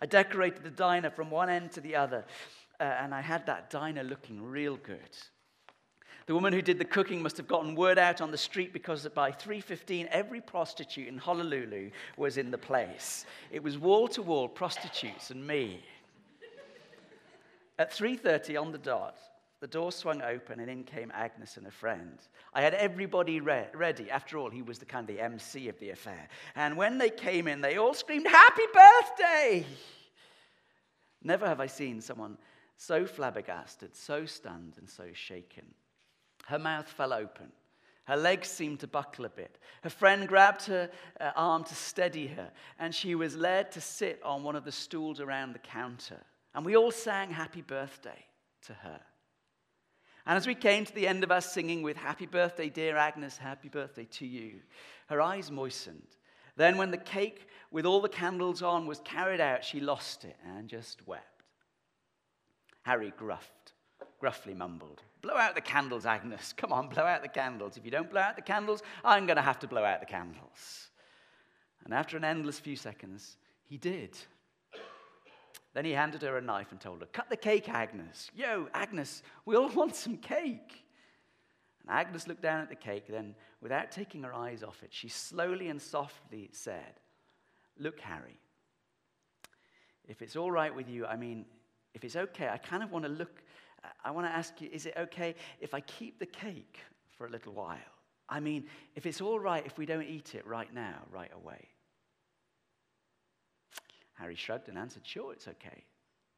I 0.00 0.06
decorated 0.06 0.62
the 0.62 0.70
diner 0.70 1.10
from 1.10 1.30
one 1.30 1.48
end 1.48 1.72
to 1.72 1.80
the 1.80 1.96
other, 1.96 2.26
uh, 2.78 2.82
and 2.82 3.14
I 3.14 3.22
had 3.22 3.46
that 3.46 3.70
diner 3.70 4.02
looking 4.02 4.42
real 4.42 4.76
good. 4.76 5.16
The 6.26 6.34
woman 6.34 6.52
who 6.52 6.62
did 6.62 6.78
the 6.78 6.84
cooking 6.84 7.22
must 7.22 7.36
have 7.36 7.48
gotten 7.48 7.74
word 7.74 7.98
out 7.98 8.20
on 8.20 8.30
the 8.30 8.38
street 8.38 8.72
because 8.72 9.06
by 9.08 9.32
3:15 9.32 10.06
every 10.10 10.40
prostitute 10.40 11.08
in 11.08 11.18
Honolulu 11.18 11.90
was 12.16 12.36
in 12.36 12.50
the 12.50 12.58
place. 12.58 13.26
It 13.50 13.62
was 13.62 13.78
wall 13.78 14.08
to 14.08 14.22
wall 14.22 14.48
prostitutes 14.48 15.30
and 15.30 15.46
me. 15.46 15.84
At 17.78 17.92
3:30 17.92 18.60
on 18.60 18.72
the 18.72 18.78
dot, 18.78 19.16
the 19.60 19.66
door 19.66 19.92
swung 19.92 20.22
open 20.22 20.60
and 20.60 20.70
in 20.70 20.84
came 20.84 21.12
Agnes 21.14 21.56
and 21.56 21.66
a 21.66 21.70
friend. 21.70 22.18
I 22.54 22.62
had 22.62 22.74
everybody 22.74 23.40
re- 23.40 23.68
ready. 23.74 24.10
After 24.10 24.38
all, 24.38 24.50
he 24.50 24.62
was 24.62 24.78
the 24.78 24.86
kind 24.86 25.08
of 25.08 25.14
the 25.14 25.22
MC 25.22 25.68
of 25.68 25.78
the 25.78 25.90
affair. 25.90 26.28
And 26.54 26.76
when 26.76 26.98
they 26.98 27.10
came 27.10 27.46
in, 27.46 27.60
they 27.60 27.76
all 27.76 27.94
screamed, 27.94 28.26
Happy 28.26 28.62
birthday! 28.72 29.66
Never 31.22 31.46
have 31.46 31.60
I 31.60 31.66
seen 31.66 32.00
someone 32.00 32.38
so 32.76 33.04
flabbergasted, 33.04 33.94
so 33.94 34.24
stunned, 34.24 34.74
and 34.78 34.88
so 34.88 35.08
shaken. 35.12 35.74
Her 36.50 36.58
mouth 36.58 36.88
fell 36.88 37.12
open. 37.12 37.52
Her 38.06 38.16
legs 38.16 38.48
seemed 38.48 38.80
to 38.80 38.88
buckle 38.88 39.24
a 39.24 39.28
bit. 39.28 39.56
Her 39.82 39.90
friend 39.90 40.26
grabbed 40.26 40.64
her 40.66 40.90
uh, 41.20 41.30
arm 41.36 41.62
to 41.62 41.74
steady 41.76 42.26
her, 42.26 42.50
and 42.80 42.92
she 42.92 43.14
was 43.14 43.36
led 43.36 43.70
to 43.70 43.80
sit 43.80 44.20
on 44.24 44.42
one 44.42 44.56
of 44.56 44.64
the 44.64 44.72
stools 44.72 45.20
around 45.20 45.52
the 45.52 45.60
counter. 45.60 46.20
And 46.52 46.66
we 46.66 46.76
all 46.76 46.90
sang 46.90 47.30
happy 47.30 47.62
birthday 47.62 48.26
to 48.66 48.74
her. 48.74 49.00
And 50.26 50.36
as 50.36 50.48
we 50.48 50.56
came 50.56 50.84
to 50.84 50.92
the 50.92 51.06
end 51.06 51.22
of 51.22 51.30
our 51.30 51.40
singing 51.40 51.82
with 51.82 51.96
Happy 51.96 52.26
Birthday, 52.26 52.68
dear 52.68 52.96
Agnes, 52.96 53.38
happy 53.38 53.68
birthday 53.68 54.08
to 54.12 54.26
you, 54.26 54.54
her 55.06 55.20
eyes 55.20 55.52
moistened. 55.52 56.16
Then, 56.56 56.76
when 56.76 56.90
the 56.90 56.98
cake 56.98 57.46
with 57.70 57.86
all 57.86 58.00
the 58.00 58.08
candles 58.08 58.60
on 58.60 58.86
was 58.86 59.00
carried 59.04 59.40
out, 59.40 59.64
she 59.64 59.78
lost 59.78 60.24
it 60.24 60.36
and 60.44 60.68
just 60.68 61.06
wept. 61.06 61.44
Harry 62.82 63.12
gruffed, 63.16 63.72
gruffly 64.18 64.52
mumbled, 64.52 65.02
Blow 65.22 65.34
out 65.34 65.54
the 65.54 65.60
candles, 65.60 66.06
Agnes. 66.06 66.52
Come 66.56 66.72
on, 66.72 66.88
blow 66.88 67.04
out 67.04 67.22
the 67.22 67.28
candles. 67.28 67.76
If 67.76 67.84
you 67.84 67.90
don't 67.90 68.10
blow 68.10 68.20
out 68.20 68.36
the 68.36 68.42
candles, 68.42 68.82
I'm 69.04 69.26
going 69.26 69.36
to 69.36 69.42
have 69.42 69.58
to 69.60 69.68
blow 69.68 69.84
out 69.84 70.00
the 70.00 70.06
candles. 70.06 70.88
And 71.84 71.94
after 71.94 72.16
an 72.16 72.24
endless 72.24 72.58
few 72.58 72.76
seconds, 72.76 73.36
he 73.64 73.76
did. 73.76 74.16
Then 75.72 75.84
he 75.84 75.92
handed 75.92 76.22
her 76.22 76.36
a 76.36 76.40
knife 76.40 76.72
and 76.72 76.80
told 76.80 77.00
her, 77.00 77.06
Cut 77.06 77.30
the 77.30 77.36
cake, 77.36 77.68
Agnes. 77.68 78.30
Yo, 78.34 78.68
Agnes, 78.74 79.22
we 79.44 79.56
all 79.56 79.68
want 79.74 79.94
some 79.94 80.16
cake. 80.16 80.84
And 81.82 81.90
Agnes 81.90 82.26
looked 82.26 82.42
down 82.42 82.60
at 82.60 82.68
the 82.68 82.74
cake, 82.74 83.06
then, 83.08 83.34
without 83.60 83.90
taking 83.90 84.22
her 84.22 84.34
eyes 84.34 84.62
off 84.62 84.82
it, 84.82 84.90
she 84.92 85.08
slowly 85.08 85.68
and 85.68 85.80
softly 85.80 86.50
said, 86.52 87.00
Look, 87.78 88.00
Harry, 88.00 88.38
if 90.08 90.22
it's 90.22 90.36
all 90.36 90.50
right 90.50 90.74
with 90.74 90.88
you, 90.88 91.06
I 91.06 91.16
mean, 91.16 91.46
if 91.94 92.04
it's 92.04 92.16
okay, 92.16 92.48
I 92.48 92.58
kind 92.58 92.82
of 92.82 92.90
want 92.90 93.04
to 93.04 93.10
look, 93.10 93.42
I 94.04 94.10
want 94.10 94.26
to 94.26 94.32
ask 94.32 94.60
you, 94.60 94.68
is 94.72 94.86
it 94.86 94.94
okay 94.96 95.34
if 95.60 95.74
I 95.74 95.80
keep 95.80 96.18
the 96.18 96.26
cake 96.26 96.78
for 97.16 97.26
a 97.26 97.30
little 97.30 97.52
while? 97.52 97.78
I 98.28 98.40
mean, 98.40 98.66
if 98.94 99.06
it's 99.06 99.20
all 99.20 99.40
right 99.40 99.64
if 99.64 99.78
we 99.78 99.86
don't 99.86 100.04
eat 100.04 100.34
it 100.34 100.46
right 100.46 100.72
now, 100.72 101.02
right 101.10 101.30
away. 101.34 101.68
Harry 104.14 104.34
shrugged 104.34 104.68
and 104.68 104.76
answered, 104.76 105.06
Sure, 105.06 105.32
it's 105.32 105.48
okay. 105.48 105.84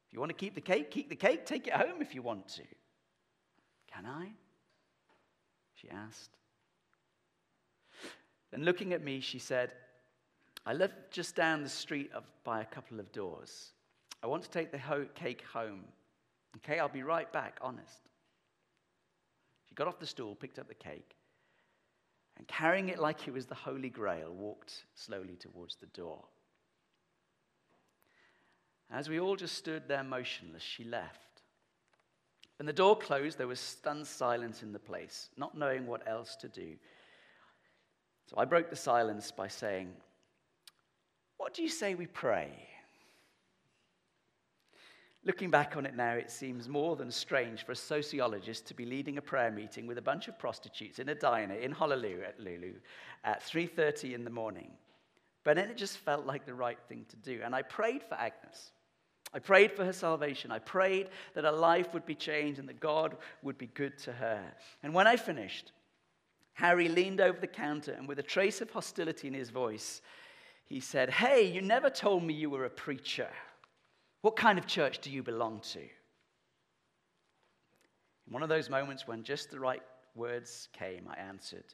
If 0.06 0.12
you 0.12 0.20
want 0.20 0.30
to 0.30 0.36
keep 0.36 0.54
the 0.54 0.60
cake, 0.60 0.90
keep 0.90 1.08
the 1.08 1.16
cake. 1.16 1.46
Take 1.46 1.66
it 1.66 1.72
home 1.72 2.00
if 2.00 2.14
you 2.14 2.22
want 2.22 2.46
to. 2.48 2.62
Can 3.92 4.06
I? 4.06 4.28
She 5.74 5.90
asked. 5.90 6.30
Then 8.52 8.64
looking 8.64 8.92
at 8.92 9.02
me, 9.02 9.20
she 9.20 9.38
said, 9.38 9.72
I 10.64 10.74
live 10.74 10.92
just 11.10 11.34
down 11.34 11.62
the 11.62 11.68
street 11.68 12.10
of, 12.14 12.24
by 12.44 12.60
a 12.60 12.64
couple 12.64 13.00
of 13.00 13.10
doors. 13.10 13.72
I 14.22 14.28
want 14.28 14.44
to 14.44 14.50
take 14.50 14.70
the 14.70 14.78
ho- 14.78 15.08
cake 15.14 15.42
home. 15.52 15.84
Okay, 16.56 16.78
I'll 16.78 16.88
be 16.88 17.02
right 17.02 17.32
back, 17.32 17.58
honest. 17.60 18.08
She 19.68 19.74
got 19.74 19.88
off 19.88 19.98
the 19.98 20.06
stool, 20.06 20.34
picked 20.34 20.58
up 20.58 20.68
the 20.68 20.74
cake, 20.74 21.16
and 22.36 22.46
carrying 22.46 22.88
it 22.88 22.98
like 22.98 23.26
it 23.26 23.32
was 23.32 23.46
the 23.46 23.54
Holy 23.54 23.88
Grail, 23.88 24.32
walked 24.32 24.84
slowly 24.94 25.36
towards 25.36 25.76
the 25.76 25.86
door. 25.86 26.24
As 28.90 29.08
we 29.08 29.18
all 29.18 29.36
just 29.36 29.56
stood 29.56 29.88
there 29.88 30.04
motionless, 30.04 30.62
she 30.62 30.84
left. 30.84 31.18
When 32.58 32.66
the 32.66 32.72
door 32.72 32.96
closed, 32.96 33.38
there 33.38 33.48
was 33.48 33.58
stunned 33.58 34.06
silence 34.06 34.62
in 34.62 34.72
the 34.72 34.78
place, 34.78 35.30
not 35.36 35.56
knowing 35.56 35.86
what 35.86 36.06
else 36.06 36.36
to 36.36 36.48
do. 36.48 36.76
So 38.26 38.36
I 38.38 38.44
broke 38.44 38.70
the 38.70 38.76
silence 38.76 39.32
by 39.32 39.48
saying, 39.48 39.92
What 41.38 41.54
do 41.54 41.62
you 41.62 41.68
say 41.68 41.94
we 41.94 42.06
pray? 42.06 42.68
Looking 45.24 45.50
back 45.50 45.76
on 45.76 45.86
it 45.86 45.94
now, 45.94 46.14
it 46.14 46.32
seems 46.32 46.68
more 46.68 46.96
than 46.96 47.10
strange 47.12 47.64
for 47.64 47.72
a 47.72 47.76
sociologist 47.76 48.66
to 48.66 48.74
be 48.74 48.84
leading 48.84 49.18
a 49.18 49.22
prayer 49.22 49.52
meeting 49.52 49.86
with 49.86 49.98
a 49.98 50.02
bunch 50.02 50.26
of 50.26 50.36
prostitutes 50.36 50.98
in 50.98 51.08
a 51.08 51.14
diner 51.14 51.54
in 51.54 51.70
Honolulu 51.70 52.22
at 52.22 52.40
Lulu 52.40 52.74
at 53.22 53.40
3:30 53.40 54.14
in 54.14 54.24
the 54.24 54.30
morning. 54.30 54.76
But 55.44 55.56
then 55.56 55.70
it 55.70 55.76
just 55.76 55.98
felt 55.98 56.26
like 56.26 56.44
the 56.44 56.54
right 56.54 56.78
thing 56.88 57.04
to 57.08 57.16
do. 57.16 57.40
And 57.44 57.54
I 57.54 57.62
prayed 57.62 58.02
for 58.02 58.14
Agnes. 58.14 58.72
I 59.32 59.38
prayed 59.38 59.72
for 59.72 59.84
her 59.84 59.92
salvation. 59.92 60.50
I 60.50 60.58
prayed 60.58 61.08
that 61.34 61.44
her 61.44 61.52
life 61.52 61.94
would 61.94 62.04
be 62.04 62.14
changed 62.16 62.58
and 62.58 62.68
that 62.68 62.80
God 62.80 63.16
would 63.42 63.58
be 63.58 63.68
good 63.68 63.98
to 63.98 64.12
her. 64.12 64.42
And 64.82 64.92
when 64.92 65.06
I 65.06 65.16
finished, 65.16 65.72
Harry 66.54 66.88
leaned 66.88 67.20
over 67.20 67.38
the 67.38 67.46
counter 67.46 67.92
and 67.92 68.08
with 68.08 68.18
a 68.18 68.24
trace 68.24 68.60
of 68.60 68.70
hostility 68.70 69.28
in 69.28 69.34
his 69.34 69.50
voice, 69.50 70.02
he 70.64 70.80
said, 70.80 71.10
Hey, 71.10 71.44
you 71.44 71.62
never 71.62 71.90
told 71.90 72.24
me 72.24 72.34
you 72.34 72.50
were 72.50 72.64
a 72.64 72.70
preacher. 72.70 73.30
What 74.22 74.36
kind 74.36 74.58
of 74.58 74.66
church 74.66 75.00
do 75.00 75.10
you 75.10 75.22
belong 75.22 75.60
to? 75.72 75.80
In 75.80 75.88
one 78.32 78.42
of 78.42 78.48
those 78.48 78.70
moments 78.70 79.06
when 79.06 79.24
just 79.24 79.50
the 79.50 79.60
right 79.60 79.82
words 80.14 80.68
came, 80.72 81.08
I 81.08 81.20
answered, 81.20 81.64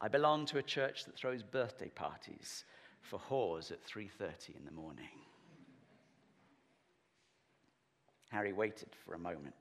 I 0.00 0.08
belong 0.08 0.46
to 0.46 0.58
a 0.58 0.62
church 0.62 1.04
that 1.04 1.16
throws 1.16 1.42
birthday 1.42 1.88
parties 1.88 2.64
for 3.02 3.18
whores 3.18 3.70
at 3.70 3.82
3:30 3.84 4.56
in 4.56 4.64
the 4.64 4.72
morning. 4.72 5.08
Harry 8.30 8.52
waited 8.52 8.94
for 9.04 9.14
a 9.14 9.18
moment 9.18 9.54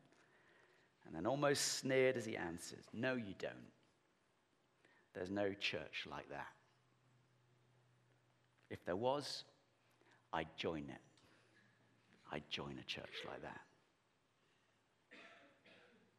and 1.06 1.16
then 1.16 1.26
almost 1.26 1.80
sneered 1.80 2.18
as 2.18 2.26
he 2.26 2.38
answered, 2.38 2.86
No, 2.94 3.16
you 3.16 3.34
don't. 3.38 3.72
There's 5.14 5.32
no 5.32 5.54
church 5.54 6.08
like 6.10 6.30
that. 6.30 6.54
If 8.70 8.84
there 8.86 8.96
was, 8.96 9.44
I'd 10.32 10.56
join 10.56 10.90
it. 10.90 11.02
I'd 12.32 12.50
join 12.50 12.78
a 12.80 12.84
church 12.84 13.24
like 13.28 13.42
that. 13.42 13.62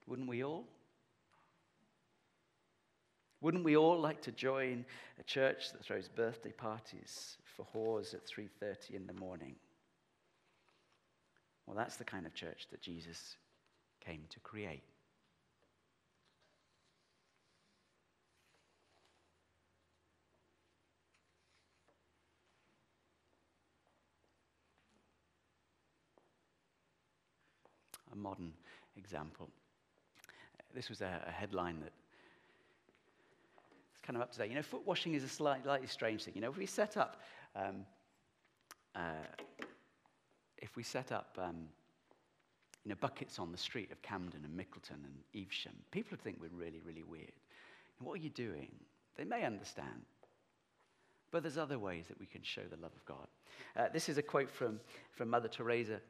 Wouldn't 0.06 0.28
we 0.28 0.42
all? 0.42 0.64
Wouldn't 3.40 3.64
we 3.64 3.76
all 3.76 3.98
like 3.98 4.20
to 4.22 4.32
join 4.32 4.84
a 5.18 5.22
church 5.22 5.72
that 5.72 5.82
throws 5.82 6.08
birthday 6.08 6.52
parties 6.52 7.38
for 7.56 7.66
whores 7.74 8.12
at 8.12 8.26
3:30 8.26 8.94
in 8.94 9.06
the 9.06 9.14
morning? 9.14 9.56
Well, 11.66 11.76
that's 11.76 11.96
the 11.96 12.04
kind 12.04 12.26
of 12.26 12.34
church 12.34 12.66
that 12.70 12.82
Jesus 12.82 13.36
came 14.00 14.26
to 14.30 14.40
create. 14.40 14.82
A 28.09 28.09
modern 28.20 28.52
example. 28.96 29.48
This 30.74 30.88
was 30.88 31.00
a, 31.00 31.22
a 31.26 31.30
headline 31.30 31.80
that 31.80 31.92
it's 33.92 34.00
kind 34.02 34.16
of 34.16 34.22
up 34.22 34.32
to 34.32 34.38
date. 34.38 34.50
You 34.50 34.56
know, 34.56 34.62
foot 34.62 34.86
washing 34.86 35.14
is 35.14 35.24
a 35.24 35.28
slightly 35.28 35.86
strange 35.86 36.24
thing. 36.24 36.34
You 36.34 36.42
know, 36.42 36.50
if 36.50 36.56
we 36.56 36.66
set 36.66 36.96
up 36.96 37.20
um, 37.56 37.84
uh, 38.94 39.26
if 40.58 40.76
we 40.76 40.82
set 40.82 41.12
up 41.12 41.36
um, 41.40 41.68
you 42.84 42.90
know, 42.90 42.96
buckets 43.00 43.38
on 43.38 43.52
the 43.52 43.58
street 43.58 43.90
of 43.92 44.00
Campden 44.02 44.44
and 44.44 44.58
Mickleton 44.58 45.04
and 45.04 45.14
Evesham, 45.34 45.74
people 45.90 46.10
would 46.12 46.20
think 46.20 46.38
we're 46.40 46.48
really, 46.48 46.80
really 46.84 47.02
weird. 47.02 47.32
And 47.98 48.06
what 48.06 48.14
are 48.14 48.22
you 48.22 48.30
doing? 48.30 48.70
They 49.16 49.24
may 49.24 49.44
understand. 49.44 50.06
But 51.30 51.42
there's 51.42 51.58
other 51.58 51.78
ways 51.78 52.06
that 52.08 52.18
we 52.18 52.26
can 52.26 52.42
show 52.42 52.62
the 52.62 52.80
love 52.80 52.92
of 52.94 53.04
God. 53.04 53.26
Uh, 53.76 53.88
this 53.92 54.08
is 54.08 54.18
a 54.18 54.22
quote 54.22 54.50
from, 54.50 54.80
from 55.12 55.28
Mother 55.30 55.48
Teresa. 55.48 56.00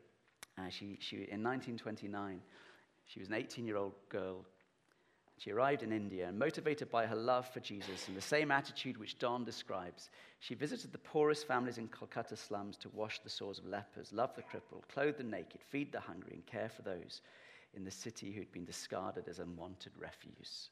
Uh, 0.61 0.69
she, 0.69 0.99
she, 1.01 1.17
in 1.17 1.43
1929, 1.43 2.41
she 3.07 3.21
was 3.21 3.29
an 3.29 3.35
18 3.35 3.67
year 3.67 3.77
old 3.77 3.93
girl. 4.09 4.45
She 5.39 5.53
arrived 5.53 5.83
in 5.83 5.93
India 5.93 6.29
and, 6.29 6.39
motivated 6.39 6.91
by 6.91 7.07
her 7.07 7.17
love 7.17 7.49
for 7.49 7.61
Jesus 7.61 8.09
and 8.09 8.17
the 8.17 8.21
same 8.21 8.51
attitude 8.51 8.99
which 8.99 9.19
Don 9.19 9.43
describes, 9.43 10.11
she 10.39 10.55
visited 10.55 10.93
the 10.93 10.99
poorest 10.99 11.47
families 11.47 11.79
in 11.79 11.89
Kolkata 11.89 12.37
slums 12.37 12.77
to 12.79 12.91
wash 12.91 13.21
the 13.21 13.31
sores 13.31 13.59
of 13.59 13.65
lepers, 13.65 14.13
love 14.13 14.35
the 14.37 14.43
crippled, 14.43 14.87
clothe 14.89 15.17
the 15.17 15.23
naked, 15.23 15.63
feed 15.63 15.93
the 15.93 16.01
hungry, 16.01 16.33
and 16.35 16.45
care 16.45 16.69
for 16.69 16.83
those 16.83 17.23
in 17.75 17.85
the 17.85 17.91
city 17.91 18.33
who'd 18.33 18.53
been 18.53 18.67
discarded 18.67 19.29
as 19.29 19.39
unwanted 19.39 19.93
refuse. 19.99 20.69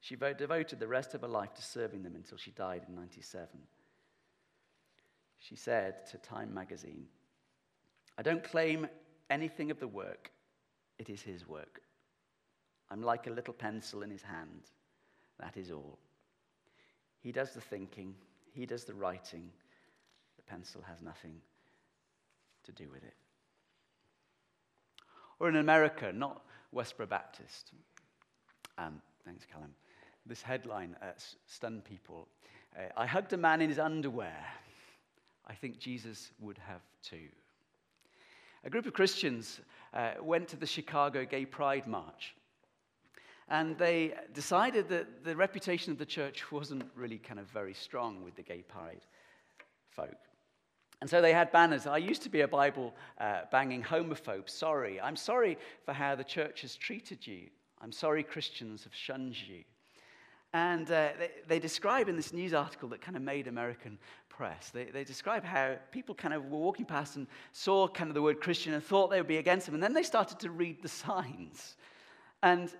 She 0.00 0.14
devoted 0.16 0.78
the 0.78 0.88
rest 0.88 1.14
of 1.14 1.22
her 1.22 1.28
life 1.28 1.54
to 1.54 1.62
serving 1.62 2.02
them 2.02 2.14
until 2.14 2.38
she 2.38 2.50
died 2.52 2.82
in 2.88 2.94
97. 2.94 3.48
She 5.38 5.56
said 5.56 6.06
to 6.08 6.18
Time 6.18 6.54
magazine, 6.54 7.06
I 8.22 8.24
don't 8.24 8.44
claim 8.44 8.86
anything 9.30 9.72
of 9.72 9.80
the 9.80 9.88
work, 9.88 10.30
it 10.96 11.10
is 11.10 11.22
his 11.22 11.48
work. 11.48 11.80
I'm 12.88 13.02
like 13.02 13.26
a 13.26 13.30
little 13.30 13.52
pencil 13.52 14.04
in 14.04 14.10
his 14.10 14.22
hand. 14.22 14.70
That 15.40 15.56
is 15.56 15.72
all. 15.72 15.98
He 17.18 17.32
does 17.32 17.50
the 17.50 17.60
thinking, 17.60 18.14
he 18.54 18.64
does 18.64 18.84
the 18.84 18.94
writing. 18.94 19.50
The 20.36 20.42
pencil 20.44 20.84
has 20.88 21.02
nothing 21.02 21.34
to 22.62 22.70
do 22.70 22.88
with 22.92 23.02
it. 23.02 23.16
Or 25.40 25.48
in 25.48 25.56
America, 25.56 26.12
not 26.14 26.44
Westboro 26.72 27.08
Baptist. 27.08 27.72
Um, 28.78 29.02
thanks, 29.24 29.46
Callum. 29.52 29.74
This 30.26 30.42
headline 30.42 30.94
uh, 31.02 31.06
stunned 31.48 31.84
people. 31.84 32.28
Uh, 32.78 32.82
I 32.96 33.04
hugged 33.04 33.32
a 33.32 33.36
man 33.36 33.60
in 33.60 33.68
his 33.68 33.80
underwear. 33.80 34.46
I 35.44 35.54
think 35.54 35.80
Jesus 35.80 36.30
would 36.38 36.58
have 36.58 36.82
too. 37.02 37.26
A 38.64 38.70
group 38.70 38.86
of 38.86 38.92
Christians 38.92 39.60
uh, 39.92 40.12
went 40.20 40.48
to 40.48 40.56
the 40.56 40.66
Chicago 40.66 41.24
Gay 41.24 41.44
Pride 41.44 41.86
March. 41.86 42.34
And 43.48 43.76
they 43.76 44.14
decided 44.32 44.88
that 44.88 45.24
the 45.24 45.36
reputation 45.36 45.92
of 45.92 45.98
the 45.98 46.06
church 46.06 46.50
wasn't 46.50 46.84
really 46.94 47.18
kind 47.18 47.40
of 47.40 47.46
very 47.48 47.74
strong 47.74 48.22
with 48.24 48.36
the 48.36 48.42
gay 48.42 48.62
pride 48.62 49.04
folk. 49.90 50.16
And 51.00 51.10
so 51.10 51.20
they 51.20 51.32
had 51.32 51.50
banners. 51.50 51.86
I 51.86 51.98
used 51.98 52.22
to 52.22 52.28
be 52.28 52.42
a 52.42 52.48
Bible 52.48 52.94
uh, 53.20 53.40
banging 53.50 53.82
homophobe. 53.82 54.48
Sorry. 54.48 55.00
I'm 55.00 55.16
sorry 55.16 55.58
for 55.84 55.92
how 55.92 56.14
the 56.14 56.24
church 56.24 56.62
has 56.62 56.76
treated 56.76 57.26
you. 57.26 57.48
I'm 57.80 57.92
sorry 57.92 58.22
Christians 58.22 58.84
have 58.84 58.94
shunned 58.94 59.36
you. 59.48 59.64
And 60.54 60.90
uh, 60.90 61.10
they, 61.18 61.30
they, 61.48 61.58
describe 61.58 62.08
in 62.08 62.16
this 62.16 62.32
news 62.32 62.52
article 62.52 62.90
that 62.90 63.00
kind 63.00 63.16
of 63.16 63.22
made 63.22 63.46
American 63.46 63.98
press, 64.28 64.70
they, 64.70 64.84
they 64.84 65.02
describe 65.02 65.44
how 65.44 65.76
people 65.92 66.14
kind 66.14 66.34
of 66.34 66.44
were 66.44 66.58
walking 66.58 66.84
past 66.84 67.16
and 67.16 67.26
saw 67.52 67.88
kind 67.88 68.10
of 68.10 68.14
the 68.14 68.20
word 68.20 68.40
Christian 68.40 68.74
and 68.74 68.84
thought 68.84 69.10
they 69.10 69.18
would 69.18 69.28
be 69.28 69.38
against 69.38 69.64
them. 69.64 69.74
And 69.74 69.82
then 69.82 69.94
they 69.94 70.02
started 70.02 70.38
to 70.40 70.50
read 70.50 70.82
the 70.82 70.88
signs. 70.88 71.76
And 72.42 72.70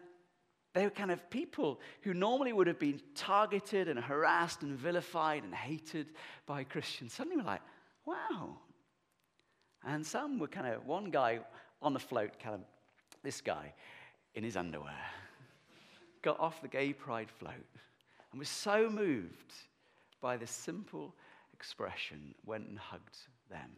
they 0.74 0.84
were 0.84 0.90
kind 0.90 1.10
of 1.10 1.30
people 1.30 1.80
who 2.02 2.14
normally 2.14 2.52
would 2.52 2.66
have 2.66 2.78
been 2.78 3.00
targeted 3.14 3.88
and 3.88 3.98
harassed 3.98 4.62
and 4.62 4.76
vilified 4.76 5.44
and 5.44 5.54
hated 5.54 6.08
by 6.46 6.64
Christians. 6.64 7.12
Suddenly 7.12 7.38
were 7.38 7.42
like, 7.42 7.62
wow. 8.06 8.58
And 9.84 10.06
some 10.06 10.38
were 10.38 10.48
kind 10.48 10.66
of, 10.66 10.86
one 10.86 11.10
guy 11.10 11.40
on 11.80 11.92
the 11.92 12.00
float, 12.00 12.38
kind 12.38 12.54
of, 12.54 12.60
this 13.22 13.40
guy 13.40 13.72
in 14.34 14.44
his 14.44 14.56
underwear, 14.56 14.98
got 16.22 16.38
off 16.40 16.62
the 16.62 16.68
gay 16.68 16.92
pride 16.92 17.30
float 17.30 17.66
and 18.30 18.38
was 18.38 18.48
so 18.48 18.88
moved 18.88 19.52
by 20.20 20.36
this 20.36 20.50
simple 20.50 21.14
expression, 21.52 22.34
went 22.46 22.68
and 22.68 22.78
hugged 22.78 23.18
them. 23.50 23.70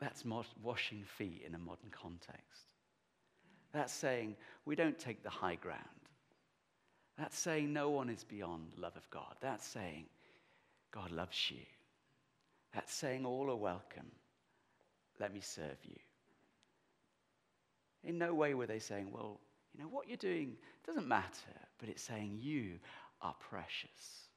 That's 0.00 0.24
washing 0.62 1.02
feet 1.16 1.44
in 1.46 1.54
a 1.54 1.58
modern 1.58 1.90
context. 1.90 2.74
That's 3.72 3.92
saying 3.92 4.36
we 4.66 4.76
don't 4.76 4.98
take 4.98 5.22
the 5.22 5.30
high 5.30 5.56
ground. 5.56 5.80
That's 7.18 7.38
saying 7.38 7.72
no 7.72 7.90
one 7.90 8.10
is 8.10 8.24
beyond 8.24 8.72
love 8.76 8.96
of 8.96 9.08
God. 9.10 9.34
That's 9.40 9.66
saying 9.66 10.06
God 10.90 11.10
loves 11.10 11.50
you. 11.50 11.64
That's 12.74 12.92
saying 12.92 13.24
all 13.24 13.50
are 13.50 13.56
welcome. 13.56 14.10
Let 15.20 15.32
me 15.32 15.40
serve 15.40 15.78
you. 15.84 15.96
In 18.04 18.18
no 18.18 18.34
way 18.34 18.54
were 18.54 18.66
they 18.66 18.78
saying, 18.78 19.08
well, 19.10 19.40
you 19.74 19.82
know, 19.82 19.88
what 19.88 20.08
you're 20.08 20.16
doing 20.16 20.56
doesn't 20.86 21.08
matter, 21.08 21.28
but 21.78 21.88
it's 21.88 22.02
saying 22.02 22.38
you 22.40 22.78
are 23.20 23.34
precious. 23.40 24.28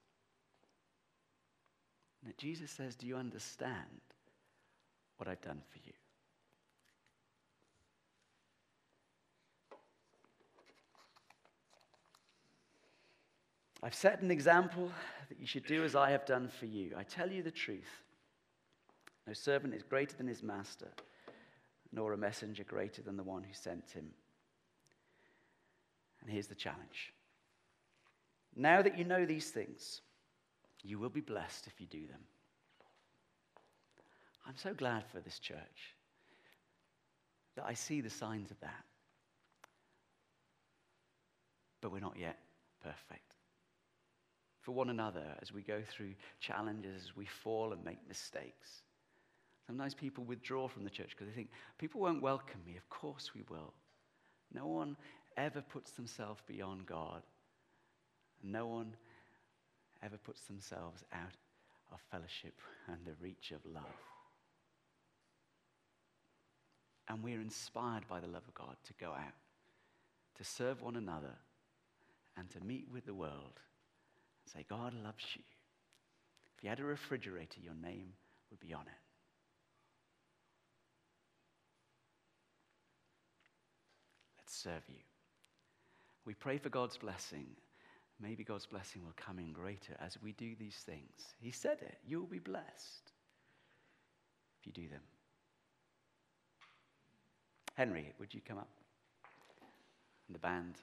And 2.24 2.36
Jesus 2.36 2.70
says, 2.70 2.96
Do 2.96 3.06
you 3.06 3.16
understand 3.16 4.00
what 5.16 5.28
I've 5.28 5.40
done 5.40 5.62
for 5.70 5.78
you? 5.84 5.92
I've 13.82 13.94
set 13.94 14.22
an 14.22 14.30
example 14.30 14.90
that 15.28 15.38
you 15.38 15.46
should 15.46 15.66
do 15.66 15.84
as 15.84 15.94
I 15.94 16.10
have 16.10 16.26
done 16.26 16.48
for 16.48 16.66
you. 16.66 16.94
I 16.96 17.04
tell 17.04 17.30
you 17.30 17.42
the 17.42 17.50
truth. 17.50 18.02
No 19.26 19.32
servant 19.32 19.74
is 19.74 19.82
greater 19.82 20.16
than 20.16 20.26
his 20.26 20.42
master, 20.42 20.88
nor 21.92 22.12
a 22.12 22.18
messenger 22.18 22.64
greater 22.64 23.02
than 23.02 23.16
the 23.16 23.22
one 23.22 23.42
who 23.42 23.52
sent 23.52 23.90
him. 23.90 24.10
And 26.20 26.30
here's 26.30 26.46
the 26.46 26.54
challenge. 26.54 27.12
Now 28.56 28.82
that 28.82 28.98
you 28.98 29.04
know 29.04 29.24
these 29.24 29.50
things, 29.50 30.00
you 30.82 30.98
will 30.98 31.08
be 31.08 31.20
blessed 31.20 31.66
if 31.66 31.80
you 31.80 31.86
do 31.86 32.06
them. 32.06 32.20
I'm 34.46 34.56
so 34.56 34.74
glad 34.74 35.04
for 35.12 35.20
this 35.20 35.38
church 35.38 35.94
that 37.56 37.64
I 37.66 37.74
see 37.74 38.00
the 38.00 38.10
signs 38.10 38.50
of 38.50 38.60
that. 38.60 38.84
But 41.80 41.92
we're 41.92 42.00
not 42.00 42.18
yet 42.18 42.38
perfect 42.82 43.34
for 44.68 44.72
one 44.72 44.90
another 44.90 45.24
as 45.40 45.50
we 45.50 45.62
go 45.62 45.80
through 45.88 46.12
challenges, 46.40 47.04
as 47.04 47.16
we 47.16 47.24
fall 47.24 47.72
and 47.72 47.82
make 47.84 48.06
mistakes. 48.06 48.82
Sometimes 49.68 49.92
people 49.92 50.24
withdraw 50.24 50.66
from 50.66 50.82
the 50.82 50.90
church 50.90 51.10
because 51.10 51.28
they 51.28 51.34
think, 51.34 51.50
people 51.76 52.00
won't 52.00 52.22
welcome 52.22 52.60
me. 52.66 52.76
Of 52.78 52.88
course 52.88 53.32
we 53.34 53.42
will. 53.50 53.74
No 54.52 54.66
one 54.66 54.96
ever 55.36 55.60
puts 55.60 55.90
themselves 55.90 56.40
beyond 56.46 56.86
God. 56.86 57.22
No 58.42 58.66
one 58.66 58.96
ever 60.02 60.16
puts 60.16 60.40
themselves 60.44 61.04
out 61.12 61.34
of 61.92 62.00
fellowship 62.10 62.54
and 62.86 62.96
the 63.04 63.12
reach 63.22 63.52
of 63.52 63.60
love. 63.70 63.84
And 67.08 67.22
we're 67.22 67.40
inspired 67.40 68.08
by 68.08 68.20
the 68.20 68.26
love 68.26 68.44
of 68.48 68.54
God 68.54 68.76
to 68.86 68.94
go 68.94 69.10
out, 69.10 69.34
to 70.38 70.44
serve 70.44 70.80
one 70.80 70.96
another, 70.96 71.34
and 72.38 72.48
to 72.50 72.64
meet 72.64 72.86
with 72.90 73.04
the 73.04 73.14
world 73.14 73.60
and 74.44 74.52
Say, 74.52 74.64
God 74.68 74.94
loves 75.04 75.24
you. 75.34 75.42
If 76.56 76.64
you 76.64 76.70
had 76.70 76.80
a 76.80 76.84
refrigerator, 76.84 77.60
your 77.60 77.74
name 77.74 78.14
would 78.50 78.60
be 78.60 78.72
on 78.72 78.82
it. 78.82 79.07
Serve 84.48 84.82
you. 84.88 85.02
We 86.24 86.34
pray 86.34 86.58
for 86.58 86.68
God's 86.68 86.96
blessing. 86.96 87.46
Maybe 88.20 88.44
God's 88.44 88.66
blessing 88.66 89.02
will 89.04 89.14
come 89.16 89.38
in 89.38 89.52
greater 89.52 89.94
as 90.00 90.18
we 90.22 90.32
do 90.32 90.54
these 90.58 90.76
things. 90.84 91.34
He 91.38 91.50
said 91.50 91.78
it. 91.82 91.98
You 92.06 92.18
will 92.20 92.26
be 92.26 92.38
blessed 92.38 93.12
if 94.60 94.66
you 94.66 94.72
do 94.72 94.88
them. 94.88 95.02
Henry, 97.74 98.12
would 98.18 98.34
you 98.34 98.40
come 98.46 98.58
up? 98.58 98.68
And 100.26 100.34
the 100.34 100.40
band. 100.40 100.74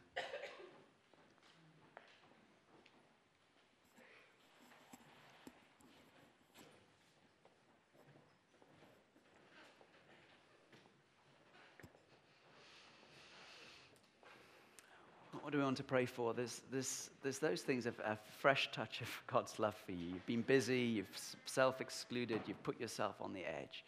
What 15.46 15.52
do 15.52 15.60
we 15.60 15.64
want 15.64 15.78
to 15.78 15.84
pray 15.84 16.08
for? 16.08 16.34
There's, 16.34 16.64
there's, 16.72 17.12
there's 17.22 17.38
those 17.38 17.62
things 17.62 17.86
of 17.86 17.94
a 18.00 18.18
fresh 18.40 18.68
touch 18.72 19.02
of 19.02 19.08
God's 19.32 19.60
love 19.60 19.76
for 19.86 19.92
you. 19.92 20.08
You've 20.08 20.26
been 20.26 20.42
busy, 20.42 20.80
you've 20.80 21.36
self 21.46 21.82
excluded, 21.82 22.42
you've 22.48 22.64
put 22.64 22.80
yourself 22.80 23.18
on 23.22 23.32
the 23.32 23.42
edge. 23.42 23.86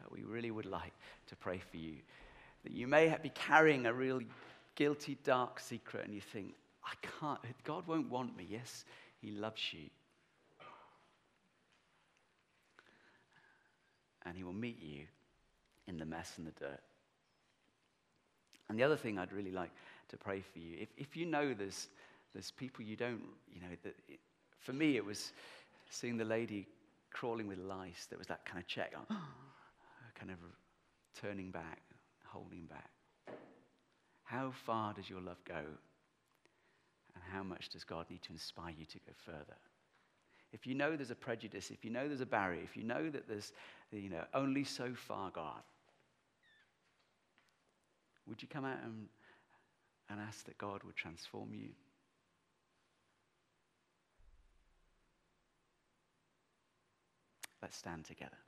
Uh, 0.00 0.06
we 0.12 0.22
really 0.22 0.52
would 0.52 0.64
like 0.64 0.92
to 1.26 1.34
pray 1.34 1.58
for 1.58 1.76
you. 1.76 1.94
That 2.62 2.70
you 2.70 2.86
may 2.86 3.12
be 3.20 3.30
carrying 3.30 3.86
a 3.86 3.92
really 3.92 4.28
guilty, 4.76 5.18
dark 5.24 5.58
secret, 5.58 6.04
and 6.04 6.14
you 6.14 6.20
think, 6.20 6.54
I 6.84 6.92
can't, 7.18 7.40
God 7.64 7.84
won't 7.88 8.08
want 8.08 8.36
me. 8.36 8.46
Yes, 8.48 8.84
He 9.20 9.32
loves 9.32 9.72
you. 9.72 9.90
And 14.24 14.36
He 14.36 14.44
will 14.44 14.52
meet 14.52 14.80
you 14.80 15.06
in 15.88 15.98
the 15.98 16.06
mess 16.06 16.34
and 16.38 16.46
the 16.46 16.52
dirt. 16.52 16.80
And 18.68 18.78
the 18.78 18.84
other 18.84 18.96
thing 18.96 19.18
I'd 19.18 19.32
really 19.32 19.50
like 19.50 19.72
to 20.12 20.16
pray 20.16 20.40
for 20.40 20.58
you. 20.58 20.76
If, 20.80 20.88
if 20.96 21.16
you 21.16 21.26
know 21.26 21.52
there's, 21.52 21.88
there's 22.32 22.50
people 22.52 22.84
you 22.84 22.96
don't, 22.96 23.22
you 23.52 23.60
know, 23.60 23.74
that 23.82 23.94
it, 24.08 24.20
for 24.60 24.72
me 24.72 24.96
it 24.96 25.04
was 25.04 25.32
seeing 25.90 26.16
the 26.16 26.24
lady 26.24 26.66
crawling 27.12 27.48
with 27.48 27.58
lice. 27.58 28.06
There 28.08 28.18
was 28.18 28.28
that 28.28 28.44
kind 28.44 28.58
of 28.58 28.66
check, 28.66 28.92
kind 29.08 30.30
of 30.30 30.38
turning 31.20 31.50
back, 31.50 31.80
holding 32.26 32.66
back. 32.66 32.90
How 34.24 34.52
far 34.64 34.94
does 34.94 35.10
your 35.10 35.20
love 35.20 35.42
go? 35.44 35.60
And 37.14 37.22
how 37.32 37.42
much 37.42 37.68
does 37.68 37.84
God 37.84 38.06
need 38.08 38.22
to 38.22 38.32
inspire 38.32 38.72
you 38.78 38.86
to 38.86 38.98
go 38.98 39.12
further? 39.26 39.56
If 40.52 40.66
you 40.66 40.74
know 40.74 40.96
there's 40.96 41.10
a 41.10 41.14
prejudice, 41.14 41.70
if 41.70 41.84
you 41.84 41.90
know 41.90 42.06
there's 42.06 42.20
a 42.20 42.26
barrier, 42.26 42.60
if 42.62 42.76
you 42.76 42.84
know 42.84 43.08
that 43.10 43.26
there's, 43.26 43.52
you 43.90 44.10
know, 44.10 44.24
only 44.34 44.64
so 44.64 44.92
far, 44.94 45.30
God, 45.30 45.62
would 48.26 48.40
you 48.42 48.48
come 48.48 48.64
out 48.64 48.78
and, 48.84 49.08
and 50.08 50.20
ask 50.20 50.44
that 50.44 50.58
God 50.58 50.82
would 50.84 50.96
transform 50.96 51.54
you? 51.54 51.70
Let's 57.62 57.76
stand 57.76 58.04
together. 58.04 58.38